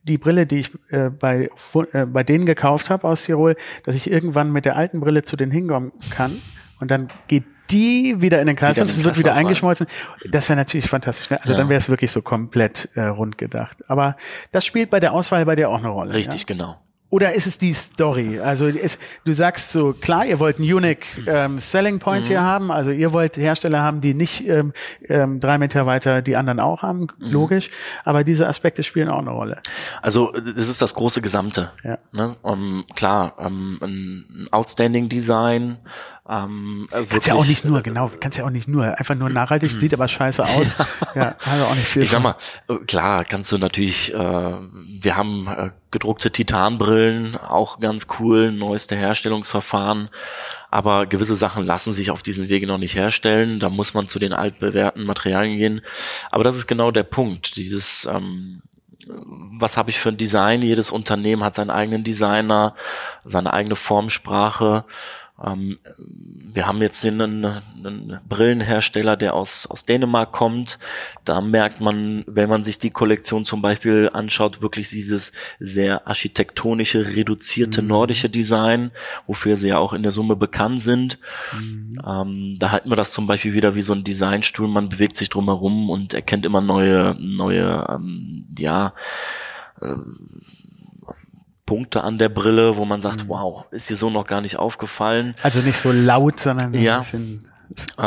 die 0.03 0.17
Brille, 0.17 0.45
die 0.45 0.59
ich 0.59 0.71
äh, 0.89 1.09
bei, 1.09 1.49
äh, 1.93 2.05
bei 2.05 2.23
denen 2.23 2.45
gekauft 2.45 2.89
habe 2.89 3.07
aus 3.07 3.23
Tirol, 3.23 3.55
dass 3.85 3.95
ich 3.95 4.09
irgendwann 4.11 4.51
mit 4.51 4.65
der 4.65 4.75
alten 4.75 4.99
Brille 4.99 5.23
zu 5.23 5.35
denen 5.37 5.51
hinkommen 5.51 5.91
kann 6.09 6.41
und 6.79 6.91
dann 6.91 7.07
geht 7.27 7.43
die 7.71 8.21
wieder 8.21 8.39
in 8.41 8.47
den 8.47 8.55
Kreislauf, 8.57 8.89
es 8.89 8.97
wird 9.03 9.17
wieder 9.17 9.29
Kreislauf 9.29 9.35
rein. 9.37 9.45
eingeschmolzen. 9.45 9.87
Das 10.29 10.49
wäre 10.49 10.57
natürlich 10.57 10.87
fantastisch. 10.89 11.29
ne? 11.29 11.39
Also 11.41 11.53
Ja. 11.53 11.59
dann 11.59 11.69
wäre 11.69 11.79
es 11.79 11.89
wirklich 11.89 12.11
so 12.11 12.21
komplett 12.21 12.89
äh, 12.95 13.03
rund 13.03 13.37
gedacht. 13.37 13.77
Aber 13.89 14.17
das 14.51 14.65
spielt 14.65 14.89
bei 14.91 14.99
der 14.99 15.13
Auswahl 15.13 15.45
bei 15.45 15.55
dir 15.55 15.69
auch 15.69 15.79
eine 15.79 15.87
Rolle. 15.87 16.13
Richtig, 16.13 16.41
Ja? 16.41 16.45
genau. 16.47 16.81
Oder 17.13 17.33
ist 17.33 17.45
es 17.45 17.59
die 17.59 17.73
Story? 17.73 18.39
Also 18.39 18.65
es, 18.65 18.97
du 19.23 19.33
sagst 19.33 19.71
so, 19.71 19.93
klar, 19.93 20.25
ihr 20.25 20.39
wollt 20.39 20.57
einen 20.57 20.73
unique 20.73 21.05
ähm, 21.27 21.59
Selling 21.59 21.99
Point 21.99 22.25
hier 22.25 22.41
haben, 22.41 22.71
also 22.71 22.89
ihr 22.89 23.13
wollt 23.13 23.37
Hersteller 23.37 23.83
haben, 23.83 24.01
die 24.01 24.15
nicht 24.15 24.47
ähm, 24.47 24.73
ähm, 25.07 25.39
drei 25.39 25.59
Meter 25.59 25.85
weiter 25.85 26.23
die 26.23 26.35
anderen 26.35 26.59
auch 26.59 26.81
haben, 26.81 27.09
logisch. 27.19 27.69
Aber 28.03 28.23
diese 28.23 28.47
Aspekte 28.47 28.81
spielen 28.81 29.09
auch 29.09 29.19
eine 29.19 29.29
Rolle. 29.29 29.61
Also 30.01 30.31
das 30.31 30.67
ist 30.67 30.81
das 30.81 30.95
große 30.95 31.21
Gesamte. 31.21 31.71
Ja. 31.83 31.99
Ne? 32.13 32.35
Um, 32.41 32.83
klar, 32.95 33.35
ähm, 33.37 33.77
ein 33.79 34.47
Outstanding 34.49 35.07
Design. 35.07 35.77
Ähm, 36.29 36.87
äh, 36.91 37.03
Kannst 37.03 37.27
ja 37.27 37.33
auch 37.33 37.45
nicht 37.45 37.65
nur, 37.65 37.81
genau, 37.81 38.09
kannst 38.21 38.37
ja 38.37 38.45
auch 38.45 38.49
nicht 38.49 38.69
nur, 38.69 38.97
einfach 38.97 39.15
nur 39.15 39.29
nachhaltig, 39.29 39.69
sieht 39.69 39.93
aber 39.93 40.07
scheiße 40.07 40.43
aus. 40.47 40.75
Ja, 41.15 41.35
also 41.45 41.65
auch 41.65 41.75
nicht 41.75 41.87
viel. 41.87 42.03
Ich 42.03 42.11
sag 42.11 42.21
mal, 42.21 42.35
äh, 42.69 42.75
klar, 42.87 43.25
kannst 43.25 43.51
du 43.51 43.57
natürlich, 43.57 44.13
äh, 44.13 44.17
wir 44.17 45.17
haben 45.17 45.47
äh, 45.47 45.71
gedruckte 45.91 46.31
Titanbrillen, 46.31 47.35
auch 47.35 47.79
ganz 47.81 48.07
cool, 48.19 48.53
neueste 48.53 48.95
Herstellungsverfahren, 48.95 50.09
aber 50.71 51.07
gewisse 51.07 51.35
Sachen 51.35 51.65
lassen 51.65 51.91
sich 51.91 52.09
auf 52.09 52.23
diesem 52.23 52.47
Wege 52.47 52.67
noch 52.67 52.77
nicht 52.77 52.95
herstellen, 52.95 53.59
da 53.59 53.69
muss 53.69 53.93
man 53.93 54.07
zu 54.07 54.17
den 54.17 54.31
altbewährten 54.31 55.03
Materialien 55.03 55.57
gehen. 55.57 55.81
Aber 56.31 56.45
das 56.45 56.55
ist 56.55 56.67
genau 56.67 56.91
der 56.91 57.03
Punkt, 57.03 57.57
dieses, 57.57 58.05
ähm, 58.05 58.61
was 59.05 59.75
habe 59.75 59.89
ich 59.89 59.99
für 59.99 60.09
ein 60.09 60.17
Design? 60.17 60.61
Jedes 60.61 60.89
Unternehmen 60.89 61.43
hat 61.43 61.55
seinen 61.55 61.69
eigenen 61.69 62.05
Designer, 62.05 62.75
seine 63.25 63.51
eigene 63.51 63.75
Formsprache. 63.75 64.85
Ähm, 65.41 65.79
wir 66.53 66.67
haben 66.67 66.81
jetzt 66.81 67.03
einen, 67.05 67.45
einen 67.45 68.19
Brillenhersteller, 68.29 69.17
der 69.17 69.33
aus, 69.33 69.65
aus 69.65 69.85
Dänemark 69.85 70.31
kommt. 70.31 70.77
Da 71.25 71.41
merkt 71.41 71.81
man, 71.81 72.23
wenn 72.27 72.49
man 72.49 72.63
sich 72.63 72.77
die 72.77 72.91
Kollektion 72.91 73.43
zum 73.43 73.61
Beispiel 73.61 74.09
anschaut, 74.13 74.61
wirklich 74.61 74.89
dieses 74.89 75.31
sehr 75.59 76.07
architektonische, 76.07 77.15
reduzierte 77.15 77.81
nordische 77.81 78.29
Design, 78.29 78.91
wofür 79.25 79.57
sie 79.57 79.69
ja 79.69 79.77
auch 79.77 79.93
in 79.93 80.03
der 80.03 80.11
Summe 80.11 80.35
bekannt 80.35 80.81
sind. 80.81 81.17
Ähm, 82.07 82.57
da 82.59 82.71
halten 82.71 82.91
wir 82.91 82.95
das 82.95 83.11
zum 83.11 83.25
Beispiel 83.25 83.53
wieder 83.53 83.75
wie 83.75 83.81
so 83.81 83.93
ein 83.93 84.03
Designstuhl. 84.03 84.67
Man 84.67 84.89
bewegt 84.89 85.17
sich 85.17 85.29
drumherum 85.29 85.89
und 85.89 86.13
erkennt 86.13 86.45
immer 86.45 86.61
neue, 86.61 87.15
neue, 87.19 87.87
ähm, 87.89 88.45
ja, 88.57 88.93
Punkte 91.65 92.03
an 92.03 92.17
der 92.17 92.29
Brille, 92.29 92.75
wo 92.75 92.85
man 92.85 93.01
sagt, 93.01 93.27
wow, 93.27 93.65
ist 93.71 93.89
dir 93.89 93.95
so 93.95 94.09
noch 94.09 94.27
gar 94.27 94.41
nicht 94.41 94.57
aufgefallen. 94.57 95.33
Also 95.43 95.59
nicht 95.61 95.77
so 95.77 95.91
laut, 95.91 96.39
sondern 96.39 96.73
Ja. 96.73 96.97
ein 96.97 97.01
bisschen 97.03 97.47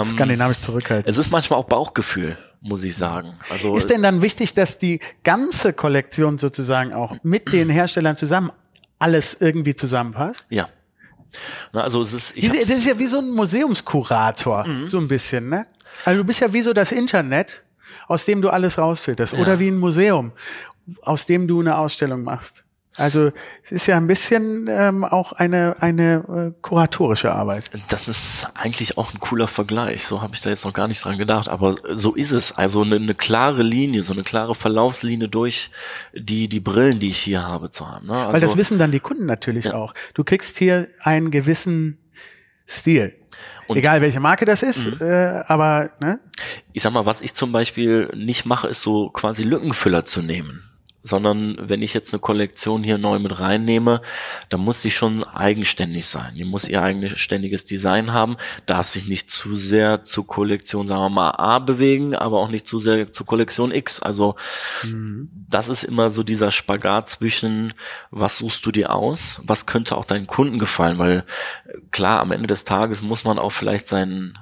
skandinavisch 0.04 0.60
zurückhaltend. 0.60 1.08
Es 1.08 1.16
ist 1.18 1.30
manchmal 1.30 1.58
auch 1.58 1.64
Bauchgefühl, 1.64 2.36
muss 2.60 2.84
ich 2.84 2.96
sagen. 2.96 3.34
Also 3.50 3.74
Ist 3.76 3.88
denn 3.90 4.02
dann 4.02 4.20
wichtig, 4.22 4.52
dass 4.54 4.78
die 4.78 5.00
ganze 5.24 5.72
Kollektion 5.72 6.36
sozusagen 6.38 6.92
auch 6.94 7.16
mit 7.22 7.52
den 7.52 7.70
Herstellern 7.70 8.16
zusammen 8.16 8.52
alles 8.98 9.38
irgendwie 9.40 9.74
zusammenpasst? 9.74 10.46
ja. 10.50 10.68
Na, 11.72 11.82
also 11.82 12.00
es 12.00 12.14
ist, 12.14 12.36
ich 12.36 12.48
Das 12.48 12.70
ist 12.70 12.86
ja 12.86 12.98
wie 12.98 13.06
so 13.08 13.18
ein 13.18 13.30
Museumskurator, 13.30 14.64
so 14.84 14.96
ein 14.98 15.06
bisschen, 15.08 15.50
ne? 15.50 15.66
Also 16.06 16.20
du 16.22 16.24
bist 16.26 16.40
ja 16.40 16.50
wie 16.52 16.62
so 16.62 16.72
das 16.72 16.92
Internet, 16.92 17.62
aus 18.08 18.24
dem 18.24 18.40
du 18.40 18.48
alles 18.48 18.78
rausfilterst. 18.78 19.34
Oder 19.34 19.58
wie 19.58 19.68
ein 19.68 19.76
Museum, 19.76 20.32
aus 21.02 21.26
dem 21.26 21.46
du 21.46 21.60
eine 21.60 21.76
Ausstellung 21.76 22.22
machst. 22.22 22.64
Also 22.98 23.30
es 23.62 23.72
ist 23.72 23.86
ja 23.86 23.96
ein 23.98 24.06
bisschen 24.06 24.68
ähm, 24.70 25.04
auch 25.04 25.32
eine, 25.32 25.76
eine 25.80 26.52
äh, 26.56 26.60
kuratorische 26.62 27.32
Arbeit. 27.32 27.70
das 27.88 28.08
ist 28.08 28.46
eigentlich 28.54 28.96
auch 28.96 29.12
ein 29.12 29.20
cooler 29.20 29.48
Vergleich. 29.48 30.06
So 30.06 30.22
habe 30.22 30.34
ich 30.34 30.40
da 30.40 30.50
jetzt 30.50 30.64
noch 30.64 30.72
gar 30.72 30.88
nicht 30.88 31.04
dran 31.04 31.18
gedacht, 31.18 31.48
aber 31.48 31.76
so 31.92 32.14
ist 32.14 32.30
es. 32.30 32.52
Also 32.56 32.82
eine, 32.82 32.96
eine 32.96 33.14
klare 33.14 33.62
Linie, 33.62 34.02
so 34.02 34.12
eine 34.14 34.22
klare 34.22 34.54
Verlaufslinie 34.54 35.28
durch 35.28 35.70
die 36.14 36.48
die 36.48 36.60
Brillen, 36.60 36.98
die 36.98 37.08
ich 37.08 37.18
hier 37.18 37.42
habe, 37.42 37.68
zu 37.70 37.86
haben. 37.86 38.06
Ne? 38.06 38.14
Also, 38.16 38.32
Weil 38.32 38.40
das 38.40 38.56
wissen 38.56 38.78
dann 38.78 38.92
die 38.92 39.00
Kunden 39.00 39.26
natürlich 39.26 39.74
auch. 39.74 39.92
Du 40.14 40.24
kriegst 40.24 40.56
hier 40.58 40.88
einen 41.02 41.30
gewissen 41.30 41.98
Stil. 42.68 43.14
Und- 43.68 43.76
Mhm. 43.76 43.80
Egal 43.80 44.00
welche 44.00 44.20
Marke 44.20 44.44
das 44.44 44.62
ist, 44.62 45.00
äh, 45.02 45.42
aber 45.46 45.90
ne? 46.00 46.20
ich 46.72 46.82
sag 46.82 46.92
mal, 46.92 47.04
was 47.04 47.20
ich 47.20 47.34
zum 47.34 47.52
Beispiel 47.52 48.10
nicht 48.16 48.46
mache, 48.46 48.68
ist 48.68 48.82
so 48.82 49.10
quasi 49.10 49.42
Lückenfüller 49.42 50.04
zu 50.04 50.22
nehmen. 50.22 50.65
Sondern 51.06 51.56
wenn 51.60 51.82
ich 51.82 51.94
jetzt 51.94 52.12
eine 52.12 52.20
Kollektion 52.20 52.82
hier 52.82 52.98
neu 52.98 53.18
mit 53.18 53.38
reinnehme, 53.38 54.00
dann 54.48 54.60
muss 54.60 54.82
sie 54.82 54.90
schon 54.90 55.22
eigenständig 55.24 56.06
sein. 56.06 56.34
Die 56.34 56.44
muss 56.44 56.68
ihr 56.68 56.82
eigenständiges 56.82 57.64
Design 57.64 58.12
haben, 58.12 58.36
darf 58.66 58.88
sich 58.88 59.06
nicht 59.06 59.30
zu 59.30 59.54
sehr 59.54 60.02
zur 60.02 60.26
Kollektion, 60.26 60.86
sagen 60.86 61.02
wir 61.02 61.10
mal, 61.10 61.30
A 61.30 61.60
bewegen, 61.60 62.14
aber 62.16 62.40
auch 62.40 62.48
nicht 62.48 62.66
zu 62.66 62.78
sehr 62.78 63.12
zur 63.12 63.26
Kollektion 63.26 63.72
X. 63.72 64.02
Also 64.02 64.34
das 65.48 65.68
ist 65.68 65.84
immer 65.84 66.10
so 66.10 66.22
dieser 66.22 66.50
Spagat 66.50 67.08
zwischen, 67.08 67.72
was 68.10 68.38
suchst 68.38 68.66
du 68.66 68.72
dir 68.72 68.92
aus, 68.92 69.40
was 69.44 69.66
könnte 69.66 69.96
auch 69.96 70.04
deinen 70.04 70.26
Kunden 70.26 70.58
gefallen, 70.58 70.98
weil 70.98 71.24
klar, 71.90 72.20
am 72.20 72.32
Ende 72.32 72.48
des 72.48 72.64
Tages 72.64 73.02
muss 73.02 73.24
man 73.24 73.38
auch 73.38 73.52
vielleicht 73.52 73.86
seinen 73.86 74.38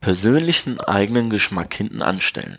persönlichen 0.00 0.80
eigenen 0.80 1.30
Geschmack 1.30 1.72
hinten 1.72 2.02
anstellen. 2.02 2.58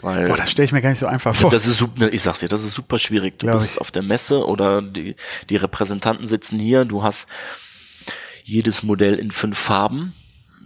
Weil 0.00 0.26
Boah, 0.26 0.36
das 0.36 0.50
stelle 0.50 0.66
ich 0.66 0.72
mir 0.72 0.82
gar 0.82 0.90
nicht 0.90 0.98
so 0.98 1.06
einfach 1.06 1.34
vor. 1.34 1.50
das 1.50 1.66
ist 1.66 1.78
super, 1.78 2.12
ich 2.12 2.20
sag's 2.22 2.40
dir, 2.40 2.48
das 2.48 2.64
ist 2.64 2.74
super 2.74 2.98
schwierig. 2.98 3.38
Du 3.38 3.46
Glaub 3.46 3.58
bist 3.60 3.74
ich. 3.74 3.80
auf 3.80 3.90
der 3.90 4.02
Messe 4.02 4.44
oder 4.46 4.82
die, 4.82 5.14
die 5.50 5.56
Repräsentanten 5.56 6.26
sitzen 6.26 6.58
hier, 6.58 6.84
du 6.84 7.02
hast 7.02 7.28
jedes 8.42 8.82
Modell 8.82 9.14
in 9.18 9.30
fünf 9.30 9.58
Farben. 9.58 10.12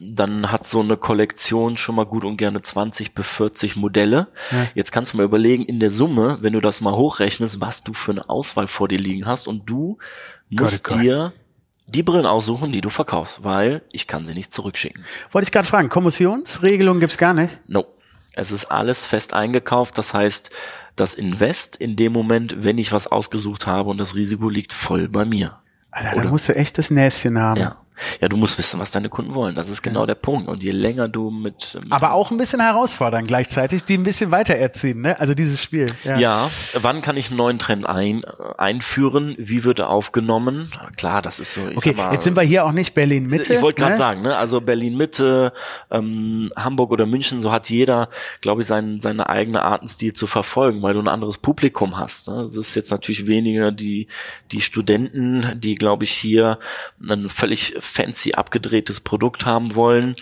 Dann 0.00 0.52
hat 0.52 0.64
so 0.64 0.80
eine 0.80 0.96
Kollektion 0.96 1.76
schon 1.76 1.96
mal 1.96 2.06
gut 2.06 2.24
und 2.24 2.36
gerne 2.36 2.60
20 2.62 3.14
bis 3.14 3.26
40 3.26 3.74
Modelle. 3.76 4.28
Jetzt 4.74 4.92
kannst 4.92 5.12
du 5.12 5.16
mal 5.16 5.24
überlegen, 5.24 5.64
in 5.64 5.80
der 5.80 5.90
Summe, 5.90 6.38
wenn 6.40 6.52
du 6.52 6.60
das 6.60 6.80
mal 6.80 6.94
hochrechnest, 6.94 7.60
was 7.60 7.82
du 7.82 7.94
für 7.94 8.12
eine 8.12 8.28
Auswahl 8.30 8.68
vor 8.68 8.86
dir 8.88 8.98
liegen 8.98 9.26
hast 9.26 9.48
und 9.48 9.66
du 9.68 9.98
musst 10.50 10.84
Gott. 10.84 11.00
dir 11.00 11.32
die 11.88 12.04
Brillen 12.04 12.26
aussuchen, 12.26 12.70
die 12.70 12.80
du 12.80 12.90
verkaufst, 12.90 13.42
weil 13.42 13.82
ich 13.90 14.06
kann 14.06 14.24
sie 14.24 14.34
nicht 14.34 14.52
zurückschicken. 14.52 15.04
Wollte 15.32 15.46
ich 15.46 15.52
gerade 15.52 15.66
fragen, 15.66 15.88
Kommissionsregelung 15.88 17.00
gibt's 17.00 17.18
gar 17.18 17.34
nicht? 17.34 17.58
No. 17.66 17.84
Es 18.38 18.52
ist 18.52 18.66
alles 18.66 19.04
fest 19.04 19.34
eingekauft. 19.34 19.98
Das 19.98 20.14
heißt, 20.14 20.50
das 20.96 21.14
Invest 21.14 21.76
in 21.76 21.96
dem 21.96 22.12
Moment, 22.12 22.62
wenn 22.64 22.78
ich 22.78 22.92
was 22.92 23.06
ausgesucht 23.06 23.66
habe 23.66 23.90
und 23.90 23.98
das 23.98 24.14
Risiko 24.14 24.48
liegt 24.48 24.72
voll 24.72 25.08
bei 25.08 25.24
mir. 25.24 25.58
Alter, 25.90 26.22
da 26.22 26.28
musst 26.28 26.48
du 26.48 26.54
echt 26.54 26.78
das 26.78 26.90
Näschen 26.90 27.38
haben. 27.38 27.60
Ja. 27.60 27.76
Ja, 28.20 28.28
du 28.28 28.36
musst 28.36 28.58
wissen, 28.58 28.80
was 28.80 28.90
deine 28.90 29.08
Kunden 29.08 29.34
wollen. 29.34 29.54
Das 29.54 29.68
ist 29.68 29.82
genau 29.82 30.06
der 30.06 30.14
Punkt. 30.14 30.48
Und 30.48 30.62
je 30.62 30.70
länger 30.70 31.08
du 31.08 31.30
mit, 31.30 31.78
mit 31.82 31.92
Aber 31.92 32.12
auch 32.12 32.30
ein 32.30 32.36
bisschen 32.36 32.60
herausfordern 32.60 33.26
gleichzeitig, 33.26 33.84
die 33.84 33.94
ein 33.94 34.02
bisschen 34.02 34.30
weiter 34.30 34.54
erziehen, 34.54 35.00
ne? 35.00 35.18
Also 35.20 35.34
dieses 35.34 35.62
Spiel. 35.62 35.86
Ja. 36.04 36.18
Ja, 36.18 36.50
wann 36.74 37.00
kann 37.00 37.16
ich 37.16 37.28
einen 37.28 37.38
neuen 37.38 37.58
Trend 37.58 37.86
ein, 37.86 38.24
einführen? 38.56 39.34
Wie 39.38 39.64
wird 39.64 39.78
er 39.78 39.90
aufgenommen? 39.90 40.70
Klar, 40.96 41.22
das 41.22 41.38
ist 41.38 41.54
so. 41.54 41.62
Okay, 41.76 41.94
mal, 41.94 42.12
jetzt 42.12 42.24
sind 42.24 42.36
wir 42.36 42.42
hier 42.42 42.64
auch 42.64 42.72
nicht 42.72 42.94
Berlin 42.94 43.26
Mitte. 43.26 43.54
Ich 43.54 43.62
wollte 43.62 43.80
gerade 43.80 43.92
ne? 43.92 43.98
sagen, 43.98 44.22
ne? 44.22 44.36
also 44.36 44.60
Berlin 44.60 44.96
Mitte, 44.96 45.52
ähm, 45.90 46.52
Hamburg 46.56 46.90
oder 46.90 47.06
München, 47.06 47.40
so 47.40 47.52
hat 47.52 47.68
jeder, 47.70 48.08
glaube 48.40 48.62
ich, 48.62 48.66
seinen, 48.66 49.00
seine 49.00 49.28
eigene 49.28 49.62
Artenstil 49.62 50.12
zu 50.12 50.26
verfolgen, 50.26 50.82
weil 50.82 50.94
du 50.94 51.00
ein 51.00 51.08
anderes 51.08 51.38
Publikum 51.38 51.96
hast. 51.98 52.28
Ne? 52.28 52.42
Es 52.42 52.56
ist 52.56 52.74
jetzt 52.74 52.90
natürlich 52.90 53.26
weniger 53.26 53.72
die, 53.72 54.06
die 54.52 54.60
Studenten, 54.60 55.60
die, 55.60 55.74
glaube 55.74 56.04
ich, 56.04 56.12
hier 56.12 56.58
ein 57.00 57.28
völlig 57.28 57.76
fancy 57.88 58.34
abgedrehtes 58.34 59.00
Produkt 59.00 59.44
haben 59.46 59.74
wollen. 59.74 60.14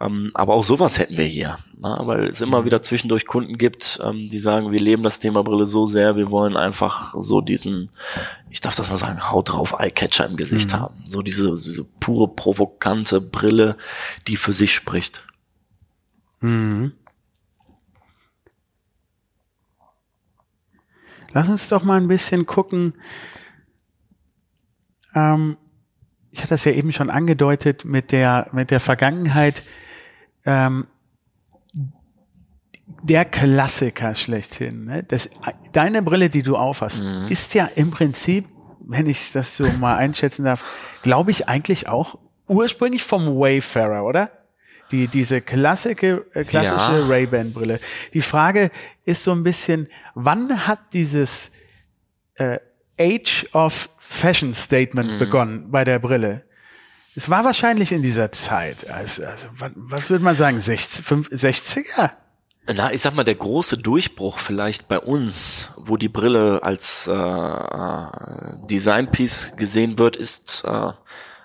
Ähm, 0.00 0.30
aber 0.34 0.54
auch 0.54 0.64
sowas 0.64 0.98
hätten 0.98 1.16
wir 1.16 1.24
hier, 1.26 1.58
ne? 1.78 1.96
weil 2.00 2.24
es 2.24 2.40
Mhm. 2.40 2.48
immer 2.48 2.64
wieder 2.64 2.82
zwischendurch 2.82 3.24
Kunden 3.26 3.56
gibt, 3.56 4.00
ähm, 4.02 4.28
die 4.28 4.38
sagen, 4.40 4.72
wir 4.72 4.80
leben 4.80 5.04
das 5.04 5.20
Thema 5.20 5.44
Brille 5.44 5.64
so 5.66 5.86
sehr, 5.86 6.16
wir 6.16 6.30
wollen 6.30 6.56
einfach 6.56 7.14
so 7.16 7.40
diesen, 7.40 7.90
ich 8.50 8.60
darf 8.60 8.74
das 8.74 8.90
mal 8.90 8.96
sagen, 8.96 9.30
Haut 9.30 9.50
drauf 9.50 9.76
Eyecatcher 9.78 10.26
im 10.26 10.36
Gesicht 10.36 10.72
Mhm. 10.72 10.76
haben. 10.80 11.02
So 11.06 11.22
diese, 11.22 11.50
diese 11.52 11.84
pure 11.84 12.26
provokante 12.34 13.20
Brille, 13.20 13.76
die 14.26 14.36
für 14.36 14.52
sich 14.52 14.74
spricht. 14.74 15.24
Lass 21.32 21.48
uns 21.48 21.68
doch 21.68 21.82
mal 21.84 22.00
ein 22.00 22.08
bisschen 22.08 22.46
gucken. 22.46 22.94
Ähm, 25.14 25.56
ich 26.32 26.40
hatte 26.40 26.54
das 26.54 26.64
ja 26.64 26.72
eben 26.72 26.92
schon 26.92 27.10
angedeutet 27.10 27.84
mit 27.84 28.10
der, 28.10 28.48
mit 28.52 28.70
der 28.70 28.80
Vergangenheit. 28.80 29.62
Ähm, 30.44 30.86
der 33.02 33.24
Klassiker 33.24 34.14
schlechthin. 34.14 34.86
Ne? 34.86 35.02
Das, 35.02 35.28
deine 35.72 36.02
Brille, 36.02 36.30
die 36.30 36.42
du 36.42 36.56
aufhast, 36.56 37.02
ist 37.28 37.54
ja 37.54 37.68
im 37.74 37.90
Prinzip, 37.90 38.46
wenn 38.80 39.08
ich 39.08 39.32
das 39.32 39.56
so 39.56 39.64
mal 39.78 39.96
einschätzen 39.96 40.44
darf, 40.44 40.64
glaube 41.02 41.30
ich 41.30 41.48
eigentlich 41.48 41.88
auch 41.88 42.18
ursprünglich 42.48 43.02
vom 43.02 43.26
Wayfarer, 43.38 44.04
oder? 44.04 44.30
Die, 44.90 45.08
diese 45.08 45.40
klassische, 45.40 46.26
äh, 46.34 46.44
klassische 46.44 47.00
Ja. 47.00 47.06
Ray-Ban-Brille. 47.06 47.80
Die 48.12 48.20
Frage 48.20 48.70
ist 49.04 49.24
so 49.24 49.32
ein 49.32 49.42
bisschen, 49.42 49.88
wann 50.14 50.66
hat 50.66 50.80
dieses 50.92 51.50
äh, 52.34 52.58
Age 52.98 53.46
of 53.52 53.88
Fashion 54.12 54.52
Statement 54.54 55.18
begonnen 55.18 55.70
bei 55.70 55.84
der 55.84 55.98
Brille? 55.98 56.44
Es 57.14 57.28
war 57.28 57.44
wahrscheinlich 57.44 57.92
in 57.92 58.02
dieser 58.02 58.30
Zeit. 58.30 58.88
Also, 58.90 59.24
also 59.24 59.48
was 59.74 60.10
würde 60.10 60.24
man 60.24 60.36
sagen? 60.36 60.60
60, 60.60 61.04
fünf- 61.04 61.28
60er? 61.30 62.10
Na, 62.72 62.92
ich 62.92 63.00
sag 63.02 63.14
mal, 63.14 63.24
der 63.24 63.34
große 63.34 63.76
Durchbruch 63.78 64.38
vielleicht 64.38 64.86
bei 64.86 64.98
uns, 64.98 65.70
wo 65.76 65.96
die 65.96 66.08
Brille 66.08 66.62
als 66.62 67.08
äh, 67.08 67.12
äh, 67.12 68.66
Designpiece 68.70 69.56
gesehen 69.56 69.98
wird, 69.98 70.14
ist 70.16 70.62
äh, 70.64 70.92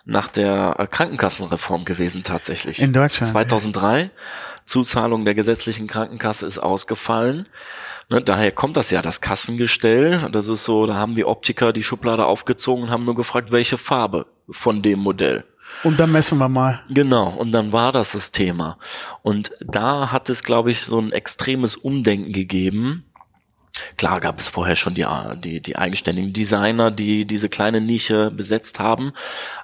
nach 0.08 0.30
der 0.30 0.76
äh, 0.80 0.88
Krankenkassenreform 0.88 1.86
gewesen 1.86 2.24
tatsächlich. 2.24 2.82
In 2.82 2.94
Deutschland, 2.94 3.32
2003. 3.32 4.10
Zuzahlung 4.64 5.26
der 5.26 5.36
gesetzlichen 5.36 5.88
Krankenkasse 5.88 6.46
ist 6.46 6.60
ausgefallen. 6.60 7.48
Ne, 8.10 8.22
daher 8.22 8.52
kommt 8.52 8.78
das 8.78 8.90
ja, 8.90 9.02
das 9.02 9.22
Kassengestell. 9.22 10.30
Das 10.32 10.48
ist 10.48 10.64
so, 10.64 10.86
da 10.86 10.96
haben 10.96 11.16
die 11.16 11.26
Optiker 11.26 11.74
die 11.74 11.84
Schublade 11.84 12.26
aufgezogen 12.26 12.86
und 12.86 12.90
haben 12.90 13.06
nur 13.06 13.16
gefragt, 13.16 13.52
welche 13.52 13.78
Farbe 13.78 14.28
von 14.50 14.82
dem 14.82 15.00
Modell. 15.00 15.46
Und 15.84 16.00
dann 16.00 16.12
messen 16.12 16.38
wir 16.38 16.50
mal. 16.50 16.82
Genau, 16.90 17.30
und 17.30 17.52
dann 17.52 17.74
war 17.74 17.92
das 17.92 18.14
das 18.14 18.32
Thema. 18.32 18.78
Und 19.22 19.52
da 19.60 20.12
hat 20.12 20.30
es, 20.30 20.44
glaube 20.44 20.72
ich, 20.72 20.82
so 20.82 21.00
ein 21.00 21.12
extremes 21.12 21.76
Umdenken 21.76 22.32
gegeben. 22.32 23.04
Klar 23.98 24.20
gab 24.20 24.40
es 24.40 24.48
vorher 24.48 24.76
schon 24.76 24.94
die, 24.94 25.06
die, 25.44 25.62
die 25.62 25.78
eigenständigen 25.78 26.34
Designer, 26.34 26.92
die 26.92 27.26
diese 27.26 27.50
kleine 27.50 27.82
Nische 27.82 28.32
besetzt 28.32 28.80
haben, 28.80 29.14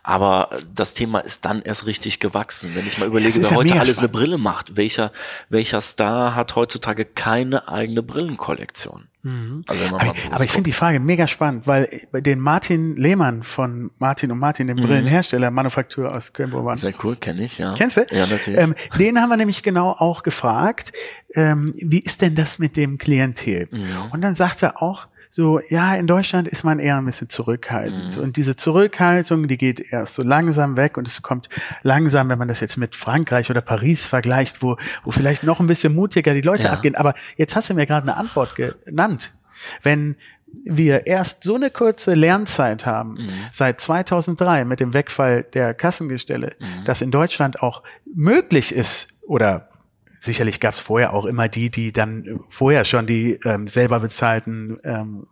aber 0.03 0.49
das 0.73 0.93
Thema 0.93 1.19
ist 1.19 1.45
dann 1.45 1.61
erst 1.61 1.85
richtig 1.85 2.19
gewachsen. 2.19 2.71
Wenn 2.75 2.87
ich 2.87 2.97
mal 2.97 3.07
überlege, 3.07 3.35
wer 3.41 3.49
ja 3.49 3.55
heute 3.55 3.73
alles 3.79 3.99
eine 3.99 4.07
spannend. 4.09 4.13
Brille 4.13 4.37
macht, 4.37 4.75
welcher, 4.75 5.11
welcher 5.49 5.81
Star 5.81 6.35
hat 6.35 6.55
heutzutage 6.55 7.05
keine 7.05 7.67
eigene 7.67 8.03
Brillenkollektion? 8.03 9.07
Also 9.25 9.81
wenn 9.81 9.91
man 9.91 10.01
Aber, 10.01 10.13
aber 10.31 10.43
ich 10.43 10.51
finde 10.51 10.69
die 10.69 10.73
Frage 10.73 10.99
mega 10.99 11.27
spannend, 11.27 11.65
weil 11.65 11.87
bei 12.11 12.19
den 12.19 12.39
Martin 12.39 12.97
Lehmann 12.97 13.43
von 13.43 13.89
Martin 13.97 14.31
und 14.31 14.39
Martin, 14.39 14.67
dem 14.67 14.77
Brillenhersteller, 14.77 15.49
Manufaktur 15.49 16.13
aus 16.13 16.33
Köln-Bonn, 16.33 16.65
guckt. 16.65 16.79
Sehr 16.79 16.93
cool, 17.03 17.15
kenne 17.15 17.45
ich, 17.45 17.57
ja. 17.57 17.73
Kennst 17.73 17.97
du? 17.97 18.05
Ja, 18.11 18.25
natürlich. 18.25 18.59
Ähm, 18.59 18.75
den 18.99 19.19
haben 19.19 19.29
wir 19.29 19.37
nämlich 19.37 19.63
genau 19.63 19.91
auch 19.91 20.23
gefragt, 20.23 20.91
ähm, 21.35 21.73
wie 21.77 21.99
ist 21.99 22.21
denn 22.21 22.35
das 22.35 22.59
mit 22.59 22.75
dem 22.75 22.97
Klientel? 22.97 23.67
Mhm. 23.71 24.11
Und 24.11 24.21
dann 24.21 24.35
sagt 24.35 24.61
er 24.61 24.81
auch 24.81 25.07
so, 25.35 25.59
ja, 25.69 25.95
in 25.95 26.05
Deutschland 26.05 26.47
ist 26.47 26.63
man 26.63 26.77
eher 26.77 26.95
ein 26.97 27.05
bisschen 27.05 27.27
zurückhaltend. 27.27 28.17
Mhm. 28.17 28.21
Und 28.23 28.37
diese 28.37 28.55
Zurückhaltung, 28.55 29.47
die 29.47 29.57
geht 29.57 29.79
erst 29.91 30.13
so 30.13 30.21
langsam 30.21 30.77
weg 30.77 30.95
und 30.95 31.07
es 31.07 31.23
kommt 31.23 31.49
langsam, 31.81 32.29
wenn 32.29 32.37
man 32.37 32.47
das 32.49 32.59
jetzt 32.59 32.77
mit 32.77 32.95
Frankreich 32.95 33.49
oder 33.49 33.61
Paris 33.61 34.05
vergleicht, 34.05 34.61
wo, 34.61 34.77
wo 35.03 35.09
vielleicht 35.09 35.41
noch 35.43 35.59
ein 35.59 35.65
bisschen 35.65 35.95
mutiger 35.95 36.35
die 36.35 36.41
Leute 36.41 36.65
Ja. 36.65 36.73
abgehen. 36.73 36.93
Aber 36.93 37.15
jetzt 37.35 37.55
hast 37.55 37.71
du 37.71 37.73
mir 37.73 37.87
gerade 37.87 38.07
eine 38.07 38.15
Antwort 38.15 38.53
genannt. 38.55 39.33
Wenn 39.81 40.17
wir 40.65 41.07
erst 41.07 41.41
so 41.43 41.55
eine 41.55 41.71
kurze 41.71 42.13
Lernzeit 42.13 42.85
haben, 42.85 43.13
Mhm. 43.15 43.29
seit 43.51 43.81
2003 43.81 44.65
mit 44.65 44.79
dem 44.79 44.93
Wegfall 44.93 45.41
der 45.55 45.73
Kassengestelle, 45.73 46.53
Mhm. 46.59 46.85
dass 46.85 47.01
in 47.01 47.09
Deutschland 47.09 47.59
auch 47.63 47.81
möglich 48.13 48.71
ist 48.71 49.15
oder 49.25 49.69
sicherlich 50.23 50.59
gab 50.59 50.73
es 50.73 50.79
vorher 50.79 51.13
auch 51.13 51.25
immer 51.25 51.47
die, 51.49 51.69
die 51.69 51.91
dann 51.91 52.39
vorher 52.49 52.85
schon 52.85 53.05
die 53.05 53.39
ähm, 53.43 53.67
selber 53.67 53.99
bezahlten 53.99 54.77
ähm, 54.83 55.27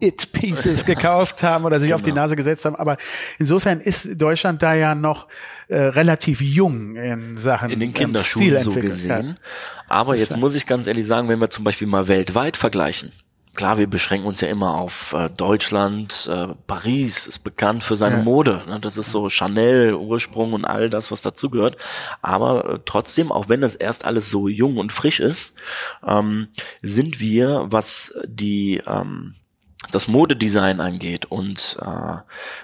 It-Pieces 0.00 0.84
gekauft 0.86 1.42
haben 1.42 1.64
oder 1.64 1.78
sich 1.80 1.94
auf 1.94 2.02
die 2.02 2.10
Genau. 2.10 2.22
Nase 2.22 2.36
gesetzt 2.36 2.64
haben. 2.64 2.76
Aber 2.76 2.96
insofern 3.38 3.80
ist 3.80 4.20
Deutschland 4.20 4.62
da 4.62 4.74
ja 4.74 4.94
noch 4.94 5.28
äh, 5.68 5.76
relativ 5.78 6.40
jung 6.40 6.96
in 6.96 7.36
Sachen 7.38 7.70
in 7.70 7.80
den 7.80 7.90
ähm, 7.90 7.94
Kinderschuhen 7.94 8.58
so 8.58 8.72
Stilentwicklung. 8.72 8.90
gesehen. 8.90 9.38
Aber 9.88 10.16
jetzt 10.16 10.36
muss 10.36 10.54
ich 10.54 10.66
ganz 10.66 10.86
ehrlich 10.86 11.06
sagen, 11.06 11.28
wenn 11.28 11.38
wir 11.40 11.50
zum 11.50 11.64
Beispiel 11.64 11.86
mal 11.86 12.08
weltweit 12.08 12.56
vergleichen. 12.56 13.12
Klar, 13.54 13.76
wir 13.76 13.86
beschränken 13.86 14.26
uns 14.26 14.40
ja 14.40 14.48
immer 14.48 14.74
auf 14.74 15.12
äh, 15.12 15.28
Deutschland. 15.28 16.28
Äh, 16.32 16.48
Paris 16.66 17.26
ist 17.26 17.40
bekannt 17.40 17.84
für 17.84 17.96
seine 17.96 18.16
Ja. 18.16 18.22
Mode. 18.22 18.62
Ne? 18.66 18.80
Das 18.80 18.96
ist 18.96 19.10
so 19.10 19.28
Chanel, 19.28 19.94
Ursprung 19.94 20.54
und 20.54 20.64
all 20.64 20.88
das, 20.88 21.10
was 21.10 21.20
dazugehört. 21.20 21.76
Aber 22.22 22.64
äh, 22.74 22.78
trotzdem, 22.86 23.30
auch 23.30 23.50
wenn 23.50 23.60
das 23.60 23.74
erst 23.74 24.06
alles 24.06 24.30
so 24.30 24.48
jung 24.48 24.78
und 24.78 24.90
frisch 24.90 25.20
ist, 25.20 25.56
ähm, 26.06 26.48
sind 26.80 27.20
wir, 27.20 27.66
was 27.68 28.14
die 28.26 28.80
ähm, 28.86 29.34
das 29.90 30.08
Modedesign 30.08 30.80
angeht 30.80 31.26
und 31.26 31.78
äh, 31.82 32.16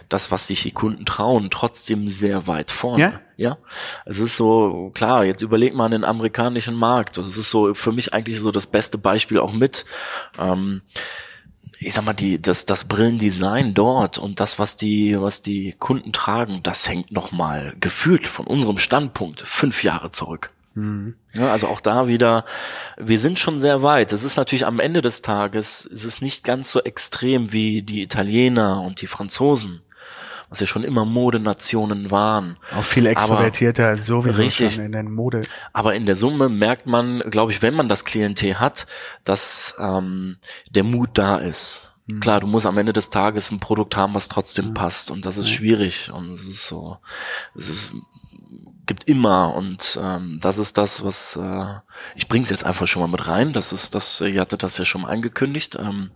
das, 0.09 0.31
was 0.31 0.47
sich 0.47 0.63
die 0.63 0.71
Kunden 0.71 1.05
trauen, 1.05 1.51
trotzdem 1.51 2.09
sehr 2.09 2.47
weit 2.47 2.71
vorne. 2.71 3.03
Ja? 3.03 3.21
Ja, 3.37 3.59
es 4.05 4.19
ist 4.19 4.37
so, 4.37 4.91
klar, 4.95 5.25
jetzt 5.25 5.43
überleg 5.43 5.73
mal 5.73 5.85
an 5.85 5.93
den 5.93 6.05
amerikanischen 6.05 6.75
Markt. 6.75 7.19
Das 7.19 7.37
ist 7.37 7.51
so 7.51 7.73
für 7.73 7.93
mich 7.93 8.13
eigentlich 8.13 8.41
so 8.41 8.51
das 8.51 8.67
beste 8.67 8.99
Beispiel 8.99 9.39
auch 9.39 9.53
mit. 9.53 9.85
Ähm, 10.37 10.83
ich 11.79 11.95
sag 11.95 12.05
mal, 12.05 12.15
die, 12.15 12.43
das, 12.43 12.67
das 12.67 12.85
Brillendesign 12.87 13.75
dort 13.75 14.19
und 14.19 14.41
das, 14.41 14.59
was 14.59 14.77
die, 14.77 15.21
was 15.21 15.43
die 15.43 15.75
Kunden 15.79 16.13
tragen, 16.13 16.61
das 16.65 16.89
hängt 16.89 17.13
nochmal 17.13 17.75
gefühlt 17.79 18.27
von 18.27 18.47
unserem 18.47 18.79
Standpunkt 18.79 19.43
fünf 19.43 19.85
Jahre 19.85 20.11
zurück. 20.11 20.51
Ja, 21.35 21.53
also 21.53 21.69
auch 21.69 21.81
da 21.81 22.09
wieder, 22.09 22.45
wir 22.97 23.19
sind 23.19 23.39
schon 23.39 23.59
sehr 23.59 23.83
weit. 23.83 24.13
Es 24.13 24.23
ist 24.23 24.37
natürlich 24.37 24.67
am 24.67 24.81
Ende 24.81 25.03
des 25.03 25.23
Tages, 25.23 25.89
es 25.93 26.05
ist 26.05 26.23
nicht 26.23 26.45
ganz 26.45 26.71
so 26.71 26.83
extrem 26.83 27.53
wie 27.53 27.83
die 27.83 28.03
Italiener 28.03 28.83
und 28.83 29.01
die 29.01 29.07
Franzosen, 29.07 29.83
was 30.49 30.61
ja 30.61 30.67
schon 30.67 30.85
immer 30.85 31.05
Modenationen 31.05 32.11
waren. 32.11 32.59
Auch 32.77 32.85
viel 32.85 33.07
extrovertierter 33.07 33.97
sowieso 33.97 34.41
Richtig. 34.41 34.75
schon 34.75 34.85
in 34.85 34.93
der 34.93 35.03
Mode. 35.03 35.41
Aber 35.73 35.95
in 35.95 36.07
der 36.07 36.17
Summe 36.17 36.49
merkt 36.49 36.87
man, 36.87 37.21
glaube 37.31 37.53
ich, 37.53 37.63
wenn 37.63 37.75
man 37.75 37.89
das 37.89 38.05
Klientel 38.05 38.61
hat, 38.61 38.87
dass 39.25 39.75
ähm, 39.79 40.37
der 40.71 40.85
Mut 40.85 41.11
da 41.15 41.37
ist. 41.37 41.93
Klar, 42.21 42.41
du 42.41 42.47
musst 42.47 42.65
am 42.65 42.79
Ende 42.79 42.95
des 42.95 43.11
Tages 43.11 43.51
ein 43.51 43.61
Produkt 43.61 43.95
haben, 43.95 44.15
was 44.15 44.29
trotzdem 44.29 44.73
passt. 44.73 45.11
Und 45.11 45.27
das 45.27 45.37
ist 45.37 45.51
schwierig. 45.51 46.11
Und 46.11 46.33
es 46.33 46.47
ist 46.47 46.67
so, 46.67 46.97
es 47.55 47.69
ist, 47.69 47.93
gibt 48.89 49.05
immer. 49.09 49.55
Und 49.55 49.97
ähm, 50.03 50.41
das 50.43 50.59
ist 50.59 50.77
das, 50.77 51.05
was 51.05 51.37
äh, 51.37 51.75
ich 52.17 52.27
bring's 52.27 52.51
jetzt 52.51 52.65
einfach 52.67 52.89
schon 52.89 53.03
mal 53.03 53.09
mit 53.09 53.29
rein. 53.29 53.53
Das 53.53 53.73
ist 53.73 53.95
das, 53.95 54.21
ihr 54.21 54.41
hattet 54.41 54.65
das 54.65 54.77
ja 54.79 54.85
schon 54.85 55.03
mal 55.03 55.11
angekündigt. 55.11 55.77
Ähm, 55.81 56.11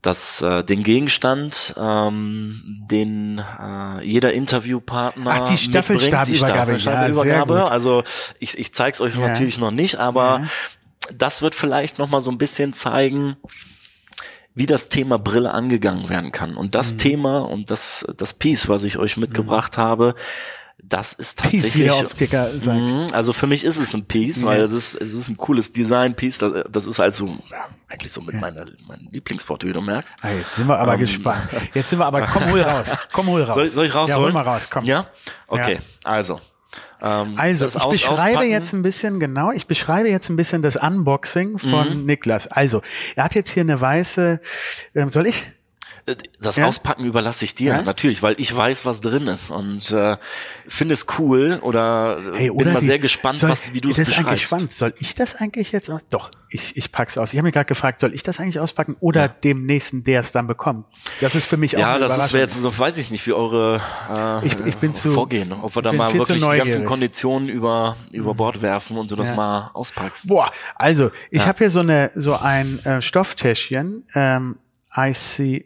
dass 0.00 0.42
äh, 0.42 0.64
den 0.64 0.82
Gegenstand, 0.82 1.74
ähm, 1.78 2.60
den 2.90 3.38
äh, 3.38 4.04
jeder 4.04 4.32
Interviewpartner 4.32 5.30
Ach, 5.44 5.48
die 5.48 5.56
Staffelstabübergabe. 5.56 6.26
die 6.32 6.38
Ja, 6.40 6.78
Staffelstabübergabe. 6.80 7.54
gut. 7.62 7.70
also 7.70 8.02
ich, 8.40 8.58
ich 8.58 8.74
zeig's 8.74 9.00
euch 9.00 9.14
Ja. 9.14 9.28
natürlich 9.28 9.58
noch 9.58 9.70
nicht, 9.70 10.00
aber 10.00 10.40
Ja. 10.42 11.12
das 11.16 11.40
wird 11.40 11.54
vielleicht 11.54 11.98
noch 12.00 12.08
mal 12.08 12.20
so 12.20 12.32
ein 12.32 12.38
bisschen 12.38 12.72
zeigen, 12.72 13.36
wie 14.56 14.66
das 14.66 14.88
Thema 14.88 15.20
Brille 15.20 15.52
angegangen 15.52 16.08
werden 16.08 16.32
kann. 16.32 16.56
Und 16.56 16.66
Mhm. 16.66 16.70
das 16.72 16.96
Thema 16.96 17.38
und 17.48 17.70
das, 17.70 18.04
das 18.16 18.34
Piece, 18.34 18.68
was 18.68 18.82
ich 18.82 18.98
euch 18.98 19.16
mitgebracht 19.16 19.78
habe, 19.78 20.16
das 20.82 21.12
ist 21.14 21.38
tatsächlich. 21.38 21.84
der 21.84 21.96
Optiker 21.98 22.50
sagt. 22.58 22.78
Mhm, 22.80 23.06
Also 23.12 23.32
für 23.32 23.46
mich 23.46 23.64
ist 23.64 23.76
es 23.78 23.94
ein 23.94 24.04
Piece, 24.04 24.42
weil 24.44 24.60
es 24.60 24.72
ist, 24.72 24.94
es 24.94 25.12
ist 25.12 25.28
ein 25.28 25.36
cooles 25.36 25.72
Design-Piece. 25.72 26.38
Das, 26.38 26.64
das 26.70 26.84
ist 26.86 27.00
also 27.00 27.26
ja, 27.26 27.68
eigentlich 27.88 28.12
so 28.12 28.20
mit 28.20 28.34
meiner, 28.40 28.66
meinem 28.86 29.08
Lieblingswort, 29.10 29.64
wie 29.64 29.72
du 29.72 29.80
merkst. 29.80 30.16
Ah, 30.22 30.30
jetzt 30.30 30.56
sind 30.56 30.66
wir 30.66 30.78
aber 30.78 30.96
gespannt. 30.98 31.48
Jetzt 31.72 31.90
sind 31.90 31.98
wir 31.98 32.06
aber, 32.06 32.22
komm, 32.22 32.50
hol 32.50 32.60
raus. 32.60 32.88
Komm, 33.12 33.26
hol 33.28 33.42
raus. 33.42 33.56
Ähm. 33.56 33.62
Soll, 33.62 33.70
soll 33.70 33.86
ich 33.86 33.90
Ja, 33.92 34.00
hol 34.00 34.06
rausholen? 34.08 34.34
mal 34.34 34.42
raus, 34.42 34.68
komm. 34.70 34.84
Ja? 34.84 35.06
Okay, 35.46 35.74
Ja. 35.74 35.80
also. 36.10 36.40
Ähm, 37.00 37.34
Also, 37.36 37.66
ich 37.66 37.76
Aus- 37.76 37.88
beschreibe 37.92 38.14
Auspacken- 38.20 38.50
jetzt 38.50 38.72
ein 38.72 38.82
bisschen, 38.82 39.18
genau, 39.20 39.50
ich 39.50 39.66
beschreibe 39.66 40.08
jetzt 40.08 40.28
ein 40.30 40.36
bisschen 40.36 40.62
das 40.62 40.76
Unboxing 40.76 41.58
von 41.58 42.00
Mhm. 42.00 42.06
Niklas. 42.06 42.46
Also, 42.48 42.80
er 43.16 43.24
hat 43.24 43.34
jetzt 43.34 43.50
hier 43.50 43.62
eine 43.62 43.80
weiße, 43.80 44.40
ähm, 44.94 45.08
soll 45.10 45.26
ich? 45.26 45.46
Äh, 46.06 46.16
Das 46.40 46.56
Ja? 46.56 46.66
Auspacken 46.66 47.04
überlasse 47.04 47.44
ich 47.44 47.54
dir, 47.54 47.72
Ja? 47.74 47.82
natürlich, 47.82 48.22
weil 48.22 48.34
ich 48.38 48.54
weiß, 48.56 48.84
was 48.84 49.00
drin 49.00 49.28
ist 49.28 49.50
und 49.50 49.90
äh, 49.92 50.16
finde 50.66 50.94
es 50.94 51.06
cool 51.18 51.60
oder 51.62 52.18
äh, 52.34 52.38
Hey, 52.38 52.48
bin 52.48 52.56
oder 52.60 52.72
mal 52.72 52.80
die- 52.80 52.86
sehr 52.86 52.98
gespannt, 52.98 53.38
soll, 53.38 53.50
was, 53.50 53.72
wie 53.72 53.80
du 53.80 53.90
es 53.90 53.98
ist 53.98 54.08
eigentlich 54.08 54.18
beschreibst. 54.24 54.44
spannend. 54.44 54.72
Soll 54.72 54.92
ich 54.98 55.14
das 55.14 55.36
eigentlich 55.36 55.70
jetzt? 55.70 55.90
Doch, 56.10 56.30
ich, 56.48 56.76
ich 56.76 56.90
pack's 56.90 57.16
aus. 57.18 57.32
Ich 57.32 57.38
habe 57.38 57.44
mich 57.46 57.54
gerade 57.54 57.66
gefragt, 57.66 58.00
soll 58.00 58.14
ich 58.14 58.22
das 58.24 58.40
eigentlich 58.40 58.58
auspacken 58.58 58.96
oder 59.00 59.28
dem 59.28 59.64
nächsten, 59.64 60.02
der 60.02 60.20
es 60.20 60.32
dann 60.32 60.46
bekommt? 60.48 60.86
Das 61.20 61.34
ist 61.36 61.46
für 61.46 61.56
mich 61.56 61.76
auch 61.76 61.80
Ja, 61.80 61.98
das 61.98 62.16
ist 62.26 62.32
jetzt 62.32 62.56
so, 62.60 62.76
weiß 62.76 62.96
ich 62.98 63.10
nicht, 63.10 63.24
wie 63.26 63.32
eure 63.32 63.80
äh, 64.42 64.46
Ich- 64.46 64.56
ich 64.66 64.76
bin 64.78 64.94
zu- 64.94 65.12
Vorgehen, 65.12 65.52
ob 65.52 65.74
wir 65.76 65.82
da 65.82 65.90
bin 65.90 65.98
mal 65.98 66.12
wirklich 66.12 66.42
die 66.42 66.56
ganzen. 66.56 66.84
Konditionen 66.84 67.48
über 67.48 67.96
über 68.10 68.34
Bord 68.34 68.60
werfen 68.60 68.96
und 68.98 69.10
du 69.10 69.14
das 69.16 69.28
Ja. 69.28 69.34
mal 69.36 69.70
auspackst. 69.74 70.26
Boah, 70.28 70.50
also 70.74 71.10
ich 71.30 71.46
habe 71.46 71.58
hier 71.58 71.70
so 71.70 71.80
eine 71.80 72.10
so 72.16 72.34
ein 72.34 72.84
äh, 72.84 73.00
Stofftäschchen, 73.00 74.04
ähm, 74.14 74.56
IC 74.96 75.64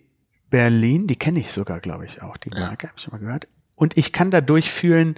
Berlin, 0.57 1.07
die 1.07 1.17
kenne 1.17 1.39
ich 1.39 1.53
sogar, 1.53 1.81
glaube 1.81 2.07
ich, 2.07 2.23
auch, 2.23 2.39
die 2.39 2.49
Marke, 2.49 2.87
habe 2.87 2.95
ich 2.97 3.03
schon 3.03 3.13
mal 3.13 3.19
gehört. 3.19 3.47
Und 3.75 3.95
ich 3.99 4.11
kann 4.11 4.31
da 4.31 4.41
durchfühlen, 4.41 5.17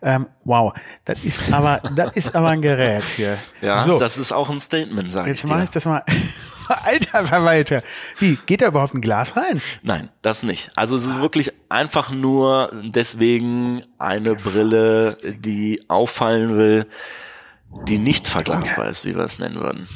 ähm, 0.00 0.28
wow, 0.44 0.74
das 1.04 1.24
ist 1.24 1.52
aber, 1.52 1.80
das 1.96 2.14
ist 2.14 2.36
aber 2.36 2.50
ein 2.50 2.62
Gerät 2.62 3.02
hier. 3.02 3.36
Ja, 3.60 3.82
so, 3.82 3.98
das 3.98 4.16
ist 4.16 4.30
auch 4.30 4.48
ein 4.48 4.60
Statement, 4.60 5.10
sage 5.10 5.32
ich 5.32 5.38
jetzt 5.38 5.50
mache 5.50 5.64
ich 5.64 5.70
das 5.70 5.86
mal. 5.86 6.04
Alter 6.68 7.24
Verwalter, 7.24 7.82
wie, 8.18 8.38
geht 8.46 8.62
da 8.62 8.68
überhaupt 8.68 8.94
ein 8.94 9.00
Glas 9.00 9.36
rein? 9.36 9.60
Nein, 9.82 10.08
das 10.22 10.44
nicht. 10.44 10.70
Also 10.76 10.94
es 10.94 11.04
ist 11.04 11.20
wirklich 11.20 11.52
einfach 11.68 12.12
nur 12.12 12.70
deswegen 12.84 13.80
eine 13.98 14.36
Brille, 14.36 15.18
die 15.40 15.80
auffallen 15.88 16.56
will, 16.56 16.86
die 17.88 17.98
nicht 17.98 18.28
verglasbar 18.28 18.88
ist, 18.88 19.04
wie 19.04 19.16
wir 19.16 19.24
es 19.24 19.40
nennen 19.40 19.56
würden. 19.56 19.88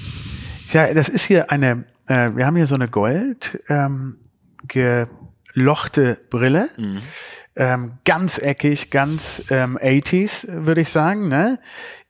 Ja, 0.73 0.93
das 0.93 1.09
ist 1.09 1.27
hier 1.27 1.53
eine, 1.53 1.85
äh, 2.09 2.31
wir 2.35 2.45
haben 2.45 2.57
hier 2.57 2.67
so 2.67 2.75
eine 2.75 2.89
Gold 2.89 3.63
ähm, 3.69 4.17
gelochte 4.67 6.19
Brille. 6.31 6.69
Ähm, 7.57 7.99
ganz 8.05 8.39
eckig, 8.39 8.91
ganz 8.91 9.45
ähm, 9.51 9.77
80s, 9.79 10.47
würde 10.67 10.81
ich 10.83 10.89
sagen. 10.91 11.29
Ne? 11.29 11.59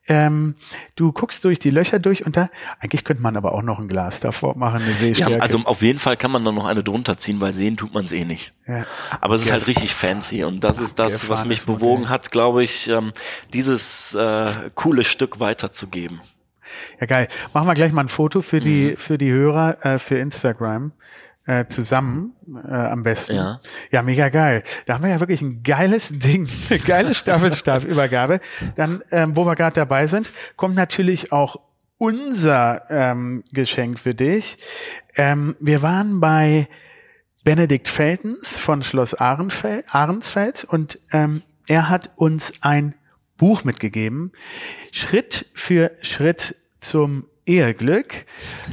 Ähm, 0.07 0.55
du 0.95 1.11
guckst 1.11 1.43
durch 1.43 1.59
die 1.59 1.69
Löcher 1.71 1.99
durch 1.99 2.25
und 2.25 2.37
da, 2.37 2.49
eigentlich 2.79 3.03
könnte 3.03 3.21
man 3.23 3.35
aber 3.37 3.53
auch 3.53 3.61
noch 3.61 3.79
ein 3.79 3.87
Glas 3.87 4.19
davor 4.19 4.55
machen, 4.57 4.81
eine 4.81 4.91
Ja, 4.91 4.97
Sehstärke. 4.97 5.41
also 5.41 5.59
auf 5.65 5.81
jeden 5.81 5.99
Fall 5.99 6.17
kann 6.17 6.31
man 6.31 6.43
da 6.45 6.51
noch 6.51 6.65
eine 6.65 6.83
drunter 6.83 7.17
ziehen, 7.17 7.39
weil 7.39 7.53
sehen 7.53 7.77
tut 7.77 7.93
man 7.93 8.03
es 8.05 8.11
eh 8.11 8.23
nicht. 8.25 8.53
Ja. 8.67 8.85
Aber 9.19 9.35
es 9.35 9.43
ist 9.43 9.51
halt 9.51 9.67
richtig 9.67 9.93
fancy 9.93 10.43
und 10.43 10.63
das 10.63 10.79
ist 10.79 10.97
das, 10.99 11.29
was 11.29 11.45
mich 11.45 11.65
bewogen 11.65 12.09
hat, 12.09 12.31
glaube 12.31 12.63
ich, 12.63 12.87
ähm, 12.89 13.11
dieses 13.53 14.13
äh, 14.15 14.51
coole 14.75 15.03
Stück 15.03 15.39
weiterzugeben. 15.39 16.21
Ja, 16.99 17.05
geil. 17.05 17.27
Machen 17.53 17.67
wir 17.67 17.73
gleich 17.73 17.91
mal 17.91 18.01
ein 18.01 18.09
Foto 18.09 18.41
für 18.41 18.57
Mhm. 18.59 18.63
die, 18.63 18.95
für 18.97 19.17
die 19.17 19.31
Hörer, 19.31 19.85
äh, 19.85 19.99
für 19.99 20.17
Instagram. 20.17 20.93
Äh, 21.47 21.65
zusammen 21.69 22.33
äh, 22.67 22.71
am 22.71 23.01
besten. 23.01 23.35
Ja. 23.35 23.59
ja, 23.91 24.03
mega 24.03 24.29
geil. 24.29 24.61
Da 24.85 24.93
haben 24.93 25.03
wir 25.03 25.09
ja 25.09 25.19
wirklich 25.19 25.41
ein 25.41 25.63
geiles 25.63 26.19
Ding, 26.19 26.47
eine 26.69 26.77
geile 26.77 27.15
Staffelstabübergabe. 27.15 28.39
Dann, 28.75 29.01
ähm, 29.09 29.35
wo 29.35 29.43
wir 29.43 29.55
gerade 29.55 29.73
dabei 29.73 30.05
sind, 30.05 30.31
kommt 30.55 30.75
natürlich 30.75 31.31
auch 31.31 31.59
unser 31.97 32.83
ähm, 32.91 33.43
Geschenk 33.53 33.97
für 33.97 34.13
dich. 34.13 34.59
Ähm, 35.15 35.55
wir 35.59 35.81
waren 35.81 36.19
bei 36.19 36.67
Benedikt 37.43 37.87
Feltens 37.87 38.59
von 38.59 38.83
Schloss 38.83 39.15
Ahrenfeld, 39.15 39.85
Ahrensfeld 39.89 40.63
und 40.63 40.99
ähm, 41.11 41.41
er 41.67 41.89
hat 41.89 42.11
uns 42.17 42.53
ein 42.61 42.93
Buch 43.37 43.63
mitgegeben, 43.63 44.31
Schritt 44.91 45.47
für 45.55 45.91
Schritt 46.01 46.55
zum 46.77 47.25
Eheglück. 47.45 48.25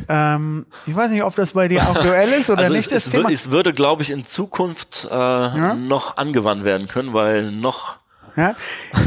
Ähm, 0.08 0.66
ich 0.86 0.94
weiß 0.94 1.10
nicht, 1.10 1.22
ob 1.22 1.34
das 1.36 1.52
bei 1.52 1.68
dir 1.68 1.82
aktuell 1.88 2.30
ist 2.32 2.50
oder 2.50 2.60
Also 2.62 2.74
nicht. 2.74 2.86
es, 2.86 3.04
das 3.04 3.06
es, 3.06 3.12
Thema. 3.12 3.30
es 3.30 3.50
würde, 3.50 3.72
glaube 3.72 4.02
ich, 4.02 4.10
in 4.10 4.26
Zukunft 4.26 5.08
äh, 5.10 5.74
noch 5.74 6.16
angewandt 6.16 6.64
werden 6.64 6.86
können, 6.88 7.12
weil 7.14 7.50
noch 7.50 7.96
Ja? 8.36 8.54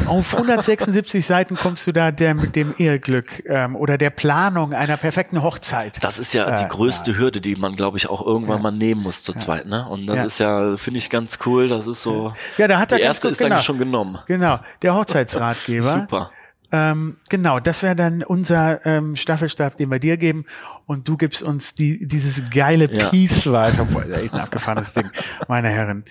Auf 0.08 0.34
176 0.36 1.26
Seiten 1.26 1.56
kommst 1.56 1.88
du 1.88 1.94
da 1.94 2.12
der, 2.12 2.34
mit 2.34 2.56
dem 2.58 2.74
Eheglück 2.78 3.44
ähm, 3.48 3.76
oder 3.78 3.98
der 3.98 4.10
Planung 4.10 4.74
einer 4.74 4.98
perfekten 4.98 5.42
Hochzeit. 5.42 6.04
Das 6.04 6.20
ist 6.20 6.34
ja 6.34 6.50
Äh, 6.50 6.58
die 6.64 6.68
größte 6.68 7.18
Hürde, 7.18 7.40
die 7.40 7.56
man, 7.56 7.76
glaube 7.78 7.98
ich, 7.98 8.10
auch 8.10 8.26
irgendwann 8.26 8.62
mal 8.62 8.72
nehmen 8.72 9.02
muss 9.04 9.24
zu 9.24 9.32
zweit, 9.34 9.68
ne? 9.68 9.88
Und 9.88 10.08
das 10.08 10.18
Ja. 10.18 10.24
ist 10.26 10.40
ja, 10.40 10.78
finde 10.78 10.98
ich 10.98 11.10
ganz 11.10 11.40
cool. 11.46 11.70
Das 11.70 11.88
ist 11.88 12.02
so. 12.04 12.34
Ja, 12.58 12.68
da 12.68 12.78
hat 12.80 12.92
er 12.92 12.98
die 12.98 13.04
ganz 13.04 13.16
erste 13.18 13.28
gut- 13.28 13.32
ist 13.34 13.38
genau. 13.38 13.54
eigentlich 13.54 13.66
schon 13.66 13.78
genommen. 13.78 14.20
Genau, 14.28 14.60
der 14.82 14.96
Hochzeitsratgeber. 14.96 15.92
Super. 16.10 16.32
Ähm, 16.72 17.18
genau, 17.30 17.60
das 17.60 17.84
wäre 17.84 17.96
dann 17.96 18.24
unser 18.24 18.86
ähm, 18.86 19.16
Staffelstab, 19.16 19.78
den 19.78 19.92
wir 19.92 20.00
dir 20.00 20.18
geben. 20.18 20.46
Und 20.86 21.08
du 21.08 21.18
gibst 21.18 21.42
uns 21.42 21.76
die, 21.76 22.06
dieses 22.08 22.50
geile 22.50 22.92
Ja. 22.92 23.10
Piece 23.10 23.52
weiter. 23.52 23.86
Boah, 23.86 24.06
ist 24.06 24.16
echt 24.18 24.34
ein 24.34 24.40
abgefahrenes 24.40 24.94
Ding, 24.94 25.10
meine 25.48 25.70
Herren. 25.70 26.06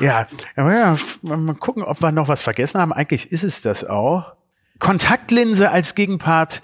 Ja, 0.00 0.26
mal 0.56 1.54
gucken, 1.54 1.82
ob 1.82 2.00
wir 2.00 2.12
noch 2.12 2.28
was 2.28 2.42
vergessen 2.42 2.80
haben. 2.80 2.92
Eigentlich 2.92 3.32
ist 3.32 3.42
es 3.44 3.60
das 3.62 3.84
auch. 3.84 4.34
Kontaktlinse 4.78 5.70
als 5.70 5.94
Gegenpart 5.94 6.62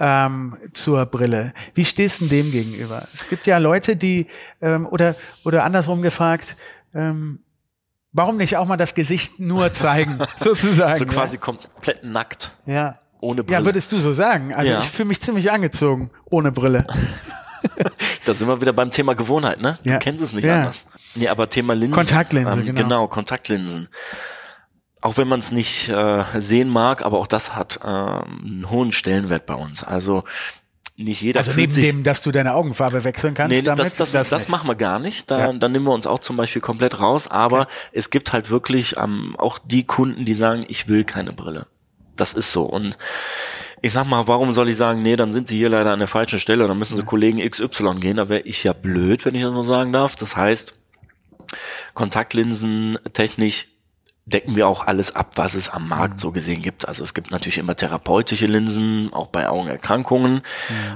ähm, 0.00 0.56
zur 0.72 1.06
Brille. 1.06 1.52
Wie 1.74 1.84
stehst 1.84 2.20
du 2.20 2.26
dem 2.26 2.50
gegenüber? 2.50 3.06
Es 3.14 3.28
gibt 3.28 3.46
ja 3.46 3.58
Leute, 3.58 3.96
die, 3.96 4.26
ähm, 4.60 4.86
oder, 4.86 5.14
oder 5.44 5.64
andersrum 5.64 6.02
gefragt, 6.02 6.56
ähm, 6.94 7.40
warum 8.12 8.36
nicht 8.36 8.56
auch 8.56 8.66
mal 8.66 8.76
das 8.76 8.94
Gesicht 8.94 9.40
nur 9.40 9.72
zeigen, 9.72 10.18
sozusagen? 10.36 10.98
So 10.98 11.06
quasi 11.06 11.38
komplett 11.38 12.04
nackt, 12.04 12.52
Ja. 12.66 12.92
ohne 13.20 13.44
Brille. 13.44 13.58
Ja, 13.60 13.64
würdest 13.64 13.92
du 13.92 13.98
so 13.98 14.12
sagen? 14.12 14.54
Also 14.54 14.72
Ja. 14.72 14.78
ich 14.80 14.88
fühle 14.88 15.08
mich 15.08 15.20
ziemlich 15.20 15.50
angezogen, 15.50 16.10
ohne 16.24 16.52
Brille. 16.52 16.86
Da 18.24 18.34
sind 18.34 18.48
wir 18.48 18.60
wieder 18.60 18.72
beim 18.72 18.90
Thema 18.90 19.14
Gewohnheit, 19.14 19.60
ne? 19.60 19.78
Ja. 19.84 19.94
Du 19.94 19.98
kennst 20.00 20.22
es 20.22 20.32
nicht 20.32 20.44
Ja. 20.44 20.60
anders. 20.60 20.86
Nee, 21.14 21.28
aber 21.28 21.48
Thema 21.48 21.74
Linsen. 21.74 21.94
Kontaktlinse, 21.94 22.58
ähm, 22.60 22.66
genau. 22.66 22.82
Genau, 22.82 23.08
Kontaktlinsen. 23.08 23.88
Auch 25.00 25.16
wenn 25.16 25.28
man 25.28 25.38
es 25.40 25.52
nicht 25.52 25.88
äh, 25.88 26.24
sehen 26.38 26.68
mag, 26.68 27.04
aber 27.04 27.18
auch 27.18 27.26
das 27.28 27.54
hat 27.54 27.78
ähm, 27.84 28.42
einen 28.44 28.70
hohen 28.70 28.92
Stellenwert 28.92 29.46
bei 29.46 29.54
uns. 29.54 29.82
Also 29.84 30.24
nicht 30.96 31.22
jeder 31.22 31.40
Also 31.40 31.52
neben 31.52 31.72
dem, 31.74 32.02
dass 32.02 32.20
du 32.22 32.30
deine 32.32 32.54
Augenfarbe 32.54 33.02
wechseln 33.04 33.34
kannst, 33.34 33.56
Nee, 33.56 33.62
damit, 33.62 33.80
das, 33.80 33.94
das, 33.94 34.12
das, 34.12 34.30
nicht. 34.32 34.48
machen 34.50 34.68
wir 34.68 34.74
gar 34.74 34.98
nicht. 34.98 35.30
Da, 35.30 35.38
Ja. 35.40 35.52
da 35.52 35.68
nehmen 35.68 35.86
wir 35.86 35.92
uns 35.92 36.06
auch 36.06 36.20
zum 36.20 36.36
Beispiel 36.36 36.60
komplett 36.62 37.00
raus. 37.00 37.28
Aber 37.28 37.66
es 37.92 38.10
gibt 38.10 38.32
halt 38.32 38.50
wirklich 38.50 38.96
ähm, 38.98 39.34
auch 39.38 39.58
die 39.58 39.84
Kunden, 39.84 40.24
die 40.24 40.34
sagen, 40.34 40.64
ich 40.68 40.88
will 40.88 41.04
keine 41.04 41.32
Brille. 41.32 41.66
Das 42.16 42.34
ist 42.34 42.52
so. 42.52 42.64
Und 42.64 42.96
ich 43.80 43.92
sag 43.92 44.06
mal, 44.06 44.28
warum 44.28 44.52
soll 44.52 44.68
ich 44.68 44.76
sagen, 44.76 45.02
nee, 45.02 45.16
dann 45.16 45.32
sind 45.32 45.48
sie 45.48 45.56
hier 45.56 45.70
leider 45.70 45.92
an 45.92 45.98
der 45.98 46.08
falschen 46.08 46.38
Stelle, 46.38 46.68
dann 46.68 46.78
müssen 46.78 46.96
sie 46.96 47.02
Kollegen 47.04 47.38
XY 47.40 47.94
gehen. 47.98 48.18
Da 48.18 48.28
wäre 48.28 48.42
ich 48.42 48.62
ja 48.62 48.72
blöd, 48.74 49.24
wenn 49.24 49.34
ich 49.34 49.42
das 49.42 49.52
mal 49.52 49.64
sagen 49.64 49.92
darf. 49.92 50.14
Das 50.16 50.36
heißt, 50.36 50.74
Kontaktlinsen 51.94 52.98
technisch 53.12 53.66
decken 54.24 54.54
wir 54.54 54.68
auch 54.68 54.86
alles 54.86 55.16
ab, 55.16 55.32
was 55.36 55.54
es 55.54 55.68
am 55.68 55.88
Markt 55.88 56.20
so 56.20 56.30
gesehen 56.30 56.62
gibt. 56.62 56.86
Also 56.86 57.02
es 57.02 57.12
gibt 57.12 57.30
natürlich 57.30 57.58
immer 57.58 57.74
therapeutische 57.74 58.46
Linsen, 58.46 59.12
auch 59.12 59.28
bei 59.28 59.48
Augenerkrankungen, 59.48 60.42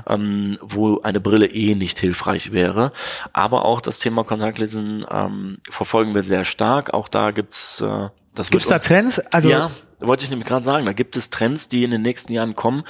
ähm, 0.07 0.59
wo 0.61 1.01
eine 1.01 1.21
Brille 1.21 1.47
eh 1.47 1.75
nicht 1.75 1.99
hilfreich 1.99 2.53
wäre. 2.53 2.93
Aber 3.33 3.65
auch 3.65 3.81
das 3.81 3.99
Thema 3.99 4.23
Kontaktlinsen 4.23 5.05
ähm, 5.11 5.59
verfolgen 5.69 6.15
wir 6.15 6.23
sehr 6.23 6.45
stark. 6.45 6.95
Auch 6.95 7.09
da 7.09 7.33
gibt's 7.33 7.81
äh, 7.81 8.09
das 8.35 8.51
Gibt's 8.51 8.69
da 8.69 8.79
Trends? 8.79 9.19
Also 9.19 9.49
ja, 9.49 9.71
wollte 9.99 10.25
ich 10.25 10.31
nämlich 10.31 10.47
gerade 10.47 10.65
sagen, 10.65 10.87
da 10.87 10.93
gibt 10.93 11.17
es 11.17 11.31
Trends, 11.31 11.69
die 11.69 11.83
in 11.85 11.91
den 11.91 12.03
nächsten 12.03 12.33
Jahren 12.33 12.55
kommen. 12.55 12.85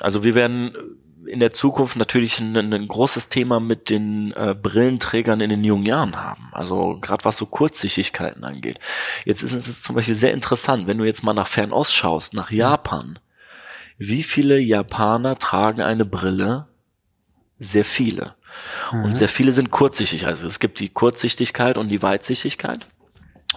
Also 0.00 0.24
wir 0.24 0.34
werden 0.34 0.76
in 1.26 1.40
der 1.40 1.50
Zukunft 1.50 1.96
natürlich 1.96 2.40
ein, 2.40 2.56
ein 2.56 2.88
großes 2.88 3.28
Thema 3.28 3.60
mit 3.60 3.90
den 3.90 4.32
äh, 4.32 4.54
Brillenträgern 4.60 5.40
in 5.40 5.50
den 5.50 5.64
jungen 5.64 5.86
Jahren 5.86 6.16
haben. 6.16 6.48
Also 6.52 6.98
gerade 7.00 7.24
was 7.24 7.38
so 7.38 7.46
Kurzsichtigkeiten 7.46 8.44
angeht. 8.44 8.78
Jetzt 9.24 9.42
ist 9.42 9.52
es 9.52 9.82
zum 9.82 9.94
Beispiel 9.94 10.14
sehr 10.14 10.32
interessant, 10.32 10.86
wenn 10.86 10.98
du 10.98 11.04
jetzt 11.04 11.22
mal 11.22 11.34
nach 11.34 11.46
Fernost 11.46 11.94
schaust, 11.94 12.34
nach 12.34 12.50
Japan. 12.50 13.18
Wie 13.98 14.22
viele 14.22 14.58
Japaner 14.58 15.38
tragen 15.38 15.80
eine 15.80 16.04
Brille? 16.04 16.66
Sehr 17.58 17.84
viele. 17.84 18.34
Und 18.92 19.14
sehr 19.14 19.28
viele 19.28 19.52
sind 19.52 19.70
kurzsichtig. 19.70 20.26
Also 20.26 20.46
es 20.46 20.58
gibt 20.58 20.80
die 20.80 20.88
Kurzsichtigkeit 20.88 21.78
und 21.78 21.88
die 21.88 22.02
Weitsichtigkeit. 22.02 22.86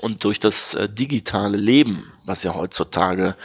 Und 0.02 0.24
durch 0.24 0.40
das 0.40 0.74
äh, 0.74 0.88
digitale 0.88 1.58
Leben, 1.58 2.12
was 2.26 2.44
ja 2.44 2.54
heutzutage 2.54 3.36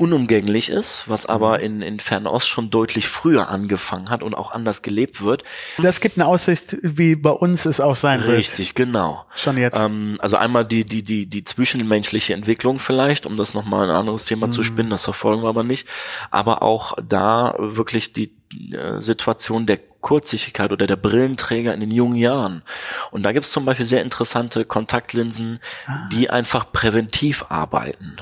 unumgänglich 0.00 0.70
ist, 0.70 1.08
was 1.08 1.26
aber 1.26 1.60
in, 1.60 1.82
in 1.82 2.00
Fernost 2.00 2.48
schon 2.48 2.70
deutlich 2.70 3.08
früher 3.08 3.50
angefangen 3.50 4.08
hat 4.10 4.22
und 4.22 4.34
auch 4.34 4.50
anders 4.52 4.80
gelebt 4.82 5.22
wird. 5.22 5.44
Das 5.78 6.00
gibt 6.00 6.16
eine 6.16 6.26
Aussicht, 6.26 6.76
wie 6.82 7.14
bei 7.16 7.30
uns 7.30 7.66
es 7.66 7.80
auch 7.80 7.94
sein 7.96 8.22
wird. 8.24 8.38
Richtig, 8.38 8.74
genau. 8.74 9.26
Schon 9.36 9.58
jetzt. 9.58 9.78
Ähm, 9.78 10.16
also 10.20 10.36
einmal 10.36 10.64
die, 10.64 10.84
die, 10.84 11.02
die, 11.02 11.26
die 11.26 11.44
zwischenmenschliche 11.44 12.32
Entwicklung 12.34 12.78
vielleicht, 12.78 13.26
um 13.26 13.36
das 13.36 13.54
nochmal 13.54 13.90
ein 13.90 13.94
anderes 13.96 14.24
Thema 14.24 14.46
Mhm. 14.46 14.52
zu 14.52 14.62
spinnen, 14.62 14.90
das 14.90 15.04
verfolgen 15.04 15.42
wir 15.42 15.48
aber 15.48 15.62
nicht. 15.64 15.86
Aber 16.30 16.62
auch 16.62 16.96
da 17.06 17.54
wirklich 17.58 18.12
die 18.14 18.32
äh, 18.72 19.00
Situation 19.00 19.66
der 19.66 19.76
Kurzsichtigkeit 20.00 20.72
oder 20.72 20.86
der 20.86 20.96
Brillenträger 20.96 21.74
in 21.74 21.80
den 21.80 21.90
jungen 21.90 22.16
Jahren. 22.16 22.62
Und 23.10 23.22
da 23.22 23.32
gibt 23.32 23.44
es 23.44 23.52
zum 23.52 23.66
Beispiel 23.66 23.84
sehr 23.84 24.00
interessante 24.02 24.64
Kontaktlinsen, 24.64 25.60
Ah. 25.86 26.08
die 26.10 26.30
einfach 26.30 26.72
präventiv 26.72 27.44
arbeiten. 27.50 28.16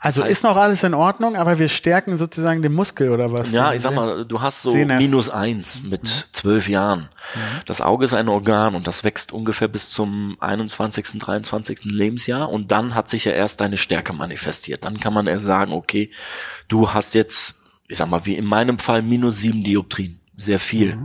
Also 0.00 0.24
ist 0.24 0.44
noch 0.44 0.56
alles 0.56 0.82
in 0.82 0.94
Ordnung, 0.94 1.36
aber 1.36 1.58
wir 1.58 1.68
stärken 1.68 2.16
sozusagen 2.16 2.62
den 2.62 2.72
Muskel 2.72 3.10
oder 3.10 3.32
was? 3.32 3.52
Ja, 3.52 3.72
ich 3.72 3.82
sag 3.82 3.94
mal, 3.94 4.24
du 4.24 4.40
hast 4.40 4.62
so 4.62 4.70
Sehne. 4.70 4.96
minus 4.96 5.30
eins 5.30 5.82
mit 5.82 6.06
zwölf 6.32 6.68
Jahren. 6.68 7.08
Das 7.66 7.80
Auge 7.80 8.04
ist 8.04 8.14
ein 8.14 8.28
Organ 8.28 8.74
und 8.74 8.86
das 8.86 9.04
wächst 9.04 9.32
ungefähr 9.32 9.68
bis 9.68 9.90
zum 9.90 10.36
21., 10.40 11.18
23. 11.18 11.84
Lebensjahr 11.84 12.48
und 12.48 12.70
dann 12.70 12.94
hat 12.94 13.08
sich 13.08 13.24
ja 13.24 13.32
erst 13.32 13.60
deine 13.60 13.78
Stärke 13.78 14.12
manifestiert. 14.12 14.84
Dann 14.84 15.00
kann 15.00 15.12
man 15.12 15.26
erst 15.26 15.44
sagen, 15.44 15.72
okay, 15.72 16.10
du 16.68 16.92
hast 16.92 17.14
jetzt, 17.14 17.60
ich 17.88 17.96
sag 17.96 18.08
mal, 18.08 18.26
wie 18.26 18.36
in 18.36 18.44
meinem 18.44 18.78
Fall 18.78 19.02
minus 19.02 19.38
sieben 19.38 19.64
Dioptrien. 19.64 20.20
Sehr 20.38 20.58
viel. 20.58 20.98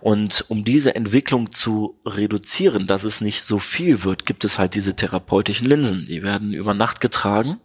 Und 0.00 0.44
um 0.48 0.64
diese 0.64 0.96
Entwicklung 0.96 1.52
zu 1.52 1.96
reduzieren, 2.04 2.88
dass 2.88 3.04
es 3.04 3.20
nicht 3.20 3.42
so 3.42 3.60
viel 3.60 4.02
wird, 4.02 4.26
gibt 4.26 4.44
es 4.44 4.58
halt 4.58 4.74
diese 4.74 4.96
therapeutischen 4.96 5.68
Linsen. 5.68 6.06
Die 6.08 6.24
werden 6.24 6.52
über 6.52 6.74
Nacht 6.74 7.00
getragen 7.00 7.60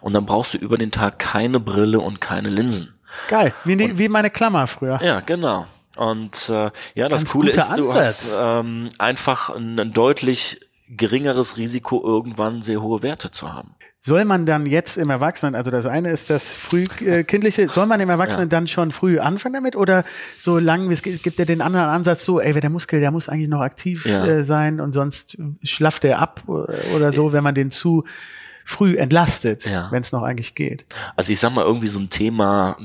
und 0.00 0.12
dann 0.12 0.26
brauchst 0.26 0.54
du 0.54 0.58
über 0.58 0.76
den 0.78 0.90
Tag 0.90 1.18
keine 1.18 1.60
Brille 1.60 2.00
und 2.00 2.20
keine 2.20 2.48
Linsen. 2.48 2.94
Geil, 3.28 3.54
wie, 3.64 3.76
die, 3.76 3.98
wie 3.98 4.08
meine 4.08 4.30
Klammer 4.30 4.66
früher. 4.66 4.98
Ja, 5.02 5.20
genau. 5.20 5.66
Und 5.96 6.48
äh, 6.50 6.70
ja, 6.94 7.08
das 7.08 7.22
Ganz 7.22 7.32
Coole 7.32 7.50
ist, 7.52 7.76
du 7.76 7.88
Ansatz. 7.90 8.36
hast 8.36 8.38
ähm, 8.40 8.90
einfach 8.98 9.48
ein, 9.54 9.78
ein 9.80 9.92
deutlich 9.92 10.60
geringeres 10.88 11.56
Risiko, 11.56 12.02
irgendwann 12.04 12.60
sehr 12.62 12.82
hohe 12.82 13.02
Werte 13.02 13.30
zu 13.30 13.52
haben. 13.52 13.74
Soll 14.02 14.24
man 14.24 14.46
dann 14.46 14.66
jetzt 14.66 14.98
im 14.98 15.10
Erwachsenen, 15.10 15.56
also 15.56 15.72
das 15.72 15.84
eine 15.86 16.10
ist 16.10 16.30
das 16.30 16.54
frühkindliche, 16.54 17.68
soll 17.68 17.86
man 17.86 17.98
im 18.00 18.08
Erwachsenen 18.08 18.48
dann 18.48 18.68
schon 18.68 18.92
früh 18.92 19.18
anfangen 19.18 19.54
damit 19.54 19.74
oder 19.74 20.04
so 20.38 20.58
lang 20.60 20.88
wie 20.88 20.92
es 20.92 21.02
gibt 21.02 21.38
ja 21.40 21.44
den 21.44 21.60
anderen 21.60 21.88
Ansatz 21.88 22.24
so, 22.24 22.40
ey, 22.40 22.52
der 22.52 22.70
Muskel, 22.70 23.00
der 23.00 23.10
muss 23.10 23.28
eigentlich 23.28 23.48
noch 23.48 23.62
aktiv 23.62 24.06
Ja. 24.06 24.24
äh, 24.24 24.44
sein 24.44 24.80
und 24.80 24.92
sonst 24.92 25.36
schlafft 25.64 26.04
er 26.04 26.20
ab 26.20 26.42
äh, 26.46 26.94
oder 26.94 27.10
so, 27.10 27.32
wenn 27.32 27.42
man 27.42 27.56
den 27.56 27.70
zu 27.72 28.04
früh 28.68 28.96
entlastet, 28.98 29.64
Ja. 29.64 29.88
wenn 29.92 30.00
es 30.02 30.10
noch 30.12 30.22
eigentlich 30.22 30.54
geht. 30.56 30.84
Also 31.14 31.32
ich 31.32 31.38
sag 31.40 31.54
mal 31.54 31.64
irgendwie 31.64 31.88
so 31.88 32.00
ein 32.00 32.10
Thema, 32.10 32.76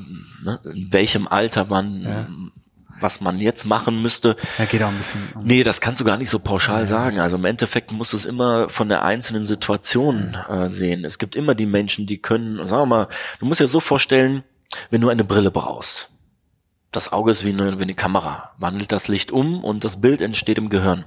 ne, 0.43 0.59
in 0.63 0.93
welchem 0.93 1.27
Alter 1.27 1.65
man, 1.65 2.51
was 2.99 3.19
man 3.19 3.39
jetzt 3.39 3.65
machen 3.65 3.99
müsste. 3.99 4.35
Da 4.59 4.65
geht 4.65 4.83
auch 4.83 4.89
ein 4.89 4.97
bisschen 4.97 5.21
um. 5.33 5.43
Nee, 5.43 5.63
das 5.63 5.81
kannst 5.81 5.99
du 5.99 6.05
gar 6.05 6.17
nicht 6.17 6.29
so 6.29 6.37
pauschal 6.37 6.85
sagen. 6.85 7.19
Also 7.19 7.35
im 7.37 7.45
Endeffekt 7.45 7.91
musst 7.91 8.13
du 8.13 8.17
es 8.17 8.25
immer 8.25 8.69
von 8.69 8.89
der 8.89 9.03
einzelnen 9.03 9.43
Situation 9.43 10.37
äh, 10.47 10.69
sehen. 10.69 11.03
Es 11.03 11.17
gibt 11.17 11.35
immer 11.35 11.55
die 11.55 11.65
Menschen, 11.65 12.05
die 12.05 12.19
können, 12.19 12.57
sagen 12.67 12.83
wir 12.83 12.85
mal, 12.85 13.07
du 13.39 13.47
musst 13.47 13.59
dir 13.59 13.67
so 13.67 13.79
vorstellen, 13.79 14.43
wenn 14.91 15.01
du 15.01 15.09
eine 15.09 15.23
Brille 15.23 15.49
brauchst. 15.49 16.09
Das 16.91 17.11
Auge 17.11 17.31
ist 17.31 17.43
wie 17.43 17.49
eine, 17.53 17.79
wie 17.79 17.83
eine 17.83 17.95
Kamera, 17.95 18.51
wandelt 18.59 18.91
das 18.91 19.07
Licht 19.07 19.31
um 19.31 19.63
und 19.63 19.83
das 19.83 19.99
Bild 19.99 20.21
entsteht 20.21 20.59
im 20.59 20.69
Gehirn. 20.69 21.05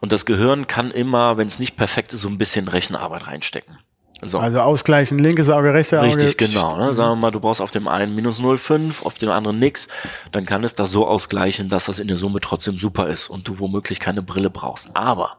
Und 0.00 0.12
das 0.12 0.26
Gehirn 0.26 0.66
kann 0.66 0.90
immer, 0.90 1.36
wenn 1.36 1.48
es 1.48 1.58
nicht 1.58 1.76
perfekt 1.76 2.12
ist, 2.12 2.22
so 2.22 2.28
ein 2.28 2.38
bisschen 2.38 2.68
Rechenarbeit 2.68 3.26
reinstecken. 3.26 3.78
So. 4.22 4.38
Also 4.38 4.60
ausgleichen, 4.60 5.18
linkes 5.18 5.50
Auge, 5.50 5.74
rechtes 5.74 5.98
Auge. 5.98 6.08
Richtig, 6.08 6.38
genau. 6.38 6.78
Ne? 6.78 6.94
Sagen 6.94 7.12
wir 7.12 7.16
mal, 7.16 7.30
du 7.30 7.40
brauchst 7.40 7.60
auf 7.60 7.70
dem 7.70 7.86
einen 7.86 8.14
minus 8.14 8.40
0,5, 8.40 9.04
auf 9.04 9.14
dem 9.14 9.30
anderen 9.30 9.58
nix, 9.58 9.88
dann 10.32 10.46
kann 10.46 10.64
es 10.64 10.74
das 10.74 10.90
so 10.90 11.06
ausgleichen, 11.06 11.68
dass 11.68 11.84
das 11.84 11.98
in 11.98 12.08
der 12.08 12.16
Summe 12.16 12.40
trotzdem 12.40 12.78
super 12.78 13.08
ist 13.08 13.28
und 13.28 13.46
du 13.46 13.58
womöglich 13.58 14.00
keine 14.00 14.22
Brille 14.22 14.48
brauchst. 14.48 14.96
Aber, 14.96 15.36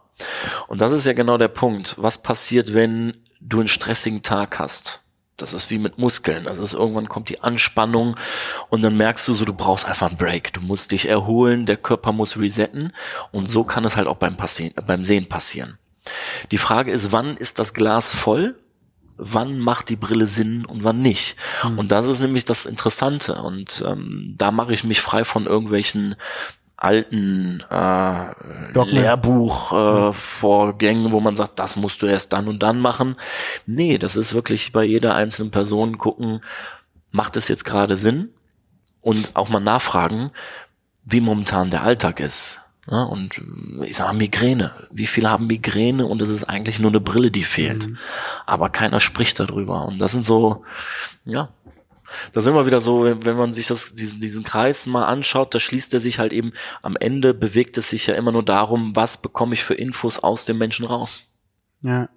und 0.68 0.80
das 0.80 0.91
ist 0.91 1.08
ja 1.08 1.14
genau 1.14 1.39
der 1.39 1.47
Punkt, 1.47 1.95
was 1.97 2.20
passiert, 2.20 2.74
wenn 2.76 3.16
du 3.41 3.60
einen 3.60 3.68
stressigen 3.68 4.22
Tag 4.22 4.60
hast? 4.60 5.01
Das 5.38 5.54
ist 5.54 5.70
wie 5.70 5.78
mit 5.78 6.00
Muskeln. 6.00 6.46
Das 6.46 6.58
ist 6.58 6.74
irgendwann 6.74 7.08
kommt 7.08 7.30
die 7.30 7.44
Anspannung 7.44 8.16
und 8.70 8.82
dann 8.82 8.98
merkst 8.98 9.28
du 9.28 9.34
so, 9.34 9.46
du 9.46 9.54
brauchst 9.54 9.86
einfach 9.86 10.08
einen 10.08 10.18
Break. 10.18 10.52
Du 10.54 10.62
musst 10.62 10.92
dich 10.92 11.08
erholen, 11.08 11.68
der 11.68 11.78
Körper 11.78 12.12
muss 12.12 12.38
resetten 12.38 12.92
und 13.32 13.48
so 13.48 13.64
kann 13.64 13.86
es 13.86 13.96
halt 13.96 14.08
auch 14.08 14.18
beim, 14.18 14.36
Passi 14.36 14.74
beim 14.86 15.04
Sehen 15.04 15.30
passieren. 15.30 15.78
Die 16.52 16.58
Frage 16.58 16.92
ist, 16.92 17.12
wann 17.12 17.38
ist 17.38 17.60
das 17.60 17.74
Glas 17.74 18.10
voll? 18.10 18.60
Wann 19.18 19.60
macht 19.60 19.90
die 19.90 19.96
Brille 19.96 20.28
Sinn 20.28 20.66
und 20.66 20.84
wann 20.84 21.02
nicht? 21.02 21.38
Und 21.76 21.92
das 21.92 22.06
ist 22.06 22.20
nämlich 22.20 22.46
das 22.46 22.66
Interessante. 22.68 23.42
Und 23.42 23.84
ähm, 23.86 24.36
da 24.38 24.52
mache 24.52 24.74
ich 24.74 24.84
mich 24.84 25.02
frei 25.02 25.24
von 25.24 25.48
irgendwelchen 25.48 26.16
alten 26.78 27.64
äh, 27.70 28.72
Dogmen. 28.72 28.96
Lehrbuch 28.96 29.72
äh, 29.74 30.14
Vorgängen, 30.14 31.12
wo 31.12 31.20
man 31.20 31.36
sagt, 31.36 31.60
das 31.60 31.76
musst 31.76 32.02
du 32.02 32.06
erst 32.06 32.34
dann 32.34 32.48
und 32.48 32.62
dann 32.62 32.80
machen. 32.80 33.16
Nee, 33.66 33.98
das 33.98 34.16
ist 34.16 34.34
wirklich 34.34 34.72
bei 34.72 34.84
jeder 34.84 35.16
einzelnen 35.16 35.52
Person 35.52 35.98
gucken, 35.98 36.42
macht 37.12 37.36
es 37.36 37.48
jetzt 37.48 37.66
gerade 37.66 37.98
Sinn? 37.98 38.30
Und 39.02 39.36
auch 39.36 39.50
mal 39.50 39.60
nachfragen, 39.60 40.32
wie 41.04 41.22
momentan 41.22 41.70
der 41.70 41.84
Alltag 41.84 42.20
ist. 42.20 42.62
Ja, 42.90 43.04
und 43.04 43.38
äh, 43.38 43.86
ich 43.86 43.96
sag 43.96 44.08
mal 44.08 44.14
Migräne. 44.14 44.72
Wie 44.92 45.08
viele 45.08 45.30
haben 45.30 45.48
Migräne 45.48 46.06
und 46.06 46.22
es 46.22 46.30
ist 46.30 46.46
eigentlich 46.46 46.80
nur 46.80 46.92
eine 46.92 47.02
Brille, 47.02 47.32
die 47.32 47.44
fehlt. 47.44 47.88
Aber 48.46 48.70
keiner 48.70 49.00
spricht 49.00 49.40
darüber. 49.40 49.86
Und 49.86 50.00
das 50.00 50.12
sind 50.12 50.26
so, 50.26 50.64
ja, 51.26 51.50
da 52.34 52.41
sind 52.41 52.53
wir 52.55 52.66
wieder 52.66 52.82
so, 52.82 53.03
wenn, 53.03 53.38
man 53.38 53.51
sich 53.51 53.68
das, 53.68 53.95
diesen, 53.95 54.22
diesen 54.22 54.43
Kreis 54.43 54.86
mal 54.88 55.05
anschaut, 55.05 55.53
da 55.53 55.60
schließt 55.60 55.93
er 55.93 55.99
sich 55.99 56.20
halt 56.20 56.34
eben, 56.34 56.53
am 56.82 56.95
Ende 56.97 57.34
bewegt 57.34 57.78
es 57.78 57.89
sich 57.89 58.08
ja 58.08 58.16
immer 58.16 58.32
nur 58.32 58.43
darum, 58.43 58.95
was 58.95 59.18
bekomme 59.18 59.53
ich 59.53 59.64
für 59.64 59.74
Infos 59.74 60.20
aus 60.20 60.45
dem 60.45 60.58
Menschen 60.58 60.86
raus. 60.86 61.24
Ja. 61.82 62.10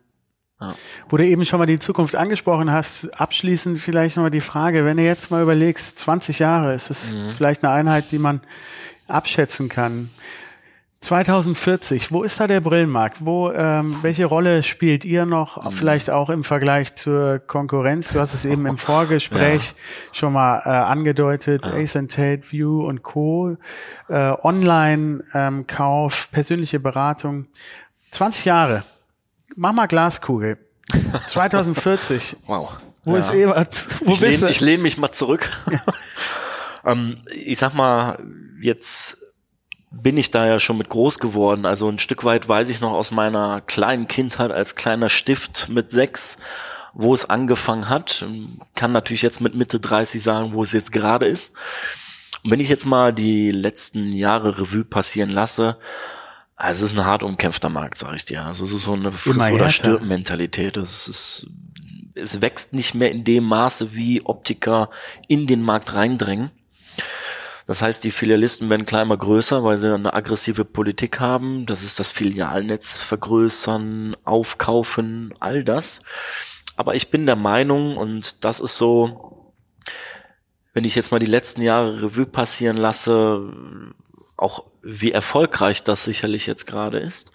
Ja. 0.60 0.74
Wo 1.08 1.16
du 1.16 1.24
eben 1.24 1.46
schon 1.46 1.58
mal 1.58 1.66
die 1.66 1.78
Zukunft 1.78 2.16
angesprochen 2.16 2.70
hast, 2.70 3.18
abschließend 3.18 3.78
vielleicht 3.78 4.16
nochmal 4.16 4.30
die 4.30 4.42
Frage, 4.42 4.84
wenn 4.84 4.98
du 4.98 5.02
jetzt 5.02 5.30
mal 5.30 5.42
überlegst, 5.42 5.98
20 5.98 6.38
Jahre, 6.38 6.74
ist 6.74 6.90
das 6.90 7.12
Mhm. 7.12 7.32
vielleicht 7.32 7.64
eine 7.64 7.72
Einheit, 7.72 8.12
die 8.12 8.18
man 8.18 8.42
abschätzen 9.08 9.70
kann. 9.70 10.10
2040, 11.00 12.12
wo 12.12 12.22
ist 12.22 12.38
da 12.40 12.46
der 12.46 12.60
Brillenmarkt? 12.60 13.24
Wo, 13.24 13.50
ähm, 13.50 13.96
welche 14.02 14.26
Rolle 14.26 14.62
spielt 14.62 15.06
ihr 15.06 15.24
noch? 15.24 15.64
Mhm. 15.64 15.72
Vielleicht 15.72 16.10
auch 16.10 16.28
im 16.28 16.44
Vergleich 16.44 16.94
zur 16.94 17.38
Konkurrenz. 17.38 18.12
Du 18.12 18.20
hast 18.20 18.34
es 18.34 18.44
eben 18.44 18.66
im 18.66 18.76
Vorgespräch 18.78 19.74
schon 20.12 20.34
mal 20.34 20.60
äh, 20.66 20.68
angedeutet. 20.68 21.66
Ace 21.66 21.96
and 21.96 22.14
Tate, 22.14 22.42
View 22.50 22.86
und 22.86 23.02
Co. 23.02 23.56
Äh, 24.08 24.32
Online-Kauf, 24.42 26.30
persönliche 26.32 26.78
Beratung. 26.80 27.46
20 28.10 28.44
Jahre. 28.44 28.84
Mach 29.56 29.72
mal 29.72 29.86
Glaskugel. 29.86 30.58
2040. 31.28 32.36
Wow. 32.46 32.76
Wo 33.04 33.16
ist 33.16 33.32
Ebert? 33.32 33.88
Wo 34.04 34.12
ich 34.12 34.20
bist 34.20 34.32
lehne 34.32 34.38
du? 34.38 34.48
ich 34.48 34.60
lehn 34.60 34.82
mich 34.82 34.98
mal 34.98 35.12
zurück. 35.12 35.50
ähm, 36.84 37.16
ich 37.32 37.56
sag 37.56 37.72
mal, 37.72 38.22
jetzt 38.60 39.19
bin 39.90 40.16
ich 40.16 40.30
da 40.30 40.46
ja 40.46 40.60
schon 40.60 40.78
mit 40.78 40.88
groß 40.88 41.18
geworden. 41.18 41.66
Also 41.66 41.88
ein 41.88 41.98
Stück 41.98 42.24
weit 42.24 42.48
weiß 42.48 42.68
ich 42.68 42.80
noch 42.80 42.92
aus 42.92 43.10
meiner 43.10 43.60
kleinen 43.60 44.06
Kindheit 44.06 44.52
als 44.52 44.76
kleiner 44.76 45.08
Stift 45.08 45.68
mit 45.68 45.90
sechs, 45.90 46.38
wo 46.94 47.12
es 47.12 47.28
angefangen 47.28 47.88
hat. 47.88 48.24
Kann 48.74 48.92
natürlich 48.92 49.22
jetzt 49.22 49.40
mit 49.40 49.54
Mitte 49.54 49.80
30 49.80 50.22
sagen, 50.22 50.52
wo 50.52 50.62
es 50.62 50.72
jetzt 50.72 50.92
gerade 50.92 51.26
ist. 51.26 51.54
Und 52.44 52.52
wenn 52.52 52.60
ich 52.60 52.68
jetzt 52.68 52.86
mal 52.86 53.12
die 53.12 53.50
letzten 53.50 54.12
Jahre 54.12 54.58
Revue 54.58 54.84
passieren 54.84 55.30
lasse, 55.30 55.76
also 56.56 56.84
es 56.84 56.92
ist 56.92 56.98
ein 56.98 57.06
hart 57.06 57.22
umkämpfter 57.22 57.68
Markt, 57.70 57.98
sag 57.98 58.14
ich 58.14 58.24
dir. 58.24 58.44
Also 58.44 58.64
es 58.64 58.72
ist 58.72 58.84
so 58.84 58.92
eine 58.92 59.12
Friss- 59.12 59.50
oder. 59.50 59.70
Stirb-Mentalität. 59.70 60.76
Es 60.76 61.08
ist, 61.08 61.46
es 62.14 62.40
wächst 62.40 62.74
nicht 62.74 62.94
mehr 62.94 63.10
in 63.10 63.24
dem 63.24 63.44
Maße, 63.44 63.94
wie 63.94 64.24
Optiker 64.24 64.90
in 65.26 65.46
den 65.46 65.62
Markt 65.62 65.94
reindrängen. 65.94 66.50
Das 67.70 67.82
heißt, 67.82 68.02
die 68.02 68.10
Filialisten 68.10 68.68
werden 68.68 68.84
klar 68.84 69.02
immer 69.02 69.16
größer, 69.16 69.62
weil 69.62 69.78
sie 69.78 69.94
eine 69.94 70.12
aggressive 70.12 70.64
Politik 70.64 71.20
haben. 71.20 71.66
Das 71.66 71.84
ist 71.84 72.00
das 72.00 72.10
Filialnetz 72.10 72.98
vergrößern, 72.98 74.16
aufkaufen, 74.24 75.32
all 75.38 75.62
das. 75.62 76.00
Aber 76.74 76.96
ich 76.96 77.12
bin 77.12 77.26
der 77.26 77.36
Meinung, 77.36 77.96
und 77.96 78.44
das 78.44 78.58
ist 78.58 78.76
so, 78.76 79.54
wenn 80.74 80.82
ich 80.82 80.96
jetzt 80.96 81.12
mal 81.12 81.20
die 81.20 81.26
letzten 81.26 81.62
Jahre 81.62 82.02
Revue 82.02 82.26
passieren 82.26 82.76
lasse, 82.76 83.52
auch 84.36 84.64
wie 84.82 85.12
erfolgreich 85.12 85.84
das 85.84 86.02
sicherlich 86.02 86.48
jetzt 86.48 86.66
gerade 86.66 86.98
ist, 86.98 87.30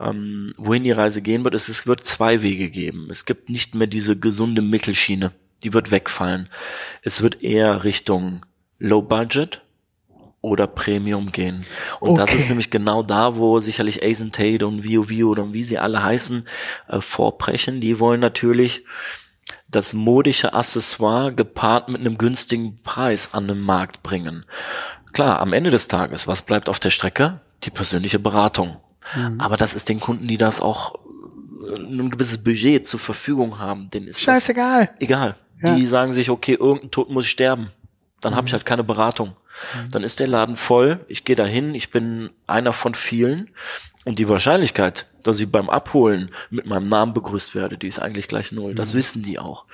ähm, 0.00 0.52
wohin 0.56 0.82
die 0.82 0.90
Reise 0.90 1.22
gehen 1.22 1.44
wird, 1.44 1.54
ist, 1.54 1.68
es 1.68 1.86
wird 1.86 2.02
zwei 2.02 2.42
Wege 2.42 2.70
geben. 2.70 3.06
Es 3.08 3.24
gibt 3.24 3.50
nicht 3.50 3.76
mehr 3.76 3.86
diese 3.86 4.18
gesunde 4.18 4.62
Mittelschiene, 4.62 5.30
die 5.62 5.72
wird 5.72 5.92
wegfallen. 5.92 6.48
Es 7.02 7.22
wird 7.22 7.44
eher 7.44 7.84
Richtung 7.84 8.44
Low 8.80 9.00
Budget 9.00 9.62
oder 10.46 10.66
Premium 10.66 11.32
gehen. 11.32 11.66
Und 12.00 12.16
das 12.18 12.30
Okay. 12.30 12.38
ist 12.38 12.48
nämlich 12.48 12.70
genau 12.70 13.02
da, 13.02 13.36
wo 13.36 13.58
sicherlich 13.60 14.02
Ace 14.04 14.22
and 14.22 14.34
Tate 14.34 14.66
und 14.66 14.82
Vio 14.84 15.08
Vio 15.08 15.28
oder 15.30 15.52
wie 15.52 15.62
sie 15.62 15.78
alle 15.78 16.02
heißen, 16.02 16.46
äh, 16.88 17.00
vorbrechen. 17.00 17.80
Die 17.80 17.98
wollen 18.00 18.20
natürlich 18.20 18.84
das 19.70 19.92
modische 19.92 20.54
Accessoire 20.54 21.32
gepaart 21.32 21.88
mit 21.88 22.00
einem 22.00 22.16
günstigen 22.18 22.76
Preis 22.82 23.30
an 23.32 23.48
den 23.48 23.58
Markt 23.60 24.02
bringen. 24.02 24.44
Klar, 25.12 25.40
am 25.40 25.52
Ende 25.52 25.70
des 25.70 25.88
Tages, 25.88 26.26
was 26.26 26.42
bleibt 26.42 26.68
auf 26.68 26.78
der 26.78 26.90
Strecke? 26.90 27.40
Die 27.64 27.70
persönliche 27.70 28.18
Beratung. 28.18 28.76
Mhm. 29.16 29.40
Aber 29.40 29.56
das 29.56 29.74
ist 29.74 29.88
den 29.88 29.98
Kunden, 30.00 30.28
die 30.28 30.36
das 30.36 30.60
auch 30.60 30.94
äh, 31.68 31.74
ein 31.76 32.10
gewisses 32.10 32.42
Budget 32.44 32.86
zur 32.86 33.00
Verfügung 33.00 33.58
haben, 33.58 33.88
denen 33.90 34.06
ist 34.06 34.18
das 34.18 34.24
Scheißegal. 34.24 34.90
egal. 35.00 35.36
Ja. 35.62 35.74
Die 35.74 35.86
sagen 35.86 36.12
sich, 36.12 36.28
okay, 36.30 36.54
irgendein 36.54 36.90
Tod 36.90 37.10
muss 37.10 37.24
ich 37.24 37.30
sterben. 37.30 37.70
Dann 38.20 38.36
habe 38.36 38.46
ich 38.46 38.52
halt 38.52 38.66
keine 38.66 38.84
Beratung. 38.84 39.34
Dann 39.90 40.02
ist 40.02 40.20
der 40.20 40.26
Laden 40.28 40.56
voll, 40.56 41.00
ich 41.08 41.24
gehe 41.24 41.36
dahin, 41.36 41.74
ich 41.74 41.90
bin 41.90 42.30
einer 42.46 42.72
von 42.72 42.94
vielen 42.94 43.50
und 44.04 44.18
die 44.18 44.28
Wahrscheinlichkeit, 44.28 45.06
dass 45.24 45.40
ich 45.40 45.50
beim 45.50 45.68
Abholen 45.68 46.30
mit 46.50 46.66
meinem 46.66 46.86
Namen 46.88 47.12
begrüßt 47.12 47.56
werde, 47.56 47.76
die 47.76 47.88
ist 47.88 47.98
eigentlich 47.98 48.28
gleich 48.28 48.52
null. 48.52 48.76
Das 48.76 48.94
wissen 48.94 49.24
die 49.24 49.40
auch. 49.40 49.64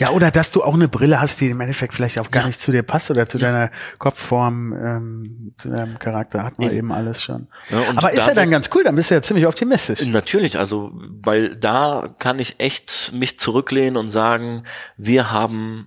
Ja, 0.00 0.10
oder 0.10 0.32
dass 0.32 0.50
du 0.50 0.64
auch 0.64 0.74
eine 0.74 0.88
Brille 0.88 1.20
hast, 1.20 1.40
die 1.40 1.50
im 1.50 1.60
Endeffekt 1.60 1.94
vielleicht 1.94 2.18
auch 2.18 2.32
gar 2.32 2.46
nicht 2.46 2.60
zu 2.60 2.72
dir 2.72 2.82
passt 2.82 3.08
oder 3.12 3.28
zu 3.28 3.38
deiner 3.38 3.70
Kopfform, 3.98 4.72
ähm, 4.72 5.54
zu 5.56 5.68
deinem 5.68 6.00
Charakter. 6.00 6.42
Hat 6.42 6.58
man 6.58 6.68
Nee. 6.70 6.78
eben 6.78 6.90
alles 6.90 7.22
schon. 7.22 7.46
Ja, 7.70 7.78
Aber 7.94 8.10
ist 8.12 8.26
ja 8.26 8.34
dann 8.34 8.50
ganz 8.50 8.68
cool, 8.74 8.82
dann 8.82 8.96
bist 8.96 9.10
du 9.12 9.14
ja 9.14 9.22
ziemlich 9.22 9.46
optimistisch. 9.46 10.02
Natürlich, 10.04 10.58
also 10.58 10.90
weil 11.22 11.54
da 11.54 12.12
kann 12.18 12.40
ich 12.40 12.56
echt 12.58 13.12
mich 13.14 13.38
zurücklehnen 13.38 13.96
und 13.96 14.10
sagen, 14.10 14.64
wir 14.96 15.30
haben 15.30 15.86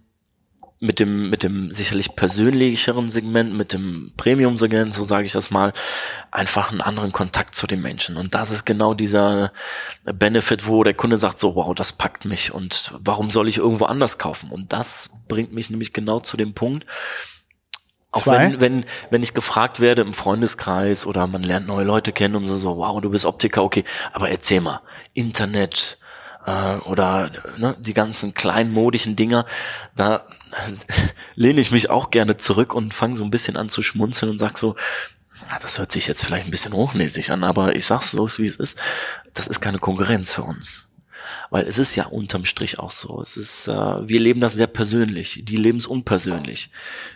mit 0.82 1.00
dem 1.00 1.30
mit 1.30 1.44
dem 1.44 1.72
sicherlich 1.72 2.16
persönlicheren 2.16 3.08
Segment, 3.08 3.54
mit 3.54 3.72
dem 3.72 4.14
Premium 4.18 4.58
Segment, 4.58 4.94
so 4.94 5.04
sage 5.04 5.26
ich 5.26 5.32
das 5.32 5.52
mal, 5.52 5.74
einfach 6.32 6.72
einen 6.72 6.82
anderen 6.82 7.12
Kontakt 7.12 7.54
zu 7.54 7.68
den 7.68 7.82
Menschen 7.82 8.18
und 8.18 8.34
das 8.34 8.50
ist 8.50 8.66
genau 8.66 8.96
dieser 8.96 9.54
Benefit, 10.04 10.68
wo 10.68 10.84
der 10.84 10.96
Kunde 10.96 11.20
sagt 11.20 11.38
so, 11.38 11.56
wow, 11.56 11.74
das 11.76 11.94
packt 11.94 12.26
mich 12.26 12.52
und 12.52 12.94
warum 12.98 13.30
soll 13.30 13.48
ich 13.48 13.60
irgendwo 13.60 13.86
anders 13.86 14.18
kaufen? 14.18 14.50
Und 14.50 14.74
das 14.74 15.12
bringt 15.28 15.54
mich 15.54 15.70
nämlich 15.70 15.94
genau 15.94 16.20
zu 16.20 16.36
dem 16.36 16.56
Punkt, 16.56 16.88
auch 18.12 18.24
Zwei? 18.24 18.40
wenn, 18.40 18.60
wenn, 18.60 18.86
wenn 19.10 19.24
ich 19.24 19.34
gefragt 19.34 19.80
werde 19.80 20.02
im 20.02 20.14
Freundeskreis 20.14 21.06
oder 21.06 21.28
man 21.28 21.44
lernt 21.44 21.68
neue 21.68 21.86
Leute 21.86 22.12
kennen 22.12 22.36
und 22.36 22.46
so, 22.46 22.58
so 22.58 22.78
wow, 22.78 23.00
du 23.00 23.12
bist 23.12 23.26
Optiker, 23.26 23.64
okay, 23.64 23.86
aber 24.12 24.30
erzähl 24.30 24.62
mal, 24.62 24.82
Internet 25.14 25.98
äh, 26.46 26.78
oder 26.80 27.30
ne, 27.58 27.78
die 27.80 27.94
ganzen 27.94 28.34
kleinen 28.34 28.72
modischen 28.72 29.16
Dinger, 29.16 29.46
da 29.96 30.24
lehne 31.36 31.62
ich 31.62 31.72
mich 31.72 31.90
auch 31.90 32.12
gerne 32.12 32.38
zurück 32.38 32.74
und 32.74 32.94
fange 32.94 33.16
so 33.16 33.24
ein 33.24 33.32
bisschen 33.32 33.58
an 33.58 33.70
zu 33.70 33.82
schmunzeln 33.84 34.32
und 34.32 34.38
sag 34.38 34.58
so, 34.58 34.76
ja, 35.50 35.60
das 35.60 35.80
hört 35.80 35.92
sich 35.92 36.08
jetzt 36.08 36.24
vielleicht 36.24 36.46
ein 36.46 36.52
bisschen 36.52 36.74
hochnäsig 36.74 37.32
an, 37.32 37.44
aber 37.44 37.76
ich 37.76 37.86
sag's 37.86 38.12
so, 38.12 38.28
wie 38.38 38.46
es 38.46 38.58
ist, 38.58 38.80
das 39.34 39.48
ist 39.48 39.60
keine 39.60 39.80
Konkurrenz 39.80 40.34
für 40.34 40.44
uns. 40.44 40.88
Weil 41.50 41.66
es 41.66 41.78
ist 41.78 41.96
ja 41.96 42.06
unterm 42.06 42.46
Strich 42.46 42.80
auch 42.80 42.92
so. 42.92 43.22
Es 43.22 43.38
ist, 43.38 43.68
äh, 43.68 43.74
wir 43.74 44.20
leben 44.20 44.42
das 44.42 44.54
sehr 44.54 44.68
persönlich. 44.68 45.42
Die 45.44 45.58
leben 45.58 45.78
es 45.78 45.86
unpersönlich. 45.86 46.70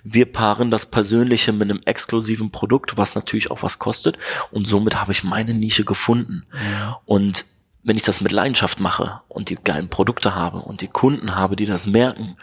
Wir 0.04 0.26
paaren 0.26 0.72
das 0.72 0.86
Persönliche 0.86 1.54
mit 1.54 1.70
einem 1.70 1.82
exklusiven 1.86 2.52
Produkt, 2.52 2.98
was 2.98 3.16
natürlich 3.16 3.50
auch 3.50 3.64
was 3.64 3.80
kostet. 3.80 4.18
Und 4.52 4.68
somit 4.68 5.00
habe 5.00 5.12
ich 5.12 5.24
meine 5.24 5.54
Nische 5.54 5.86
gefunden. 5.86 6.46
Und 7.06 7.46
wenn 7.84 7.96
ich 7.96 8.04
das 8.04 8.20
mit 8.20 8.32
Leidenschaft 8.32 8.80
mache 8.80 9.22
und 9.28 9.50
die 9.50 9.56
geilen 9.56 9.90
Produkte 9.90 10.36
habe 10.36 10.58
und 10.58 10.82
die 10.82 10.88
Kunden 10.88 11.36
habe, 11.36 11.56
die 11.56 11.66
das 11.66 11.86
merken, 11.86 12.36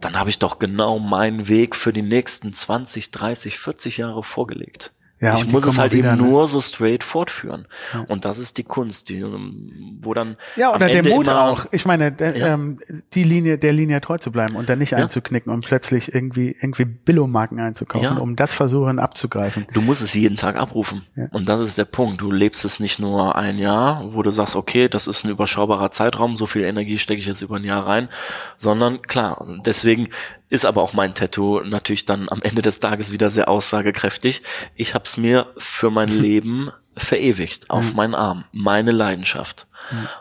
dann 0.00 0.18
habe 0.18 0.30
ich 0.30 0.38
doch 0.38 0.58
genau 0.58 0.98
meinen 0.98 1.48
Weg 1.48 1.76
für 1.76 1.92
die 1.92 2.02
nächsten 2.02 2.52
20, 2.52 3.10
30, 3.10 3.58
40 3.58 3.98
Jahre 3.98 4.22
vorgelegt. 4.22 4.92
Ja, 5.24 5.36
ich 5.36 5.50
muss 5.50 5.66
es 5.66 5.78
halt 5.78 5.92
wieder, 5.92 6.12
eben 6.14 6.22
ne? 6.22 6.28
nur 6.28 6.46
so 6.46 6.60
straight 6.60 7.02
fortführen. 7.04 7.66
Und 8.08 8.24
das 8.24 8.38
ist 8.38 8.58
die 8.58 8.64
Kunst, 8.64 9.08
die, 9.08 9.18
ähm, 9.20 9.98
wo 10.02 10.14
dann 10.14 10.36
Ja, 10.56 10.70
oder 10.74 10.86
der 10.86 10.98
Ende 10.98 11.10
Mut 11.10 11.26
immer- 11.28 11.44
auch. 11.44 11.66
Ich 11.72 11.86
meine, 11.86 12.12
der, 12.12 12.36
Ja. 12.36 12.54
ähm, 12.54 12.78
die 13.14 13.24
Linie, 13.24 13.58
der 13.58 13.72
Linie 13.72 14.00
treu 14.00 14.18
zu 14.18 14.30
bleiben 14.30 14.56
und 14.56 14.68
dann 14.68 14.78
nicht 14.78 14.94
einzuknicken 14.94 15.52
und 15.52 15.64
plötzlich 15.64 16.14
irgendwie, 16.14 16.56
irgendwie 16.60 16.84
Billo-Marken 16.84 17.58
einzukaufen, 17.60 18.16
Ja. 18.16 18.22
um 18.22 18.36
das 18.36 18.52
versuchen 18.52 18.98
abzugreifen. 18.98 19.66
Du 19.72 19.80
musst 19.80 20.02
es 20.02 20.14
jeden 20.14 20.36
Tag 20.36 20.56
abrufen. 20.56 21.02
Ja. 21.16 21.26
Und 21.32 21.48
das 21.48 21.60
ist 21.60 21.78
der 21.78 21.84
Punkt. 21.86 22.20
Du 22.20 22.30
lebst 22.30 22.64
es 22.64 22.80
nicht 22.80 22.98
nur 22.98 23.36
ein 23.36 23.58
Jahr, 23.58 24.12
wo 24.12 24.22
du 24.22 24.30
sagst, 24.30 24.56
okay, 24.56 24.88
das 24.88 25.06
ist 25.06 25.24
ein 25.24 25.30
überschaubarer 25.30 25.90
Zeitraum, 25.90 26.36
so 26.36 26.46
viel 26.46 26.62
Energie 26.64 26.98
stecke 26.98 27.20
ich 27.20 27.26
jetzt 27.26 27.42
über 27.42 27.56
ein 27.56 27.64
Jahr 27.64 27.86
rein, 27.86 28.08
sondern 28.56 29.02
klar, 29.02 29.44
deswegen 29.64 30.08
ist 30.48 30.64
aber 30.64 30.82
auch 30.82 30.92
mein 30.92 31.14
Tattoo 31.14 31.60
natürlich 31.60 32.04
dann 32.04 32.28
am 32.28 32.42
Ende 32.42 32.62
des 32.62 32.80
Tages 32.80 33.12
wieder 33.12 33.30
sehr 33.30 33.48
aussagekräftig. 33.48 34.42
Ich 34.74 34.94
habe 34.94 35.04
es 35.04 35.16
mir 35.16 35.52
für 35.58 35.90
mein 35.90 36.08
Leben 36.20 36.70
verewigt 36.96 37.70
auf 37.70 37.94
meinen 37.94 38.14
Arm, 38.14 38.44
meine 38.52 38.92
Leidenschaft. 38.92 39.66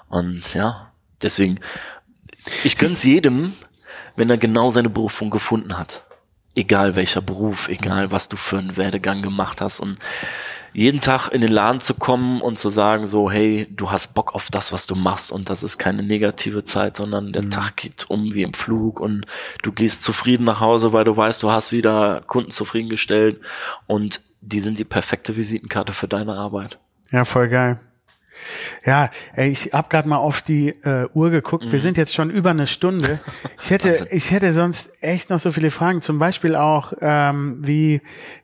Und 0.10 0.54
ja, 0.54 0.92
deswegen, 1.22 1.60
ich 2.64 2.78
gönn's 2.78 3.04
jedem, 3.04 3.54
wenn 4.16 4.30
er 4.30 4.38
genau 4.38 4.72
seine 4.72 4.90
Berufung 4.90 5.30
gefunden 5.30 5.78
hat. 5.78 6.06
Egal 6.56 6.96
welcher 6.96 7.22
Beruf, 7.22 7.68
egal 7.68 8.12
was 8.12 8.30
du 8.30 8.38
für 8.38 8.58
einen 8.58 8.78
Werdegang 8.78 9.22
gemacht 9.22 9.62
hast 9.62 9.80
und 9.80 9.98
jeden 10.74 11.02
Tag 11.02 11.30
in 11.30 11.42
den 11.42 11.52
Laden 11.52 11.80
zu 11.80 11.94
kommen 11.94 12.42
und 12.42 12.58
zu 12.58 12.70
sagen 12.70 13.06
so, 13.06 13.30
hey, 13.30 13.68
du 13.70 13.92
hast 13.92 14.14
Bock 14.14 14.36
auf 14.36 14.50
das, 14.50 14.72
was 14.72 14.88
du 14.88 14.96
machst 14.96 15.32
und 15.32 15.50
das 15.50 15.64
ist 15.64 15.78
keine 15.78 16.04
negative 16.04 16.64
Zeit, 16.64 16.96
sondern 16.96 17.34
der 17.34 17.50
Tag 17.50 17.78
geht 17.78 18.10
um 18.10 18.34
wie 18.34 18.44
im 18.44 18.54
Flug 18.54 19.00
und 19.00 19.26
du 19.62 19.72
gehst 19.72 20.04
zufrieden 20.04 20.44
nach 20.44 20.60
Hause, 20.60 20.94
weil 20.94 21.04
du 21.04 21.16
weißt, 21.16 21.44
du 21.44 21.52
hast 21.52 21.72
wieder 21.72 22.22
Kunden 22.28 22.52
zufriedengestellt 22.52 23.40
und 23.88 24.22
die 24.42 24.60
sind 24.60 24.80
die 24.80 24.84
perfekte 24.84 25.38
Visitenkarte 25.38 25.94
für 25.94 26.08
deine 26.08 26.34
Arbeit. 26.34 26.80
Ja, 27.12 27.26
voll 27.26 27.50
geil. 27.50 27.80
Ja, 28.86 29.10
ey, 29.36 29.50
ich 29.50 29.74
habe 29.74 29.88
gerade 29.90 30.10
mal 30.10 30.18
auf 30.18 30.42
die 30.42 30.70
äh, 30.70 31.08
Uhr 31.14 31.30
geguckt. 31.30 31.66
Mhm. 31.66 31.72
Wir 31.72 31.80
sind 31.80 31.98
jetzt 31.98 32.14
schon 32.14 32.30
über 32.30 32.50
eine 32.50 32.68
Stunde. 32.68 33.20
Ich 33.62 33.70
hätte, 33.70 34.08
ich 34.12 34.32
hätte 34.32 34.54
sonst 34.54 34.92
echt 35.02 35.30
noch 35.30 35.40
so 35.40 35.52
viele 35.52 35.72
Fragen. 35.72 36.02
Zum 36.02 36.20
Beispiel 36.20 36.56
auch, 36.56 36.94
ähm, 37.00 37.60
wie 37.62 38.02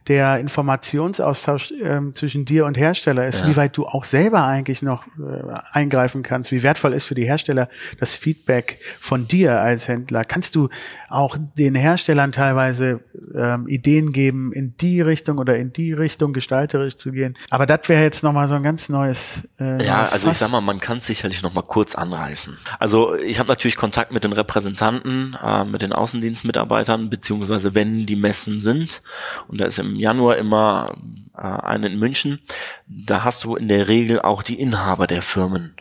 der 0.10 0.40
Informationsaustausch 0.40 1.72
ähm, 1.82 2.14
zwischen 2.14 2.44
dir 2.44 2.66
und 2.66 2.78
Hersteller 2.78 3.28
ist, 3.28 3.46
wie 3.46 3.56
weit 3.56 3.78
du 3.78 3.86
auch 3.86 4.04
selber 4.04 4.44
eigentlich 4.44 4.82
noch 4.82 5.06
äh, 5.18 5.54
eingreifen 5.72 6.24
kannst, 6.24 6.52
wie 6.52 6.64
wertvoll 6.64 6.94
ist 6.94 7.06
für 7.06 7.16
die 7.16 7.26
Hersteller 7.26 7.70
das 8.00 8.16
Feedback 8.16 8.80
von 9.00 9.28
dir 9.28 9.62
als 9.62 9.88
Händler. 9.88 10.24
Kannst 10.24 10.56
du 10.56 10.70
auch 11.10 11.38
den 11.58 11.76
Herstellern 11.76 12.32
teilweise 12.32 13.02
ähm, 13.36 13.68
Ideen 13.68 14.12
geben, 14.12 14.52
in 14.52 14.76
die 14.78 15.00
Richtung 15.02 15.38
oder 15.38 15.56
in 15.58 15.72
die 15.74 15.94
Richtung 15.94 16.34
gestalterisch 16.34 16.98
zu 16.98 17.12
gehen? 17.12 17.38
Aber 17.52 17.68
das 17.68 17.82
wäre 17.88 18.02
jetzt 18.02 18.24
nochmal 18.24 18.48
so 18.48 18.56
ein 18.56 18.64
ganz 18.64 18.90
neues. 18.90 19.44
Äh, 19.60 19.86
Ja, 19.86 19.98
neues 20.00 20.14
also 20.14 20.16
ich 20.16 20.24
Fass. 20.24 20.40
sag 20.40 20.52
mal, 20.52 20.62
man 20.62 20.80
kann 20.80 20.98
es 20.98 21.06
sicherlich 21.06 21.44
noch 21.44 21.54
mal 21.54 21.62
kurz 21.62 21.94
anreißen. 21.94 22.58
Also 22.80 23.16
ich 23.16 23.38
habe 23.38 23.48
natürlich 23.48 23.76
Kontakt 23.76 24.12
mit 24.12 24.24
den 24.24 24.34
Repräsentanten, 24.34 25.38
äh, 25.42 25.66
mit 25.66 25.84
den 25.84 25.94
Außendienstmitarbeitern, 25.94 27.12
beziehungsweise 27.12 27.76
wenn 27.76 28.08
die 28.08 28.16
Messen 28.16 28.58
sind, 28.60 29.04
und 29.48 29.62
da 29.62 29.66
ist 29.66 29.78
im 29.78 29.99
Januar 30.00 30.38
immer 30.38 30.96
äh, 31.38 31.42
eine 31.42 31.88
in 31.88 32.00
München, 32.00 32.42
da 32.88 33.24
hast 33.24 33.44
du 33.44 33.56
in 33.56 33.68
der 33.68 33.88
Regel 33.88 34.22
auch 34.22 34.44
die 34.44 34.60
Inhaber 34.60 35.08
der 35.08 35.22
Firmen. 35.22 35.76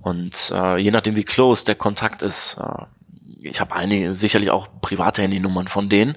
Und 0.00 0.52
äh, 0.54 0.78
je 0.78 0.90
nachdem, 0.90 1.16
wie 1.16 1.24
close 1.24 1.64
der 1.64 1.74
Kontakt 1.74 2.22
ist, 2.22 2.58
äh, 2.58 2.84
ich 3.42 3.60
habe 3.60 3.74
einige, 3.74 4.16
sicherlich 4.16 4.50
auch 4.50 4.68
private 4.80 5.22
Handynummern 5.22 5.68
von 5.68 5.88
denen. 5.88 6.16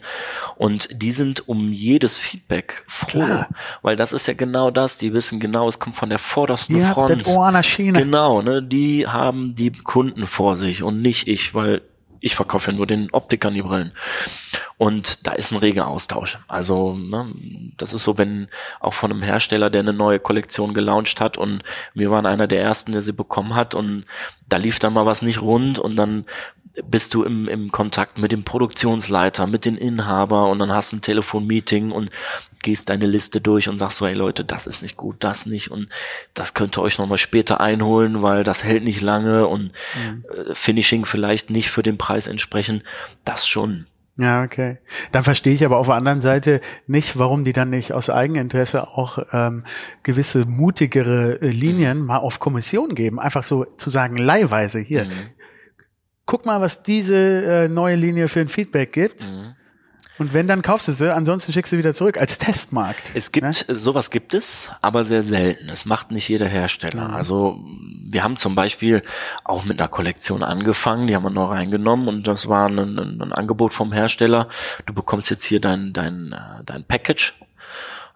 Und 0.55 0.89
die 0.91 1.11
sind 1.11 1.47
um 1.47 1.71
jedes 1.71 2.19
Feedback 2.19 2.83
froh. 2.87 3.23
Klar. 3.23 3.47
Weil 3.81 3.95
das 3.95 4.13
ist 4.13 4.27
ja 4.27 4.33
genau 4.33 4.71
das. 4.71 4.97
Die 4.97 5.13
wissen 5.13 5.39
genau, 5.39 5.67
es 5.67 5.79
kommt 5.79 5.95
von 5.95 6.09
der 6.09 6.19
vordersten 6.19 6.77
Ihr 6.77 6.87
habt 6.87 6.95
Front. 6.95 7.25
das 7.25 7.33
Ohr 7.33 7.45
an 7.45 7.53
der 7.53 7.63
Schiene. 7.63 7.99
Genau, 7.99 8.41
ne? 8.41 8.61
Die 8.61 9.07
haben 9.07 9.55
die 9.55 9.71
Kunden 9.71 10.27
vor 10.27 10.55
sich 10.55 10.83
und 10.83 11.01
nicht 11.01 11.27
ich, 11.27 11.53
weil 11.53 11.81
ich 12.23 12.35
verkaufe 12.35 12.71
ja 12.71 12.77
nur 12.77 12.87
den 12.87 13.09
Optikern 13.11 13.53
die 13.53 13.61
Brillen. 13.61 13.91
Und 14.77 15.27
da 15.27 15.33
ist 15.33 15.51
ein 15.51 15.57
reger 15.57 15.87
Austausch. 15.87 16.39
Also, 16.47 16.95
ne, 16.95 17.27
das 17.77 17.91
ist 17.91 18.05
so, 18.05 18.17
wenn 18.17 18.47
auch 18.79 18.93
von 18.93 19.11
einem 19.11 19.21
Hersteller, 19.21 19.69
der 19.69 19.81
eine 19.81 19.91
neue 19.91 20.19
Kollektion 20.19 20.73
gelauncht 20.73 21.19
hat 21.19 21.37
und 21.37 21.63
wir 21.93 22.11
waren 22.11 22.25
einer 22.25 22.47
der 22.47 22.61
ersten, 22.61 22.93
der 22.93 23.01
sie 23.01 23.11
bekommen 23.11 23.55
hat 23.55 23.75
und 23.75 24.05
da 24.47 24.55
lief 24.55 24.79
dann 24.79 24.93
mal 24.93 25.05
was 25.05 25.21
nicht 25.21 25.41
rund 25.41 25.79
und 25.79 25.97
dann 25.97 26.25
bist 26.85 27.13
du 27.13 27.23
im, 27.23 27.47
im 27.47 27.71
Kontakt 27.71 28.17
mit 28.17 28.31
dem 28.31 28.43
Produktionsleiter, 28.43 29.45
mit 29.47 29.65
den 29.65 29.77
Inhaber 29.77 30.49
und 30.49 30.59
dann 30.59 30.71
hast 30.71 30.91
du 30.91 30.97
ein 30.97 31.01
Telefonmeeting 31.01 31.91
und 31.91 32.09
gehst 32.63 32.89
deine 32.89 33.05
Liste 33.05 33.41
durch 33.41 33.69
und 33.69 33.77
sagst 33.77 33.97
so, 33.97 34.07
hey 34.07 34.15
Leute, 34.15 34.43
das 34.43 34.65
ist 34.65 34.81
nicht 34.81 34.97
gut, 34.97 35.17
das 35.19 35.45
nicht 35.45 35.69
und 35.69 35.89
das 36.33 36.53
könnt 36.53 36.77
ihr 36.77 36.81
euch 36.81 36.97
nochmal 36.97 37.17
später 37.19 37.61
einholen, 37.61 38.23
weil 38.23 38.43
das 38.43 38.63
hält 38.63 38.83
nicht 38.83 39.01
lange 39.01 39.47
und 39.47 39.71
äh, 39.95 40.55
Finishing 40.55 41.05
vielleicht 41.05 41.49
nicht 41.49 41.69
für 41.69 41.83
den 41.83 41.97
Preis 41.97 42.27
entsprechend. 42.27 42.83
Das 43.25 43.47
schon. 43.47 43.85
Ja, 44.15 44.43
okay. 44.43 44.77
Dann 45.11 45.23
verstehe 45.23 45.53
ich 45.53 45.65
aber 45.65 45.77
auf 45.77 45.87
der 45.87 45.95
anderen 45.95 46.21
Seite 46.21 46.61
nicht, 46.85 47.17
warum 47.17 47.43
die 47.43 47.53
dann 47.53 47.71
nicht 47.71 47.93
aus 47.93 48.11
Eigeninteresse 48.11 48.87
auch 48.87 49.17
ähm, 49.31 49.63
gewisse 50.03 50.47
mutigere 50.47 51.41
äh, 51.41 51.49
Linien 51.49 52.05
mal 52.05 52.17
auf 52.17 52.39
Kommission 52.39 52.93
geben. 52.93 53.19
Einfach 53.19 53.43
so 53.43 53.65
zu 53.77 53.89
sagen, 53.89 54.17
leihweise 54.17 54.79
hier. 54.79 55.07
Guck 56.25 56.45
mal, 56.45 56.61
was 56.61 56.83
diese 56.83 57.15
äh, 57.65 57.67
neue 57.67 57.95
Linie 57.95 58.27
für 58.27 58.39
ein 58.39 58.49
Feedback 58.49 58.93
gibt. 58.93 59.29
Und 60.19 60.33
wenn, 60.33 60.47
dann 60.47 60.61
kaufst 60.61 60.87
du 60.87 60.91
sie, 60.91 61.13
ansonsten 61.13 61.51
schickst 61.51 61.73
du 61.73 61.77
wieder 61.77 61.93
zurück 61.93 62.19
als 62.19 62.37
Testmarkt. 62.37 63.11
Es 63.15 63.31
gibt, 63.31 63.45
Ne? 63.47 63.53
sowas 63.67 64.11
gibt 64.11 64.33
es, 64.35 64.69
aber 64.81 65.03
sehr 65.03 65.23
selten. 65.23 65.69
Es 65.69 65.85
macht 65.85 66.11
nicht 66.11 66.29
jeder 66.29 66.45
Hersteller. 66.47 67.09
Mhm. 67.09 67.13
Also 67.15 67.59
wir 68.09 68.23
haben 68.23 68.37
zum 68.37 68.53
Beispiel 68.53 69.01
auch 69.43 69.65
mit 69.65 69.79
einer 69.79 69.89
Kollektion 69.89 70.43
angefangen, 70.43 71.07
die 71.07 71.15
haben 71.15 71.23
wir 71.23 71.31
noch 71.31 71.49
reingenommen 71.49 72.07
und 72.07 72.27
das 72.27 72.47
war 72.47 72.67
ein, 72.69 72.77
ein, 72.77 73.21
ein 73.21 73.33
Angebot 73.33 73.73
vom 73.73 73.91
Hersteller. 73.91 74.47
Du 74.85 74.93
bekommst 74.93 75.31
jetzt 75.31 75.43
hier 75.43 75.59
dein, 75.59 75.93
dein, 75.93 76.31
äh, 76.31 76.63
dein 76.63 76.83
Package, 76.83 77.33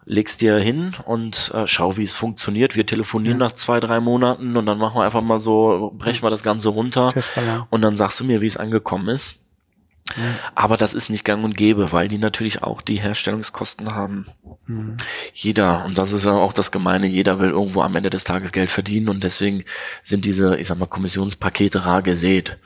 legst 0.08 0.40
dir 0.40 0.56
hin 0.56 0.94
und 1.04 1.52
äh, 1.54 1.66
schau, 1.66 1.96
wie 1.98 2.02
es 2.02 2.16
funktioniert. 2.16 2.74
Wir 2.74 2.86
telefonieren 2.86 3.38
nach 3.38 3.52
zwei, 3.52 3.78
drei 3.78 4.00
Monaten 4.00 4.56
und 4.56 4.66
dann 4.66 4.78
machen 4.78 4.96
wir 4.96 5.04
einfach 5.04 5.22
mal 5.22 5.38
so, 5.38 5.92
brechen 5.96 6.22
wir 6.22 6.30
das 6.30 6.42
Ganze 6.42 6.70
runter 6.70 7.12
und 7.70 7.82
dann 7.82 7.96
sagst 7.96 8.18
du 8.18 8.24
mir, 8.24 8.40
wie 8.40 8.46
es 8.46 8.56
angekommen 8.56 9.08
ist. 9.08 9.44
Aber 10.54 10.76
das 10.76 10.94
ist 10.94 11.10
nicht 11.10 11.24
gang 11.24 11.44
und 11.44 11.56
gäbe, 11.56 11.92
weil 11.92 12.08
die 12.08 12.18
natürlich 12.18 12.62
auch 12.62 12.80
die 12.80 12.96
Herstellungskosten 12.98 13.94
haben. 13.94 14.26
Jeder, 15.34 15.84
und 15.84 15.98
das 15.98 16.12
ist 16.12 16.24
ja 16.24 16.32
auch 16.32 16.52
das 16.52 16.72
Gemeine, 16.72 17.06
jeder 17.06 17.38
will 17.40 17.50
irgendwo 17.50 17.82
am 17.82 17.94
Ende 17.94 18.10
des 18.10 18.24
Tages 18.24 18.52
Geld 18.52 18.70
verdienen 18.70 19.08
und 19.08 19.22
deswegen 19.22 19.64
sind 20.02 20.24
diese, 20.24 20.56
ich 20.56 20.66
sag 20.66 20.78
mal, 20.78 20.86
Kommissionspakete 20.86 21.84
rar 21.84 22.02
gesät. 22.02 22.58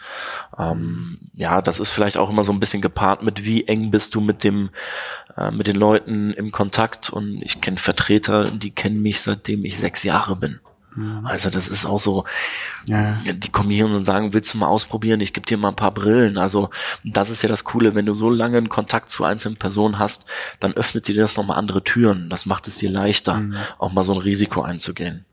Ähm, 0.57 1.19
ja, 1.35 1.63
das 1.63 1.81
ist 1.81 1.91
vielleicht 1.91 2.17
auch 2.17 2.31
immer 2.31 2.45
so 2.45 2.53
ein 2.53 2.61
bisschen 2.61 2.83
gepaart 2.83 3.23
mit, 3.23 3.45
wie 3.45 3.67
eng 3.67 3.91
bist 3.91 4.15
du 4.15 4.21
mit 4.21 4.45
dem, 4.45 4.71
äh, 5.37 5.51
mit 5.51 5.67
den 5.67 5.77
Leuten 5.77 6.33
im 6.33 6.51
Kontakt 6.53 7.11
und 7.11 7.43
ich 7.43 7.61
kenne 7.61 7.77
Vertreter, 7.79 8.51
die 8.51 8.71
kennen 8.71 9.03
mich 9.03 9.21
seitdem 9.21 9.65
ich 9.65 9.77
sechs 9.79 10.03
Jahre 10.03 10.37
bin. 10.37 10.61
Also 11.25 11.49
das 11.49 11.69
ist 11.69 11.87
auch 11.87 11.99
so, 11.99 12.27
Ja. 12.85 13.19
die 13.25 13.49
kommen 13.51 13.71
hier 13.71 13.87
und 13.87 14.05
sagen, 14.05 14.35
willst 14.35 14.53
du 14.53 14.59
mal 14.59 14.67
ausprobieren? 14.67 15.21
Ich 15.23 15.33
gebe 15.33 15.47
dir 15.47 15.57
mal 15.57 15.71
ein 15.71 15.75
paar 15.75 15.95
Brillen. 15.95 16.37
Also 16.37 16.69
das 17.03 17.31
ist 17.31 17.41
ja 17.41 17.49
das 17.49 17.65
Coole, 17.65 17.95
wenn 17.95 18.05
du 18.05 18.13
so 18.13 18.29
lange 18.29 18.59
einen 18.59 18.69
Kontakt 18.69 19.09
zu 19.09 19.25
einzelnen 19.25 19.57
Personen 19.57 19.99
hast, 19.99 20.27
dann 20.61 20.75
öffnet 20.75 21.09
dir 21.09 21.15
das 21.15 21.35
nochmal 21.39 21.57
andere 21.57 21.83
Türen. 21.83 22.29
Das 22.29 22.45
macht 22.45 22.69
es 22.69 22.77
dir 22.77 22.91
leichter, 22.91 23.43
auch 23.79 23.91
mal 23.93 24.03
so 24.05 24.13
ein 24.13 24.19
Risiko 24.19 24.61
einzugehen. 24.61 25.25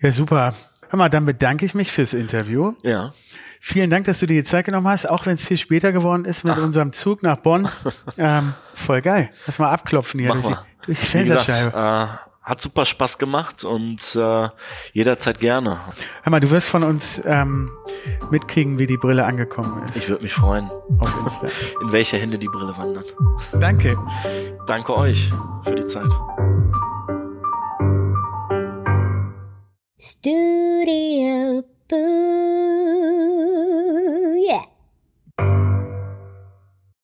Ja, 0.00 0.10
super. 0.10 0.54
Hör 0.88 0.98
mal, 0.98 1.08
dann 1.08 1.24
bedanke 1.24 1.64
ich 1.64 1.74
mich 1.74 1.92
fürs 1.92 2.14
Interview. 2.14 2.72
Ja. 2.82 3.14
Vielen 3.66 3.88
Dank, 3.88 4.04
dass 4.04 4.20
du 4.20 4.26
dir 4.26 4.42
die 4.42 4.44
Zeit 4.44 4.66
genommen 4.66 4.88
hast, 4.88 5.08
auch 5.08 5.24
wenn 5.24 5.36
es 5.36 5.48
viel 5.48 5.56
später 5.56 5.90
geworden 5.90 6.26
ist 6.26 6.44
mit 6.44 6.58
unserem 6.58 6.92
Zug 6.92 7.22
nach 7.22 7.38
Bonn. 7.38 7.66
ähm, 8.18 8.52
voll 8.74 9.00
geil. 9.00 9.30
Lass 9.46 9.58
mal 9.58 9.70
abklopfen 9.70 10.20
hier 10.20 10.34
Mach 10.34 10.42
durch 10.42 10.54
die, 10.54 10.84
durch 10.84 11.00
die 11.00 11.06
Fensterscheibe. 11.06 11.74
äh, 11.74 12.06
hat 12.42 12.60
super 12.60 12.84
Spaß 12.84 13.16
gemacht 13.16 13.64
und 13.64 14.16
äh, 14.16 14.48
jederzeit 14.92 15.40
gerne. 15.40 15.80
Hör 16.24 16.30
mal, 16.30 16.40
du 16.40 16.50
wirst 16.50 16.68
von 16.68 16.82
uns 16.82 17.22
ähm, 17.24 17.72
mitkriegen, 18.30 18.78
wie 18.78 18.86
die 18.86 18.98
Brille 18.98 19.24
angekommen 19.24 19.82
ist 19.84 19.96
Ich 19.96 20.10
würde 20.10 20.24
mich 20.24 20.34
freuen, 20.34 20.70
auf 20.98 21.24
Insta. 21.24 21.48
in 21.80 21.90
welche 21.90 22.18
Hände 22.18 22.38
die 22.38 22.48
Brille 22.48 22.76
wandert. 22.76 23.16
Danke. 23.58 23.96
Danke 24.66 24.94
euch 24.94 25.32
für 25.64 25.74
die 25.74 25.86
Zeit. 25.86 26.12
Studio 29.98 31.64